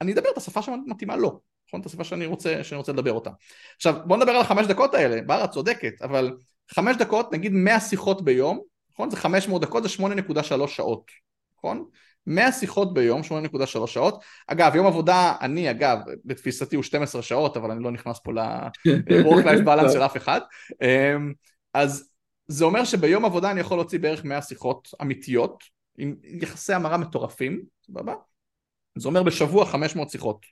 אני 0.00 0.12
אדבר 0.12 0.30
את 0.32 0.36
השפה 0.36 0.62
שמתאימה 0.62 1.16
לו, 1.16 1.40
נכון? 1.68 1.80
את 1.80 1.86
השפה 1.86 2.04
שאני 2.04 2.26
רוצה, 2.26 2.64
שאני 2.64 2.76
רוצה 2.76 2.92
לדבר 2.92 3.12
אותה. 3.12 3.30
עכשיו 3.76 3.94
בוא 4.04 4.16
נדבר 4.16 4.30
על 4.30 4.40
החמש 4.40 4.66
דקות 4.66 4.94
האלה, 4.94 5.22
בר 5.22 5.44
את 5.44 5.50
צודקת, 5.50 6.02
אבל 6.02 6.36
חמש 6.70 6.96
דקות, 6.96 7.32
נגיד 7.32 7.52
100 7.52 7.80
שיחות 7.80 8.24
ביום, 8.24 8.60
נכון? 8.92 9.10
זה 9.10 9.16
500 9.16 9.62
דקות, 9.62 9.82
זה 9.82 9.88
8.3 9.88 10.66
שעות, 10.66 11.10
נכון? 11.58 11.84
100 12.26 12.52
שיחות 12.52 12.94
ביום, 12.94 13.22
8.3 13.22 13.86
שעות. 13.86 14.24
אגב, 14.46 14.74
יום 14.74 14.86
עבודה, 14.86 15.34
אני 15.40 15.70
אגב, 15.70 15.98
בתפיסתי 16.24 16.76
הוא 16.76 16.84
12 16.84 17.22
שעות, 17.22 17.56
אבל 17.56 17.70
אני 17.70 17.84
לא 17.84 17.90
נכנס 17.90 18.20
פה 18.24 18.32
ל-work 18.32 19.44
life 19.46 19.64
balance 19.66 19.92
של 19.92 20.02
אף 20.02 20.16
אחד. 20.16 20.40
אמ, 20.82 21.32
אז 21.74 22.10
זה 22.48 22.64
אומר 22.64 22.84
שביום 22.84 23.24
עבודה 23.24 23.50
אני 23.50 23.60
יכול 23.60 23.76
להוציא 23.76 23.98
בערך 23.98 24.24
100 24.24 24.42
שיחות 24.42 24.88
אמיתיות, 25.02 25.64
עם 26.00 26.14
יחסי 26.22 26.72
המרה 26.72 26.96
מטורפים, 26.96 27.62
סבבה? 27.86 28.14
זה 28.98 29.08
אומר 29.08 29.22
בשבוע 29.22 29.66
500 29.66 30.10
שיחות. 30.10 30.46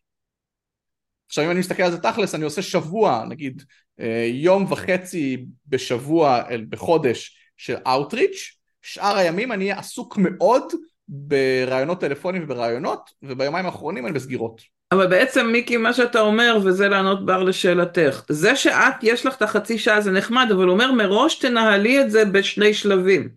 עכשיו 1.27 1.45
אם 1.45 1.51
אני 1.51 1.61
מסתכל 1.61 1.83
על 1.83 1.93
זה 1.93 1.99
תכלס, 1.99 2.35
אני 2.35 2.45
עושה 2.45 2.63
שבוע, 2.63 3.25
נגיד 3.29 3.63
אה, 4.01 4.29
יום 4.33 4.73
וחצי 4.73 5.45
בשבוע, 5.67 6.43
בחודש 6.69 7.39
של 7.57 7.77
Outreach, 7.77 8.59
שאר 8.83 9.17
הימים 9.17 9.53
אני 9.53 9.65
אהיה 9.65 9.79
עסוק 9.79 10.17
מאוד 10.17 10.73
ברעיונות 11.09 12.01
טלפונים 12.01 12.45
וברעיונות, 12.45 13.11
וביומיים 13.23 13.67
האחרונים 13.67 14.07
אני 14.07 14.13
בסגירות. 14.13 14.63
אבל 14.93 15.07
בעצם 15.07 15.47
מיקי 15.47 15.77
מה 15.77 15.93
שאתה 15.93 16.21
אומר 16.21 16.59
וזה 16.65 16.89
לענות 16.89 17.27
בר 17.27 17.43
לשאלתך 17.43 18.23
זה 18.29 18.57
שאת 18.57 18.95
יש 19.03 19.27
לך 19.27 19.37
את 19.37 19.43
החצי 19.43 19.79
שעה 19.79 20.01
זה 20.01 20.11
נחמד 20.11 20.49
אבל 20.53 20.69
אומר 20.69 20.93
מראש 20.93 21.39
תנהלי 21.39 22.01
את 22.01 22.11
זה 22.11 22.25
בשני 22.25 22.75
שלבים 22.75 23.29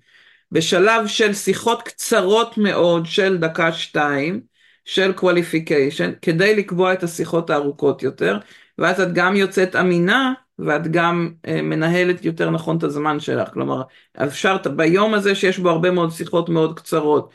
בשלב 0.52 1.08
של 1.08 1.34
שיחות 1.34 1.82
קצרות 1.82 2.58
מאוד 2.58 3.06
של 3.06 3.38
דקה 3.38 3.72
שתיים 3.74 4.42
של 4.86 5.14
qualification 5.18 6.20
כדי 6.22 6.56
לקבוע 6.56 6.94
את 6.94 7.04
השיחות 7.04 7.50
הארוכות 7.50 8.04
יותר 8.04 8.38
ואז 8.78 9.02
את 9.02 9.14
גם 9.14 9.36
יוצאת 9.36 9.76
אמינה 9.76 10.34
ואת 10.60 10.92
גם 10.92 11.32
אה, 11.48 11.62
מנהלת 11.62 12.26
יותר 12.26 12.50
נכון 12.50 12.78
את 12.78 12.84
הזמן 12.84 13.20
שלך. 13.20 13.50
כלומר 13.54 13.82
אפשר 14.16 14.58
ביום 14.76 15.14
הזה 15.14 15.36
שיש 15.36 15.60
בו 15.60 15.70
הרבה 15.70 15.92
מאוד 15.92 16.12
שיחות 16.12 16.50
מאוד 16.50 16.78
קצרות 16.80 17.32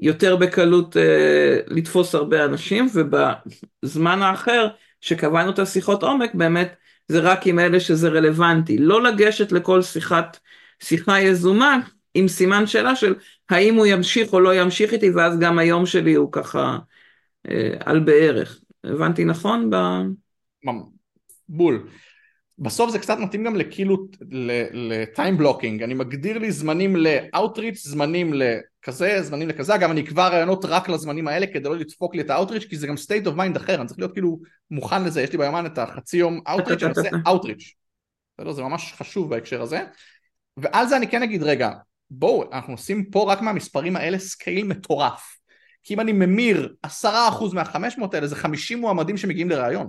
יותר 0.00 0.36
בקלות 0.36 0.96
אה, 0.96 1.58
לתפוס 1.66 2.14
הרבה 2.14 2.44
אנשים 2.44 2.88
ובזמן 2.94 4.22
האחר 4.22 4.68
שקבענו 5.00 5.50
את 5.50 5.58
השיחות 5.58 6.02
עומק 6.02 6.34
באמת 6.34 6.74
זה 7.08 7.20
רק 7.20 7.46
עם 7.46 7.58
אלה 7.58 7.80
שזה 7.80 8.08
רלוונטי. 8.08 8.78
לא 8.78 9.02
לגשת 9.02 9.52
לכל 9.52 9.82
שיחת 9.82 10.38
שיחה 10.82 11.20
יזומה 11.20 11.78
עם 12.14 12.28
סימן 12.28 12.66
שאלה 12.66 12.96
של 12.96 13.14
האם 13.50 13.74
הוא 13.74 13.86
ימשיך 13.86 14.32
או 14.32 14.40
לא 14.40 14.54
ימשיך 14.54 14.92
איתי 14.92 15.10
ואז 15.10 15.38
גם 15.38 15.58
היום 15.58 15.86
שלי 15.86 16.14
הוא 16.14 16.32
ככה 16.32 16.78
אה, 17.48 17.74
על 17.80 18.00
בערך. 18.00 18.60
הבנתי 18.84 19.24
נכון? 19.24 19.70
ב... 19.70 19.76
בול. 21.48 21.86
בסוף 22.58 22.90
זה 22.90 22.98
קצת 22.98 23.18
מתאים 23.18 23.44
גם 23.44 23.56
לכאילו 23.56 24.06
ל 24.72 24.85
time 24.85 25.38
blocking, 25.38 25.82
אני 25.82 25.94
מגדיר 25.94 26.38
לי 26.38 26.52
זמנים 26.52 26.96
ל 26.96 27.04
outreach, 27.04 27.78
זמנים 27.86 28.32
לכזה, 28.34 29.22
זמנים 29.22 29.48
לכזה, 29.48 29.74
אגב 29.74 29.90
אני 29.90 30.00
אקבע 30.00 30.28
ראיונות 30.28 30.64
רק 30.64 30.88
לזמנים 30.88 31.28
האלה 31.28 31.46
כדי 31.46 31.68
לא 31.68 31.76
לדפוק 31.76 32.14
לי 32.14 32.20
את 32.20 32.30
ה 32.30 32.34
outreach 32.34 32.64
כי 32.64 32.76
זה 32.76 32.86
גם 32.86 32.94
state 32.94 33.26
of 33.26 33.36
mind 33.36 33.56
אחר, 33.56 33.74
אני 33.74 33.86
צריך 33.86 33.98
להיות 33.98 34.12
כאילו 34.12 34.40
מוכן 34.70 35.04
לזה, 35.04 35.22
יש 35.22 35.32
לי 35.32 35.38
ביומן 35.38 35.66
את 35.66 35.78
החצי 35.78 36.16
יום 36.16 36.40
outreach, 36.48 36.82
אני 36.82 36.90
עושה 36.90 37.08
outreach, 37.26 37.74
זה 38.50 38.62
ממש 38.62 38.92
חשוב 38.92 39.30
בהקשר 39.30 39.62
הזה, 39.62 39.84
ועל 40.56 40.86
זה 40.86 40.96
אני 40.96 41.08
כן 41.08 41.22
אגיד 41.22 41.42
רגע, 41.42 41.70
בואו 42.14 42.52
אנחנו 42.52 42.72
עושים 42.72 43.04
פה 43.04 43.32
רק 43.32 43.40
מהמספרים 43.40 43.96
האלה 43.96 44.18
scale 44.18 44.66
מטורף, 44.66 45.38
כי 45.82 45.94
אם 45.94 46.00
אני 46.00 46.12
ממיר 46.12 46.74
עשרה 46.82 47.28
אחוז 47.28 47.54
מהחמש 47.54 47.98
מאות 47.98 48.14
האלה 48.14 48.26
זה 48.26 48.36
חמישים 48.36 48.80
מועמדים 48.80 49.16
שמגיעים 49.16 49.50
לראיון. 49.50 49.88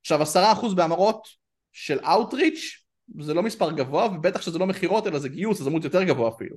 עכשיו 0.00 0.22
עשרה 0.22 0.52
אחוז 0.52 0.74
בהמרות 0.74 1.28
של 1.72 1.98
Outreach 1.98 2.82
זה 3.20 3.34
לא 3.34 3.42
מספר 3.42 3.72
גבוה 3.72 4.06
ובטח 4.06 4.42
שזה 4.42 4.58
לא 4.58 4.66
מכירות 4.66 5.06
אלא 5.06 5.18
זה 5.18 5.28
גיוס 5.28 5.60
אז 5.60 5.66
אמור 5.66 5.84
יותר 5.84 6.02
גבוה 6.02 6.28
אפילו. 6.28 6.56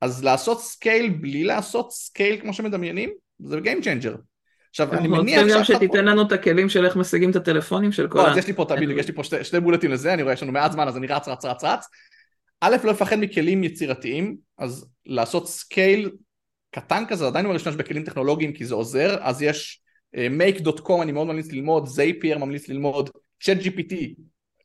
אז 0.00 0.24
לעשות 0.24 0.60
scale 0.60 1.08
בלי 1.08 1.44
לעשות 1.44 1.92
scale 1.92 2.40
כמו 2.40 2.52
שמדמיינים 2.52 3.10
זה 3.38 3.58
Game 3.58 3.84
Changer. 3.84 4.18
עכשיו 4.70 4.92
אני 4.92 5.08
מניח 5.08 5.42
אנחנו 5.42 5.58
רוצים 5.58 5.58
גם 5.58 5.64
שתיתן 5.64 6.04
לנו 6.04 6.22
את 6.22 6.32
הכלים 6.32 6.68
של 6.68 6.84
איך 6.84 6.96
משיגים 6.96 7.30
את 7.30 7.36
הטלפונים 7.36 7.92
של 7.92 8.08
כל 8.08 8.18
לא, 8.18 8.30
אז 8.30 8.36
יש 8.36 8.46
לי 8.46 8.52
פה 8.52 8.64
בדיוק 8.64 8.98
יש 8.98 9.08
לי 9.08 9.14
פה 9.14 9.24
שתי, 9.24 9.44
שתי 9.44 9.60
בולטים 9.60 9.90
לזה 9.90 10.14
אני 10.14 10.22
רואה 10.22 10.34
יש 10.34 10.42
לנו 10.42 10.52
מעט 10.52 10.72
זמן 10.72 10.88
אז 10.88 10.96
אני 10.96 11.06
רץ 11.06 11.28
רץ 11.28 11.44
רץ 11.44 11.64
רץ 11.64 11.86
א' 12.60 12.76
לא 12.84 12.90
לפחד 12.92 13.16
מכלים 13.16 13.64
יצירתיים 13.64 14.36
אז 14.58 14.86
לעשות 15.06 15.48
scale 15.48 16.10
קטן 16.70 17.04
כזה 17.08 17.26
עדיין 17.26 17.46
לא 17.46 17.52
להשתמש 17.52 17.74
בכלים 17.74 18.04
טכנולוגיים 18.04 18.52
כי 18.52 18.64
זה 18.64 18.74
עוזר 18.74 19.16
אז 19.20 19.42
יש 19.42 19.82
make.com 20.16 21.02
אני 21.02 21.12
מאוד 21.12 21.26
ממליץ 21.26 21.52
ללמוד, 21.52 21.86
Zapier 21.86 22.38
ממליץ 22.38 22.68
ללמוד, 22.68 23.10
ChatGPT, 23.42 23.94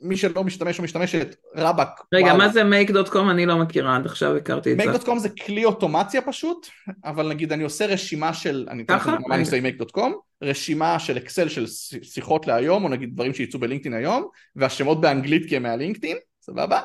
מי 0.02 0.18
שלא 0.18 0.44
משתמש 0.44 0.80
או 0.80 0.84
משתמשת, 0.84 1.36
רבאק. 1.56 2.02
רגע, 2.14 2.26
וואו. 2.26 2.38
מה 2.38 2.50
זה 2.50 2.62
make.com? 2.62 3.32
אני 3.32 3.46
לא 3.46 3.58
מכירה, 3.58 3.96
עד 3.96 4.06
עכשיו 4.06 4.38
הכרתי 4.38 4.74
את 4.74 4.78
זה. 4.78 4.84
make.com 4.84 5.18
זה 5.20 5.30
כלי 5.30 5.66
אוטומציה 5.66 6.22
פשוט, 6.22 6.68
אבל 7.06 7.30
נגיד 7.30 7.52
אני 7.52 7.64
עושה 7.64 7.86
רשימה 7.86 8.34
של, 8.34 8.68
אני 8.70 8.84
אתן 8.84 8.96
לכם 8.96 9.12
מה 9.28 9.36
אני 9.36 9.44
עושה 9.44 9.58
עם 9.58 9.66
make.com, 9.66 10.12
רשימה 10.44 11.00
של 11.00 11.18
אקסל 11.18 11.50
של 11.50 11.66
שיחות 12.04 12.48
להיום, 12.48 12.84
או 12.84 12.90
נגיד 12.90 13.14
דברים 13.14 13.34
שיצאו 13.34 13.60
ב 13.60 13.64
LinkedIn 13.64 13.94
היום, 13.94 14.28
והשמות 14.56 15.02
באנגלית 15.02 15.50
כי 15.50 15.56
הם 15.56 15.64
מהלינקדאין, 15.64 16.18
סבבה? 16.42 16.82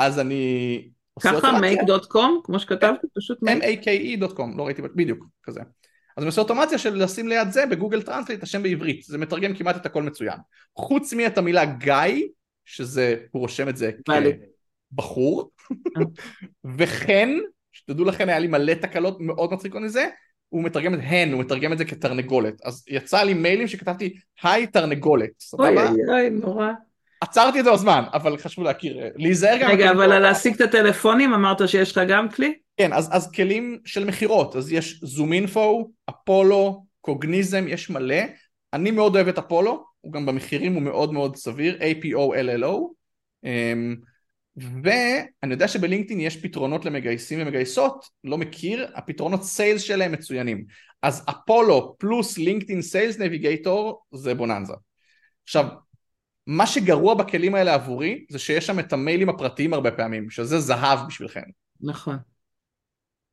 אז 0.00 0.18
אני... 0.18 0.88
ככה 1.20 1.58
make.com, 1.58 2.44
כמו 2.44 2.58
שכתבתי, 2.58 3.06
פשוט 3.16 3.38
make.com, 3.42 4.56
לא 4.56 4.66
ראיתי, 4.66 4.82
בדיוק, 4.82 5.24
כזה. 5.42 5.60
אז 6.16 6.22
אני 6.22 6.26
עושה 6.26 6.40
אוטומציה 6.40 6.78
של 6.78 7.02
לשים 7.02 7.28
ליד 7.28 7.50
זה 7.50 7.66
בגוגל 7.66 8.02
טרנסליט 8.02 8.42
השם 8.42 8.62
בעברית, 8.62 9.02
זה 9.02 9.18
מתרגם 9.18 9.54
כמעט 9.54 9.76
את 9.76 9.86
הכל 9.86 10.02
מצוין. 10.02 10.38
חוץ 10.76 11.12
מאת 11.12 11.38
המילה 11.38 11.64
גיא, 11.64 12.26
שזה, 12.64 13.16
הוא 13.30 13.40
רושם 13.40 13.68
את 13.68 13.76
זה 13.76 13.90
כבחור, 14.92 15.50
וכן, 16.76 17.28
שתדעו 17.72 18.04
לכם 18.04 18.28
היה 18.28 18.38
לי 18.38 18.46
מלא 18.46 18.74
תקלות 18.74 19.20
מאוד 19.20 19.52
מצחיקות 19.52 19.82
מזה, 19.82 20.08
הוא 20.48 20.64
מתרגם 20.64 20.94
את 20.94 21.00
הן, 21.02 21.32
הוא 21.32 21.40
מתרגם 21.40 21.72
את 21.72 21.78
זה 21.78 21.84
כתרנגולת. 21.84 22.54
אז 22.64 22.84
יצא 22.88 23.22
לי 23.22 23.34
מיילים 23.34 23.68
שכתבתי 23.68 24.14
היי 24.42 24.66
תרנגולת, 24.66 25.30
סבבה? 25.40 25.68
אוי 25.68 25.78
אוי 25.78 26.08
אוי, 26.08 26.30
נורא. 26.30 26.72
עצרתי 27.20 27.60
את 27.60 27.64
זה 27.64 27.72
בזמן, 27.72 28.04
אבל 28.12 28.38
חשוב 28.38 28.64
להכיר, 28.64 28.98
להיזהר 29.16 29.58
גם... 29.60 29.70
רגע, 29.70 29.90
אבל 29.90 30.12
על 30.12 30.22
להשיג 30.22 30.54
את 30.54 30.60
הטלפונים 30.60 31.34
אמרת 31.34 31.68
שיש 31.68 31.92
לך 31.92 32.00
גם 32.08 32.28
כלי? 32.28 32.54
כן, 32.76 32.92
אז, 32.92 33.08
אז 33.12 33.30
כלים 33.30 33.78
של 33.84 34.04
מכירות, 34.04 34.56
אז 34.56 34.72
יש 34.72 35.00
זום 35.02 35.32
אינפו, 35.32 35.90
אפולו, 36.10 36.84
קוגניזם, 37.00 37.64
יש 37.68 37.90
מלא. 37.90 38.22
אני 38.72 38.90
מאוד 38.90 39.16
אוהב 39.16 39.28
את 39.28 39.38
אפולו, 39.38 39.84
הוא 40.00 40.12
גם 40.12 40.26
במחירים 40.26 40.74
הוא 40.74 40.82
מאוד 40.82 41.12
מאוד 41.12 41.36
סביר, 41.36 41.78
APO-LLO. 41.80 42.78
אמ, 43.44 43.96
ואני 44.56 45.52
יודע 45.52 45.68
שבלינקדאין 45.68 46.20
יש 46.20 46.36
פתרונות 46.36 46.84
למגייסים 46.84 47.38
ומגייסות, 47.42 48.04
לא 48.24 48.38
מכיר, 48.38 48.90
הפתרונות 48.94 49.44
סיילס 49.44 49.82
שלהם 49.82 50.12
מצוינים. 50.12 50.64
אז 51.02 51.24
אפולו 51.30 51.96
פלוס 51.98 52.38
LinkedIn 52.38 52.82
Sales 52.82 53.18
Navigator 53.18 54.02
זה 54.12 54.34
בוננזה. 54.34 54.74
עכשיו, 55.44 55.66
מה 56.46 56.66
שגרוע 56.66 57.14
בכלים 57.14 57.54
האלה 57.54 57.74
עבורי 57.74 58.24
זה 58.30 58.38
שיש 58.38 58.66
שם 58.66 58.78
את 58.78 58.92
המיילים 58.92 59.28
הפרטיים 59.28 59.74
הרבה 59.74 59.90
פעמים, 59.90 60.30
שזה 60.30 60.58
זהב 60.58 60.98
בשבילכם. 61.08 61.42
נכון. 61.80 62.16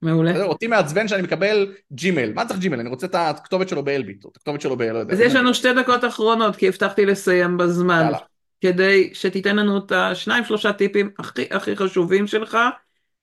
מעולה. 0.02 0.44
אותי 0.44 0.68
מעצבן 0.68 1.08
שאני 1.08 1.22
מקבל 1.22 1.74
Gmail, 1.94 2.34
מה 2.34 2.46
צריך 2.46 2.60
Gmail? 2.60 2.80
אני 2.80 2.90
רוצה 2.90 3.08
את 3.08 3.16
הכתובת 3.16 3.70
שלו 3.70 3.84
באלביט, 3.84 4.26
או 4.26 4.30
את 4.30 4.38
הכתובת 4.38 4.62
שלו 4.62 4.78
ב... 4.78 4.82
לא. 4.82 5.04
אז 5.12 5.20
יש 5.20 5.36
לנו 5.36 5.54
שתי 5.54 5.74
דקות 5.74 6.06
אחרונות, 6.06 6.56
כי 6.56 6.68
הבטחתי 6.68 7.06
לסיים 7.06 7.58
בזמן. 7.58 8.02
יאללה. 8.04 8.18
כדי 8.62 9.10
שתיתן 9.14 9.56
לנו 9.56 9.78
את 9.78 9.92
השניים 9.92 10.44
שלושה 10.46 10.74
טיפים 10.74 11.10
הכי 11.20 11.46
הכי 11.52 11.76
חשובים 11.76 12.28
שלך 12.28 12.58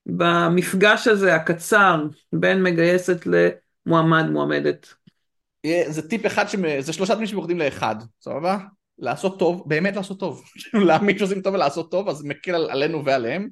במפגש 0.07 1.09
הזה 1.09 1.35
הקצר 1.35 2.05
בין 2.33 2.63
מגייסת 2.63 3.27
למועמד 3.27 4.31
מועמדת. 4.31 4.95
זה 5.87 6.09
טיפ 6.09 6.27
אחד, 6.27 6.45
זה 6.81 6.93
שלושה 6.93 7.13
טיפים 7.13 7.27
שמורדים 7.27 7.59
לאחד, 7.59 7.97
סבבה? 8.21 8.59
לעשות 8.99 9.39
טוב, 9.39 9.65
באמת 9.67 9.97
לעשות 9.97 10.21
טוב, 10.21 10.45
להאמין 10.87 11.19
שעושים 11.19 11.41
טוב 11.41 11.55
ולעשות 11.55 11.91
טוב, 11.91 12.09
אז 12.09 12.25
מקל 12.25 12.55
עלינו 12.55 13.05
ועליהם. 13.05 13.49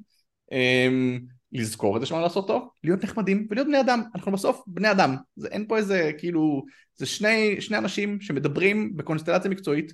אמ, 0.51 1.19
לזכור 1.53 1.95
את 1.95 2.01
זה 2.01 2.07
שלנו 2.07 2.21
לעשות 2.21 2.47
טוב, 2.47 2.69
להיות 2.83 3.03
נחמדים 3.03 3.47
ולהיות 3.49 3.67
בני 3.67 3.79
אדם, 3.79 4.01
אנחנו 4.15 4.31
בסוף 4.31 4.63
בני 4.67 4.91
אדם, 4.91 5.15
זה 5.35 5.47
אין 5.47 5.67
פה 5.67 5.77
איזה 5.77 6.11
כאילו, 6.17 6.63
זה 6.95 7.05
שני, 7.05 7.61
שני 7.61 7.77
אנשים 7.77 8.21
שמדברים 8.21 8.97
בקונסטלציה 8.97 9.51
מקצועית 9.51 9.93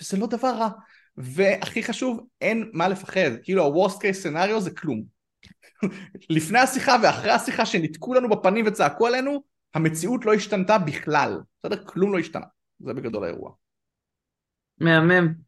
וזה 0.00 0.16
לא 0.16 0.26
דבר 0.26 0.48
רע, 0.48 0.68
והכי 1.16 1.82
חשוב, 1.82 2.20
אין 2.40 2.70
מה 2.72 2.88
לפחד, 2.88 3.30
כאילו 3.42 3.64
ה-Worst 3.64 3.96
case 3.96 4.24
scenario 4.24 4.58
זה 4.58 4.70
כלום. 4.70 5.02
לפני 6.30 6.58
השיחה 6.58 6.96
ואחרי 7.02 7.30
השיחה 7.30 7.66
שניתקו 7.66 8.14
לנו 8.14 8.28
בפנים 8.28 8.64
וצעקו 8.66 9.06
עלינו, 9.06 9.42
המציאות 9.74 10.24
לא 10.24 10.34
השתנתה 10.34 10.78
בכלל, 10.78 11.40
בסדר? 11.64 11.84
כלום 11.84 12.12
לא 12.12 12.18
השתנה, 12.18 12.46
זה 12.80 12.94
בגדול 12.94 13.24
האירוע. 13.24 13.63
מהמם. 14.80 15.44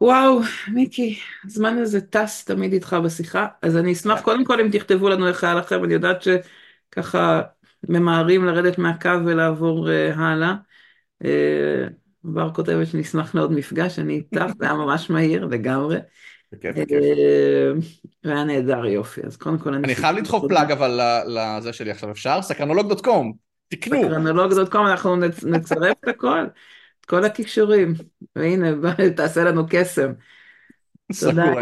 וואו, 0.00 0.40
מיקי, 0.68 1.18
הזמן 1.44 1.78
הזה 1.78 2.00
טס 2.00 2.44
תמיד 2.44 2.72
איתך 2.72 2.96
בשיחה, 3.04 3.46
אז 3.62 3.76
אני 3.76 3.92
אשמח. 3.92 4.20
קודם 4.20 4.44
כל 4.44 4.60
אם 4.60 4.68
תכתבו 4.72 5.08
לנו 5.08 5.28
איך 5.28 5.44
היה 5.44 5.54
לכם, 5.54 5.84
אני 5.84 5.94
יודעת 5.94 6.22
שככה 6.22 7.42
ממהרים 7.88 8.44
לרדת 8.44 8.78
מהקו 8.78 9.10
ולעבור 9.24 9.88
uh, 9.88 10.18
הלאה. 10.18 10.54
אה, 11.24 11.84
בר 12.24 12.54
כותבת 12.54 12.86
שנשמח 12.86 13.34
לעוד 13.34 13.52
מפגש, 13.52 13.98
אני 13.98 14.14
איתך, 14.14 14.44
זה 14.58 14.64
היה 14.64 14.74
ממש 14.74 15.10
מהיר 15.10 15.44
לגמרי. 15.44 15.98
בכיף, 16.52 16.76
בכיף. 16.76 16.92
אה, 16.92 17.70
והיה 18.24 18.44
נהדר 18.44 18.86
יופי, 18.86 19.20
אז 19.26 19.36
קודם 19.36 19.58
כל 19.58 19.74
אני 19.74 19.94
חייב 19.94 20.16
לדחוף 20.16 20.44
פלאג 20.48 20.72
אבל 20.72 21.00
לזה 21.26 21.72
שלי 21.72 21.90
עכשיו, 21.90 22.10
אפשר? 22.10 22.42
סקרנולוג.קום, 22.42 23.32
תקנו. 23.68 24.02
סקרנולוג.קום, 24.02 24.86
אנחנו 24.86 25.16
נצרף 25.42 25.96
את 26.04 26.08
הכל, 26.08 26.44
כל 27.10 27.24
הכישורים, 27.24 27.94
והנה, 28.36 28.66
תעשה 29.16 29.44
לנו 29.44 29.64
קסם. 29.70 30.12
תודה, 31.20 31.52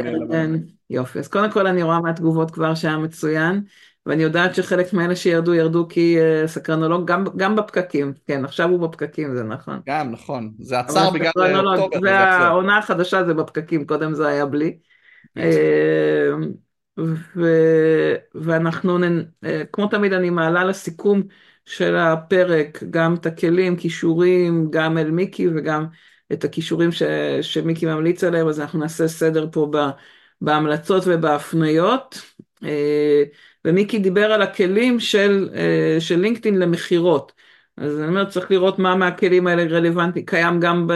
יופי. 0.90 1.18
אז 1.18 1.28
קודם 1.28 1.51
כל 1.51 1.66
אני 1.66 1.82
רואה 1.82 2.01
מהתגובות 2.01 2.51
כבר 2.51 2.74
שהיה 2.74 2.99
מצוין, 2.99 3.62
ואני 4.07 4.22
יודעת 4.22 4.55
שחלק 4.55 4.92
מאלה 4.92 5.16
שירדו, 5.16 5.55
ירדו 5.55 5.86
כי 5.88 6.16
uh, 6.18 6.46
סקרנולוג, 6.46 7.09
גם, 7.11 7.24
גם 7.36 7.57
בפקקים, 7.57 8.12
כן, 8.26 8.44
עכשיו 8.44 8.68
הוא 8.68 8.88
בפקקים, 8.88 9.34
זה 9.34 9.42
נכון. 9.44 9.80
גם, 9.86 10.11
נכון. 10.11 10.53
זה 10.61 10.78
עצר 10.78 11.11
בגלל 11.11 11.30
אוקטובר. 11.78 12.07
והעונה 12.07 12.78
החדשה 12.78 13.24
זה 13.24 13.34
בפקקים, 13.34 13.86
קודם 13.86 14.14
זה 14.14 14.28
היה 14.28 14.46
בלי. 14.46 14.78
אה, 15.36 16.30
ו... 17.36 17.49
ואנחנו, 18.34 18.99
אה, 19.44 19.62
כמו 19.72 19.86
תמיד 19.86 20.12
אני 20.12 20.30
מעלה 20.30 20.64
לסיכום 20.64 21.22
של 21.68 21.96
הפרק 21.96 22.82
גם 22.90 23.14
את 23.14 23.26
הכלים, 23.26 23.76
כישורים, 23.76 24.70
גם 24.70 24.98
אל 24.98 25.10
מיקי 25.10 25.48
וגם 25.48 25.86
את 26.32 26.44
הכישורים 26.44 26.92
ש... 26.92 27.02
שמיקי 27.42 27.86
ממליץ 27.86 28.24
עליהם, 28.24 28.48
אז 28.48 28.60
אנחנו 28.60 28.78
נעשה 28.78 29.08
סדר 29.08 29.48
פה 29.52 29.68
ב... 29.72 29.76
בהמלצות 30.40 31.02
ובהפניות. 31.06 32.20
אה, 32.64 33.22
ומיקי 33.64 33.98
דיבר 33.98 34.32
על 34.32 34.42
הכלים 34.42 35.00
של, 35.00 35.48
של 35.98 36.20
לינקדאין 36.20 36.58
למכירות. 36.58 37.32
אז 37.76 37.98
אני 37.98 38.08
אומרת, 38.08 38.28
צריך 38.28 38.50
לראות 38.50 38.78
מה 38.78 38.96
מהכלים 38.96 39.46
האלה 39.46 39.62
רלוונטי, 39.62 40.24
קיים 40.24 40.60
גם 40.60 40.88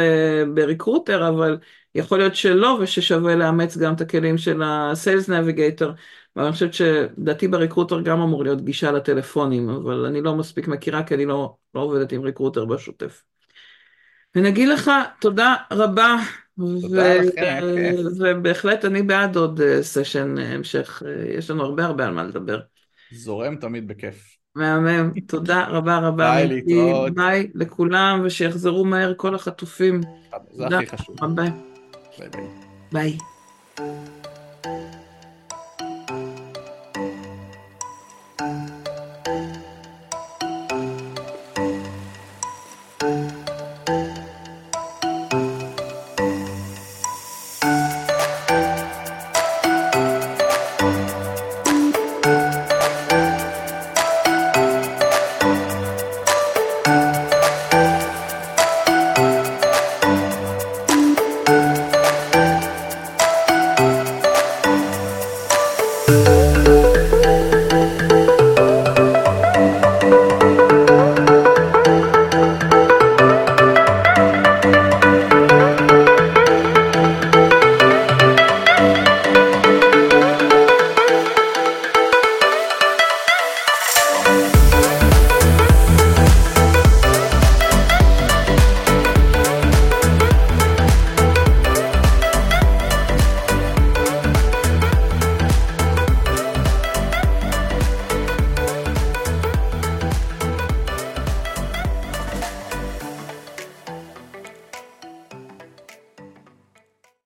ב 0.54 0.61
Recruiter, 0.61 1.28
אבל 1.28 1.58
יכול 1.94 2.18
להיות 2.18 2.34
שלא, 2.34 2.78
וששווה 2.80 3.34
לאמץ 3.36 3.76
גם 3.76 3.94
את 3.94 4.00
הכלים 4.00 4.38
של 4.38 4.62
ה-Sales 4.62 5.28
Navigator. 5.28 5.90
ואני 6.36 6.52
חושבת 6.52 6.74
שלדעתי 6.74 7.48
ב 7.48 7.53
Recruiter 7.53 8.00
גם 8.00 8.20
אמור 8.20 8.44
להיות 8.44 8.64
גישה 8.64 8.92
לטלפונים, 8.92 9.70
אבל 9.70 10.04
אני 10.04 10.22
לא 10.22 10.36
מספיק 10.36 10.68
מכירה, 10.68 11.02
כי 11.02 11.14
אני 11.14 11.26
לא, 11.26 11.54
לא 11.74 11.80
עובדת 11.80 12.12
עם 12.12 12.22
Recruiter 12.22 12.64
בשוטף. 12.64 13.22
ונגיד 14.34 14.68
לך 14.68 14.90
תודה 15.20 15.54
רבה. 15.72 16.16
תודה 16.80 17.02
ו- 17.02 17.18
לכם, 17.18 17.60
ובהחלט 18.18 18.84
אני 18.84 19.02
בעד 19.02 19.36
עוד 19.36 19.60
סשן 19.80 20.38
אה, 20.38 20.54
המשך, 20.54 21.02
אה, 21.06 21.36
יש 21.38 21.50
לנו 21.50 21.64
הרבה 21.64 21.84
הרבה 21.84 22.06
על 22.06 22.14
מה 22.14 22.24
לדבר. 22.24 22.60
זורם 23.12 23.56
תמיד 23.56 23.88
בכיף. 23.88 24.36
מהמם, 24.54 25.20
תודה 25.20 25.64
רבה 25.68 25.98
רבה. 25.98 26.32
ביי, 26.32 26.48
להתראות. 26.48 27.14
ביי 27.14 27.50
לכולם, 27.54 28.22
ושיחזרו 28.24 28.84
מהר 28.84 29.12
כל 29.16 29.34
החטופים. 29.34 30.00
זה 30.50 30.66
הכי 30.66 30.86
חשוב. 30.86 31.16
ביי. 31.34 31.50
ביי 32.18 32.28
ביי. 32.28 32.46
ביי. 32.92 33.18